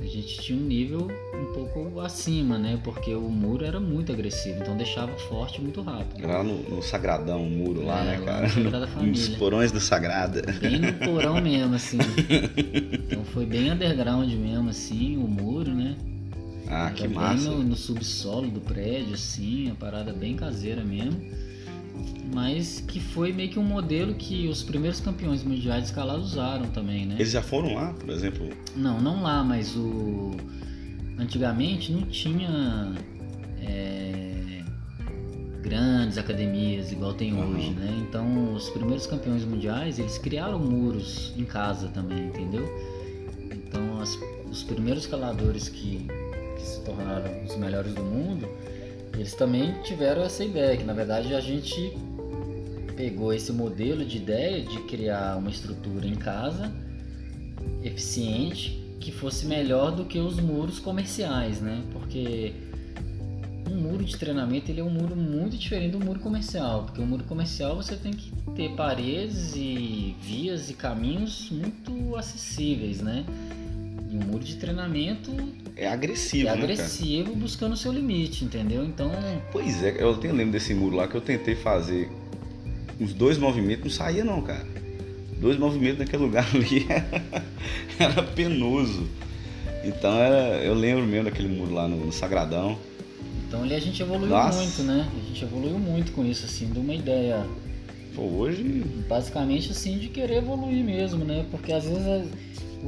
a 0.00 0.06
gente 0.06 0.38
tinha 0.40 0.58
um 0.58 0.62
nível 0.62 1.08
um 1.34 1.52
pouco 1.52 2.00
acima, 2.00 2.56
né? 2.56 2.78
Porque 2.84 3.14
o 3.14 3.28
muro 3.28 3.64
era 3.64 3.80
muito 3.80 4.12
agressivo, 4.12 4.60
então 4.60 4.76
deixava 4.76 5.12
forte 5.28 5.60
muito 5.60 5.80
rápido. 5.82 6.24
Era 6.24 6.42
no, 6.42 6.62
no 6.62 6.82
Sagradão, 6.82 7.42
o 7.42 7.50
muro 7.50 7.84
lá, 7.84 8.02
é, 8.02 8.04
né, 8.18 8.24
cara? 8.24 8.46
Lá 8.70 8.80
no, 8.80 8.88
Família. 8.88 9.12
Nos 9.12 9.28
porões 9.36 9.72
do 9.72 9.80
Sagrada. 9.80 10.42
Bem 10.60 10.78
no 10.78 10.92
porão 10.92 11.40
mesmo, 11.40 11.74
assim. 11.74 11.98
então 12.92 13.24
foi 13.24 13.44
bem 13.44 13.70
underground 13.70 14.32
mesmo, 14.32 14.70
assim, 14.70 15.16
o 15.16 15.26
muro, 15.26 15.74
né? 15.74 15.96
Ah, 16.68 16.92
que 16.94 17.08
massa. 17.08 17.50
No, 17.50 17.62
no 17.62 17.76
subsolo 17.76 18.48
do 18.48 18.60
prédio, 18.60 19.14
assim, 19.14 19.70
a 19.70 19.74
parada 19.74 20.12
bem 20.12 20.36
caseira 20.36 20.84
mesmo 20.84 21.47
mas 22.32 22.80
que 22.80 23.00
foi 23.00 23.32
meio 23.32 23.48
que 23.50 23.58
um 23.58 23.64
modelo 23.64 24.14
que 24.14 24.48
os 24.48 24.62
primeiros 24.62 25.00
campeões 25.00 25.42
mundiais 25.42 25.84
de 25.84 25.88
escalada 25.88 26.20
usaram 26.20 26.66
também, 26.66 27.06
né? 27.06 27.16
Eles 27.16 27.32
já 27.32 27.42
foram 27.42 27.74
lá, 27.74 27.92
por 27.94 28.10
exemplo? 28.10 28.48
Não, 28.76 29.00
não 29.00 29.22
lá, 29.22 29.42
mas 29.42 29.74
o 29.76 30.36
antigamente 31.18 31.90
não 31.90 32.02
tinha 32.02 32.94
é... 33.60 34.62
grandes 35.62 36.18
academias 36.18 36.92
igual 36.92 37.14
tem 37.14 37.32
uhum. 37.32 37.56
hoje, 37.56 37.70
né? 37.70 38.04
Então 38.08 38.54
os 38.54 38.68
primeiros 38.70 39.06
campeões 39.06 39.44
mundiais 39.44 39.98
eles 39.98 40.18
criaram 40.18 40.58
muros 40.58 41.32
em 41.36 41.44
casa 41.44 41.88
também, 41.88 42.26
entendeu? 42.26 42.64
Então 43.50 44.00
as, 44.00 44.18
os 44.50 44.62
primeiros 44.62 45.04
escaladores 45.04 45.68
que, 45.68 46.06
que 46.56 46.62
se 46.62 46.80
tornaram 46.82 47.30
os 47.44 47.56
melhores 47.56 47.94
do 47.94 48.02
mundo 48.02 48.48
eles 49.18 49.34
também 49.34 49.74
tiveram 49.82 50.22
essa 50.22 50.44
ideia, 50.44 50.76
que 50.76 50.84
na 50.84 50.92
verdade 50.92 51.34
a 51.34 51.40
gente 51.40 51.92
pegou 52.96 53.32
esse 53.32 53.52
modelo 53.52 54.04
de 54.04 54.16
ideia 54.16 54.64
de 54.64 54.78
criar 54.82 55.36
uma 55.36 55.50
estrutura 55.50 56.06
em 56.06 56.14
casa 56.14 56.72
eficiente 57.82 58.80
que 59.00 59.12
fosse 59.12 59.46
melhor 59.46 59.92
do 59.94 60.04
que 60.04 60.18
os 60.18 60.38
muros 60.40 60.78
comerciais, 60.78 61.60
né? 61.60 61.82
Porque 61.92 62.52
um 63.68 63.76
muro 63.76 64.04
de 64.04 64.16
treinamento 64.16 64.70
ele 64.70 64.80
é 64.80 64.84
um 64.84 64.90
muro 64.90 65.14
muito 65.14 65.56
diferente 65.56 65.92
do 65.92 66.04
muro 66.04 66.20
comercial, 66.20 66.84
porque 66.84 67.00
o 67.00 67.06
muro 67.06 67.24
comercial 67.24 67.76
você 67.76 67.96
tem 67.96 68.12
que 68.12 68.32
ter 68.54 68.70
paredes 68.70 69.54
e 69.54 70.16
vias 70.20 70.70
e 70.70 70.74
caminhos 70.74 71.50
muito 71.50 72.16
acessíveis, 72.16 73.00
né? 73.00 73.24
Um 74.10 74.24
muro 74.24 74.42
de 74.42 74.56
treinamento 74.56 75.34
é 75.76 75.86
agressivo, 75.86 76.48
é 76.48 76.56
né, 76.56 76.62
agressivo 76.62 77.24
cara? 77.24 77.36
buscando 77.36 77.72
o 77.74 77.76
seu 77.76 77.92
limite, 77.92 78.44
entendeu? 78.44 78.84
Então. 78.84 79.10
Pois 79.52 79.82
é, 79.82 80.02
eu 80.02 80.16
tenho 80.16 80.34
lembro 80.34 80.52
desse 80.52 80.74
muro 80.74 80.96
lá 80.96 81.06
que 81.06 81.14
eu 81.14 81.20
tentei 81.20 81.54
fazer 81.54 82.10
uns 82.98 83.12
dois 83.12 83.38
movimentos, 83.38 83.84
não 83.84 83.90
saía 83.90 84.24
não, 84.24 84.40
cara. 84.42 84.66
Dois 85.38 85.58
movimentos 85.58 85.98
naquele 85.98 86.22
lugar 86.22 86.48
ali 86.54 86.86
era, 86.88 87.24
era 87.98 88.22
penoso. 88.22 89.06
Então 89.84 90.12
era, 90.18 90.62
eu 90.64 90.74
lembro 90.74 91.06
mesmo 91.06 91.26
daquele 91.26 91.48
muro 91.48 91.72
lá 91.72 91.86
no, 91.86 92.06
no 92.06 92.12
Sagradão. 92.12 92.76
Então 93.46 93.62
ali 93.62 93.74
a 93.74 93.80
gente 93.80 94.02
evoluiu 94.02 94.28
Nossa. 94.30 94.58
muito, 94.58 94.82
né? 94.82 95.08
A 95.16 95.26
gente 95.28 95.44
evoluiu 95.44 95.78
muito 95.78 96.12
com 96.12 96.24
isso, 96.24 96.44
assim, 96.44 96.70
de 96.70 96.78
uma 96.78 96.94
ideia. 96.94 97.46
Pô, 98.14 98.22
hoje. 98.22 98.84
Basicamente 99.08 99.70
assim, 99.70 99.96
de 99.98 100.08
querer 100.08 100.38
evoluir 100.38 100.84
mesmo, 100.84 101.24
né? 101.24 101.46
Porque 101.50 101.72
às 101.72 101.84
vezes 101.84 102.06
é, 102.06 102.24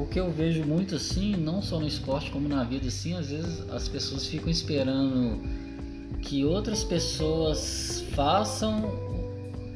o 0.01 0.07
que 0.07 0.19
eu 0.19 0.31
vejo 0.31 0.65
muito 0.65 0.95
assim, 0.95 1.37
não 1.37 1.61
só 1.61 1.79
no 1.79 1.87
esporte 1.87 2.31
como 2.31 2.49
na 2.49 2.65
vida, 2.65 2.89
assim, 2.89 3.15
às 3.15 3.31
vezes 3.31 3.69
as 3.71 3.87
pessoas 3.87 4.27
ficam 4.27 4.49
esperando 4.49 5.41
que 6.23 6.45
outras 6.45 6.83
pessoas 6.83 8.05
façam 8.15 8.91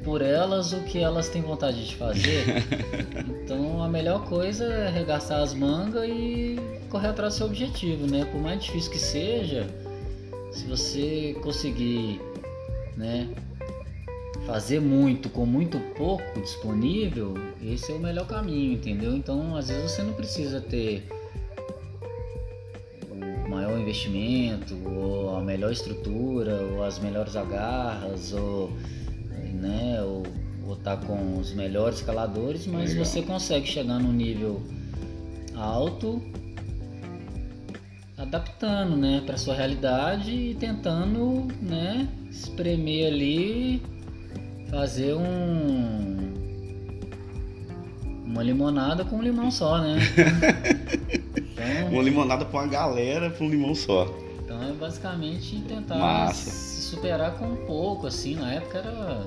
por 0.03 0.23
elas 0.23 0.73
o 0.73 0.81
que 0.81 0.99
elas 0.99 1.29
têm 1.29 1.43
vontade 1.43 1.87
de 1.87 1.97
fazer. 1.97 2.45
então 3.45 3.83
a 3.83 3.89
melhor 3.89 4.25
coisa 4.27 4.65
é 4.65 4.87
arregaçar 4.89 5.41
as 5.41 5.53
mangas 5.53 6.09
e 6.09 6.57
correr 6.91 7.09
atrás 7.09 7.35
do 7.35 7.37
seu 7.39 7.47
objetivo, 7.47 8.07
né? 8.07 8.25
Por 8.25 8.41
mais 8.41 8.63
difícil 8.63 8.93
que 8.93 8.99
seja, 8.99 9.67
se 10.53 10.65
você 10.67 11.37
conseguir, 11.43 12.21
né, 12.97 13.29
fazer 14.47 14.81
muito 14.81 15.29
com 15.29 15.47
muito 15.47 15.79
pouco 15.97 16.41
disponível, 16.41 17.35
esse 17.63 17.93
é 17.93 17.95
o 17.95 17.99
melhor 17.99 18.27
caminho, 18.27 18.75
entendeu? 18.75 19.17
Então, 19.17 19.57
às 19.57 19.69
vezes 19.69 19.93
você 19.93 20.03
não 20.03 20.13
precisa 20.13 20.61
ter 20.61 21.09
o 23.11 23.49
maior 23.49 23.79
investimento, 23.79 24.77
ou 24.87 25.37
a 25.37 25.41
melhor 25.41 25.73
estrutura, 25.73 26.61
ou 26.73 26.83
as 26.83 26.99
melhores 26.99 27.37
agarras, 27.37 28.33
ou 28.33 28.71
né? 29.65 30.03
Ou, 30.03 30.23
ou 30.67 30.77
tá 30.77 30.97
com 30.97 31.39
os 31.39 31.53
melhores 31.55 31.99
escaladores, 31.99 32.67
mas 32.67 32.91
Legal. 32.91 33.05
você 33.05 33.23
consegue 33.23 33.67
chegar 33.67 33.99
num 33.99 34.13
nível 34.13 34.63
alto 35.55 36.23
adaptando, 38.17 38.97
né, 38.97 39.23
para 39.27 39.37
sua 39.37 39.55
realidade 39.55 40.31
e 40.31 40.55
tentando, 40.55 41.47
né, 41.61 42.09
espremer 42.31 43.13
ali, 43.13 43.83
fazer 44.75 45.15
um 45.15 46.35
uma 48.27 48.43
limonada 48.43 49.05
com 49.05 49.17
um 49.17 49.23
limão 49.23 49.49
só, 49.49 49.79
né? 49.79 49.99
Então, 51.37 51.87
uma 51.93 52.03
limonada 52.03 52.45
para 52.45 52.61
uma 52.61 52.67
galera 52.67 53.31
com 53.31 53.45
um 53.45 53.49
limão 53.49 53.75
só. 53.77 54.13
Então 54.43 54.61
é 54.61 54.73
basicamente 54.73 55.61
tentar 55.69 55.97
Massa. 55.97 56.51
se 56.51 56.83
superar 56.83 57.39
com 57.39 57.47
um 57.47 57.57
pouco, 57.65 58.09
assim, 58.09 58.35
na 58.35 58.55
época 58.55 58.79
era 58.79 59.23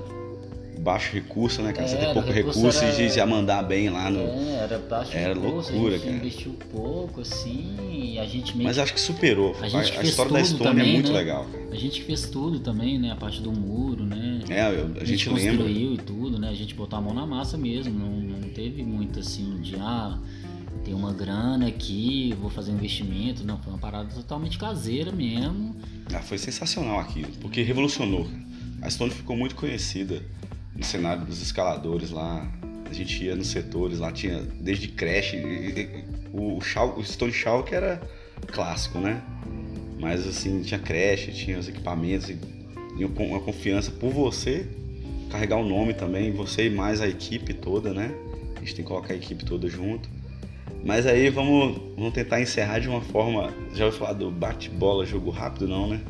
baixo 0.78 1.12
recurso, 1.12 1.62
né, 1.62 1.72
cara? 1.72 1.88
Você 1.88 1.96
tem 1.96 2.12
pouco 2.14 2.30
recurso, 2.30 2.60
recurso 2.60 2.84
era... 2.84 3.02
e 3.02 3.08
já 3.10 3.26
mandar 3.26 3.62
bem 3.62 3.90
lá 3.90 4.10
no. 4.10 4.20
É, 4.20 4.64
era 4.64 4.78
baixo 4.78 5.16
era 5.16 5.34
recurso, 5.34 5.72
loucura, 5.72 5.94
a 5.94 5.98
gente 5.98 6.06
cara. 6.06 6.16
investiu 6.16 6.52
pouco, 6.70 7.20
assim, 7.20 7.76
e 7.90 8.18
a 8.18 8.24
gente 8.24 8.56
meio 8.56 8.68
Mas 8.68 8.78
acho 8.78 8.94
que 8.94 9.00
superou. 9.00 9.54
A, 9.60 9.76
a, 9.76 9.80
a 9.80 10.02
história 10.02 10.32
da 10.32 10.40
Estônia 10.40 10.70
é 10.70 10.72
também, 10.72 10.90
é 10.90 10.92
muito 10.92 11.12
né? 11.12 11.18
legal, 11.18 11.44
cara. 11.44 11.68
A 11.70 11.76
gente 11.76 12.02
fez 12.02 12.22
tudo 12.28 12.60
também, 12.60 12.98
né? 12.98 13.10
A 13.10 13.16
parte 13.16 13.42
do 13.42 13.52
muro, 13.52 14.04
né? 14.04 14.40
É, 14.48 14.62
a, 14.62 14.72
gente, 14.72 15.02
a 15.02 15.04
gente 15.04 15.28
construiu 15.28 15.62
lembra. 15.62 15.70
e 15.70 15.98
tudo, 15.98 16.38
né? 16.38 16.48
A 16.48 16.54
gente 16.54 16.74
botou 16.74 16.98
a 16.98 17.02
mão 17.02 17.12
na 17.12 17.26
massa 17.26 17.58
mesmo, 17.58 17.98
não, 17.98 18.10
não 18.10 18.48
teve 18.48 18.82
muito 18.82 19.20
assim 19.20 19.60
de 19.60 19.76
ah, 19.76 20.18
tem 20.84 20.94
uma 20.94 21.12
grana 21.12 21.66
aqui, 21.66 22.34
vou 22.40 22.50
fazer 22.50 22.70
um 22.70 22.74
investimento. 22.74 23.44
Não, 23.44 23.58
foi 23.58 23.72
uma 23.72 23.78
parada 23.78 24.08
totalmente 24.14 24.58
caseira 24.58 25.12
mesmo. 25.12 25.76
Ah, 26.12 26.20
foi 26.20 26.38
sensacional 26.38 26.98
aquilo, 26.98 27.28
porque 27.40 27.62
revolucionou. 27.62 28.26
A 28.80 28.88
Stone 28.88 29.10
ficou 29.10 29.36
muito 29.36 29.54
conhecida 29.56 30.22
no 30.78 30.84
cenário 30.84 31.26
dos 31.26 31.42
escaladores 31.42 32.10
lá. 32.10 32.48
A 32.88 32.92
gente 32.94 33.22
ia 33.22 33.36
nos 33.36 33.48
setores, 33.48 33.98
lá 33.98 34.10
tinha 34.10 34.40
desde 34.60 34.88
creche, 34.88 35.36
o, 36.32 36.58
Shaw, 36.60 36.98
o 36.98 37.04
Stone 37.04 37.32
Shaw 37.32 37.62
que 37.62 37.74
era 37.74 38.00
clássico, 38.46 38.98
né? 38.98 39.20
Mas 39.98 40.26
assim, 40.26 40.62
tinha 40.62 40.80
creche, 40.80 41.32
tinha 41.32 41.58
os 41.58 41.68
equipamentos 41.68 42.30
e, 42.30 42.38
e 42.96 43.04
uma 43.04 43.40
confiança 43.40 43.90
por 43.90 44.10
você 44.10 44.66
carregar 45.30 45.56
o 45.56 45.68
nome 45.68 45.92
também, 45.92 46.32
você 46.32 46.66
e 46.66 46.70
mais 46.70 47.02
a 47.02 47.08
equipe 47.08 47.52
toda, 47.52 47.92
né? 47.92 48.14
A 48.56 48.60
gente 48.60 48.76
tem 48.76 48.84
que 48.84 48.88
colocar 48.88 49.12
a 49.12 49.16
equipe 49.16 49.44
toda 49.44 49.68
junto. 49.68 50.08
Mas 50.84 51.06
aí 51.06 51.28
vamos, 51.28 51.78
vamos 51.96 52.14
tentar 52.14 52.40
encerrar 52.40 52.78
de 52.78 52.88
uma 52.88 53.00
forma. 53.00 53.52
Já 53.74 53.84
ouviu 53.84 53.98
falar 53.98 54.12
do 54.14 54.30
bate-bola, 54.30 55.04
jogo 55.04 55.30
rápido, 55.30 55.68
não, 55.68 55.88
né? 55.88 56.00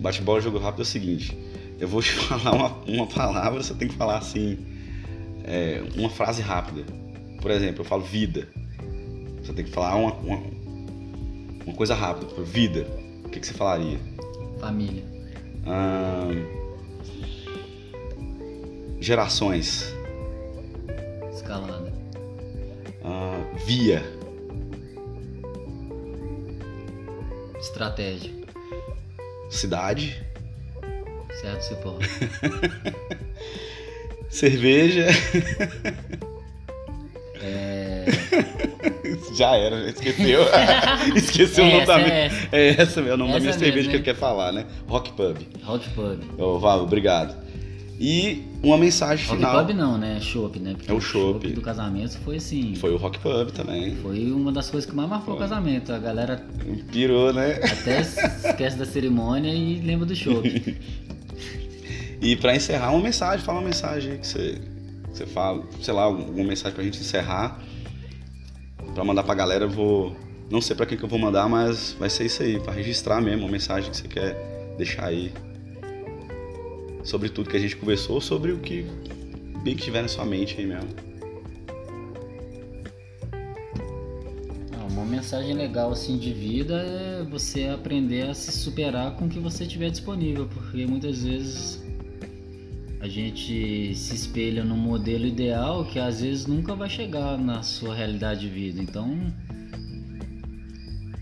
Bate-bola, 0.00 0.40
jogo 0.40 0.58
rápido 0.58 0.80
é 0.80 0.82
o 0.82 0.86
seguinte: 0.86 1.36
eu 1.80 1.88
vou 1.88 2.02
te 2.02 2.12
falar 2.28 2.52
uma, 2.52 2.68
uma 2.86 3.06
palavra, 3.06 3.62
você 3.62 3.74
tem 3.74 3.88
que 3.88 3.94
falar 3.94 4.18
assim, 4.18 4.58
é, 5.44 5.82
uma 5.96 6.10
frase 6.10 6.42
rápida. 6.42 6.84
Por 7.40 7.50
exemplo, 7.50 7.80
eu 7.80 7.84
falo 7.84 8.02
vida. 8.02 8.46
Você 9.42 9.54
tem 9.54 9.64
que 9.64 9.70
falar 9.70 9.96
uma, 9.96 10.12
uma, 10.12 10.42
uma 11.64 11.74
coisa 11.74 11.94
rápida. 11.94 12.26
Tipo, 12.26 12.44
vida. 12.44 12.86
O 13.24 13.30
que, 13.30 13.40
que 13.40 13.46
você 13.46 13.54
falaria? 13.54 13.98
Família. 14.60 15.02
gerações. 19.00 19.94
Escalada. 21.32 21.90
via. 23.64 24.04
Estratégia. 27.58 28.30
Cidade. 29.48 30.29
Certo, 31.40 31.62
Cipó. 31.62 31.98
Cerveja. 34.28 35.06
É... 37.42 38.04
Já 39.34 39.56
era, 39.56 39.80
já 39.82 39.88
esqueceu. 39.90 40.40
esqueceu 41.16 41.64
o 41.64 41.70
nome 41.70 41.86
da 41.86 41.98
minha. 41.98 42.08
essa. 42.14 42.48
É 42.52 42.68
essa 42.82 43.00
mesmo, 43.00 43.14
o 43.14 43.18
nome 43.18 43.32
da 43.32 43.38
minha 43.38 43.50
Essa 43.50 43.58
cerveja 43.58 43.88
mesmo, 43.88 43.90
que 43.90 43.96
ele 43.96 43.98
né? 43.98 44.04
quer 44.04 44.14
falar, 44.14 44.52
né? 44.52 44.66
Rock 44.88 45.12
Pub. 45.12 45.36
Rock 45.62 45.88
Pub. 45.90 46.18
Ô, 46.38 46.58
Val, 46.58 46.82
obrigado. 46.82 47.34
E 47.98 48.44
uma 48.62 48.78
mensagem 48.78 49.24
Rock 49.26 49.36
final. 49.38 49.66
Pub 49.66 49.76
não, 49.76 49.98
né? 49.98 50.18
Chopp, 50.20 50.58
né? 50.58 50.74
Porque 50.76 50.90
É 50.90 50.94
o 50.94 51.00
chopp. 51.00 51.46
do 51.52 51.60
casamento 51.60 52.18
foi 52.20 52.36
assim. 52.36 52.74
Foi 52.74 52.92
o 52.92 52.96
Rock 52.96 53.18
Pub 53.18 53.50
também. 53.52 53.94
Foi 53.96 54.30
uma 54.32 54.50
das 54.52 54.70
coisas 54.70 54.88
que 54.88 54.96
mais 54.96 55.08
marcou 55.08 55.34
o 55.34 55.38
Foi. 55.38 55.48
casamento. 55.48 55.92
A 55.92 55.98
galera 55.98 56.42
Pirou, 56.92 57.32
né? 57.32 57.60
até 57.62 58.00
esquece 58.00 58.76
da 58.76 58.86
cerimônia 58.86 59.52
e 59.52 59.80
lembra 59.80 60.06
do 60.06 60.16
show. 60.16 60.42
E 62.20 62.36
pra 62.36 62.54
encerrar, 62.54 62.90
uma 62.90 63.02
mensagem, 63.02 63.44
fala 63.44 63.60
uma 63.60 63.66
mensagem 63.66 64.18
que 64.18 64.26
você, 64.26 64.60
que 65.10 65.16
você 65.16 65.26
fala, 65.26 65.64
sei 65.80 65.94
lá, 65.94 66.02
alguma 66.02 66.44
mensagem 66.44 66.74
pra 66.74 66.84
gente 66.84 67.00
encerrar. 67.00 67.60
Pra 68.94 69.04
mandar 69.04 69.22
pra 69.22 69.34
galera, 69.34 69.64
eu 69.64 69.70
vou. 69.70 70.14
Não 70.50 70.60
sei 70.60 70.76
pra 70.76 70.84
quem 70.84 70.98
que 70.98 71.04
eu 71.04 71.08
vou 71.08 71.18
mandar, 71.18 71.48
mas 71.48 71.96
vai 71.98 72.10
ser 72.10 72.26
isso 72.26 72.42
aí, 72.42 72.58
pra 72.60 72.72
registrar 72.72 73.20
mesmo, 73.20 73.44
uma 73.44 73.52
mensagem 73.52 73.90
que 73.90 73.96
você 73.96 74.08
quer 74.08 74.74
deixar 74.76 75.06
aí. 75.06 75.32
Sobre 77.04 77.28
tudo 77.28 77.48
que 77.48 77.56
a 77.56 77.60
gente 77.60 77.76
conversou, 77.76 78.20
sobre 78.20 78.52
o 78.52 78.58
que 78.58 78.84
bem 79.62 79.76
que 79.76 79.82
tiver 79.82 80.02
na 80.02 80.08
sua 80.08 80.24
mente 80.24 80.56
aí 80.58 80.66
mesmo. 80.66 80.88
Uma 84.92 85.04
mensagem 85.04 85.54
legal 85.54 85.92
assim 85.92 86.18
de 86.18 86.32
vida 86.32 86.74
é 86.74 87.22
você 87.22 87.68
aprender 87.68 88.28
a 88.28 88.34
se 88.34 88.52
superar 88.52 89.16
com 89.16 89.24
o 89.26 89.28
que 89.28 89.38
você 89.38 89.64
tiver 89.64 89.88
disponível, 89.88 90.46
porque 90.52 90.84
muitas 90.84 91.22
vezes 91.22 91.79
a 93.00 93.08
gente 93.08 93.94
se 93.94 94.14
espelha 94.14 94.62
num 94.62 94.76
modelo 94.76 95.26
ideal 95.26 95.86
que 95.86 95.98
às 95.98 96.20
vezes 96.20 96.46
nunca 96.46 96.74
vai 96.74 96.88
chegar 96.88 97.38
na 97.38 97.62
sua 97.62 97.94
realidade 97.94 98.40
de 98.40 98.48
vida. 98.48 98.82
Então, 98.82 99.32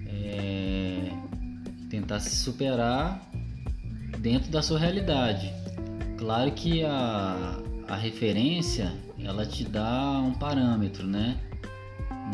é, 0.07 1.13
tentar 1.89 2.19
se 2.19 2.35
superar 2.35 3.31
dentro 4.19 4.51
da 4.51 4.61
sua 4.61 4.79
realidade. 4.79 5.53
Claro 6.17 6.51
que 6.51 6.85
a, 6.85 7.61
a 7.87 7.97
referência 7.97 8.93
ela 9.23 9.47
te 9.47 9.65
dá 9.65 10.21
um 10.21 10.35
parâmetro, 10.35 11.07
né? 11.07 11.39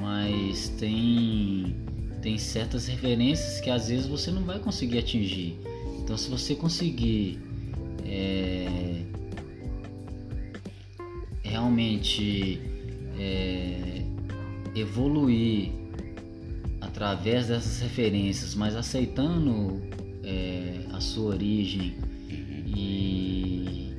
Mas 0.01 0.71
tem 0.71 1.77
tem 2.23 2.39
certas 2.39 2.87
referências 2.87 3.61
que 3.61 3.69
às 3.69 3.89
vezes 3.89 4.07
você 4.07 4.31
não 4.31 4.45
vai 4.45 4.59
conseguir 4.59 4.99
atingir. 4.99 5.59
Então, 6.03 6.17
se 6.17 6.31
você 6.31 6.55
conseguir 6.55 7.39
é, 8.07 9.04
realmente 11.55 12.61
é, 13.17 14.03
evoluir 14.75 15.71
através 16.81 17.47
dessas 17.47 17.81
referências, 17.81 18.57
mas 18.57 18.75
aceitando 18.75 19.81
é, 20.25 20.81
a 20.93 21.01
sua 21.01 21.35
origem 21.35 21.95
e, 22.67 23.95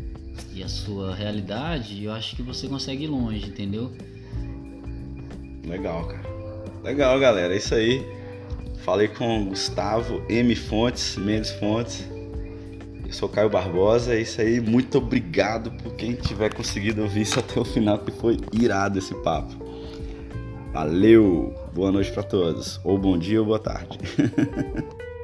e 0.54 0.62
a 0.62 0.68
sua 0.68 1.16
realidade, 1.16 2.04
eu 2.04 2.12
acho 2.12 2.36
que 2.36 2.42
você 2.42 2.68
consegue 2.68 3.06
ir 3.06 3.08
longe, 3.08 3.48
entendeu? 3.48 3.90
Legal, 5.66 6.08
cara. 6.10 6.30
Legal, 6.84 7.18
galera. 7.20 7.54
É 7.54 7.58
isso 7.58 7.74
aí. 7.74 8.06
Falei 8.84 9.08
com 9.08 9.44
o 9.44 9.46
Gustavo 9.46 10.22
M. 10.28 10.54
Fontes, 10.56 11.16
Mendes 11.16 11.52
Fontes. 11.52 12.06
Sou 13.16 13.30
Caio 13.30 13.50
Barbosa. 13.50 14.14
É 14.14 14.20
isso 14.20 14.42
aí. 14.42 14.60
Muito 14.60 14.98
obrigado 14.98 15.72
por 15.72 15.96
quem 15.96 16.14
tiver 16.16 16.54
conseguido 16.54 17.02
ouvir 17.02 17.22
isso 17.22 17.40
até 17.40 17.58
o 17.58 17.64
final, 17.64 17.98
que 18.00 18.12
foi 18.12 18.38
irado 18.52 19.00
esse 19.00 19.16
papo. 19.24 19.56
Valeu! 20.74 21.56
Boa 21.74 21.94
noite 21.94 22.12
para 22.12 22.24
todos. 22.24 22.78
Ou 22.84 22.98
bom 22.98 23.18
dia 23.18 23.40
ou 23.40 23.46
boa 23.46 23.60
tarde. 23.60 23.98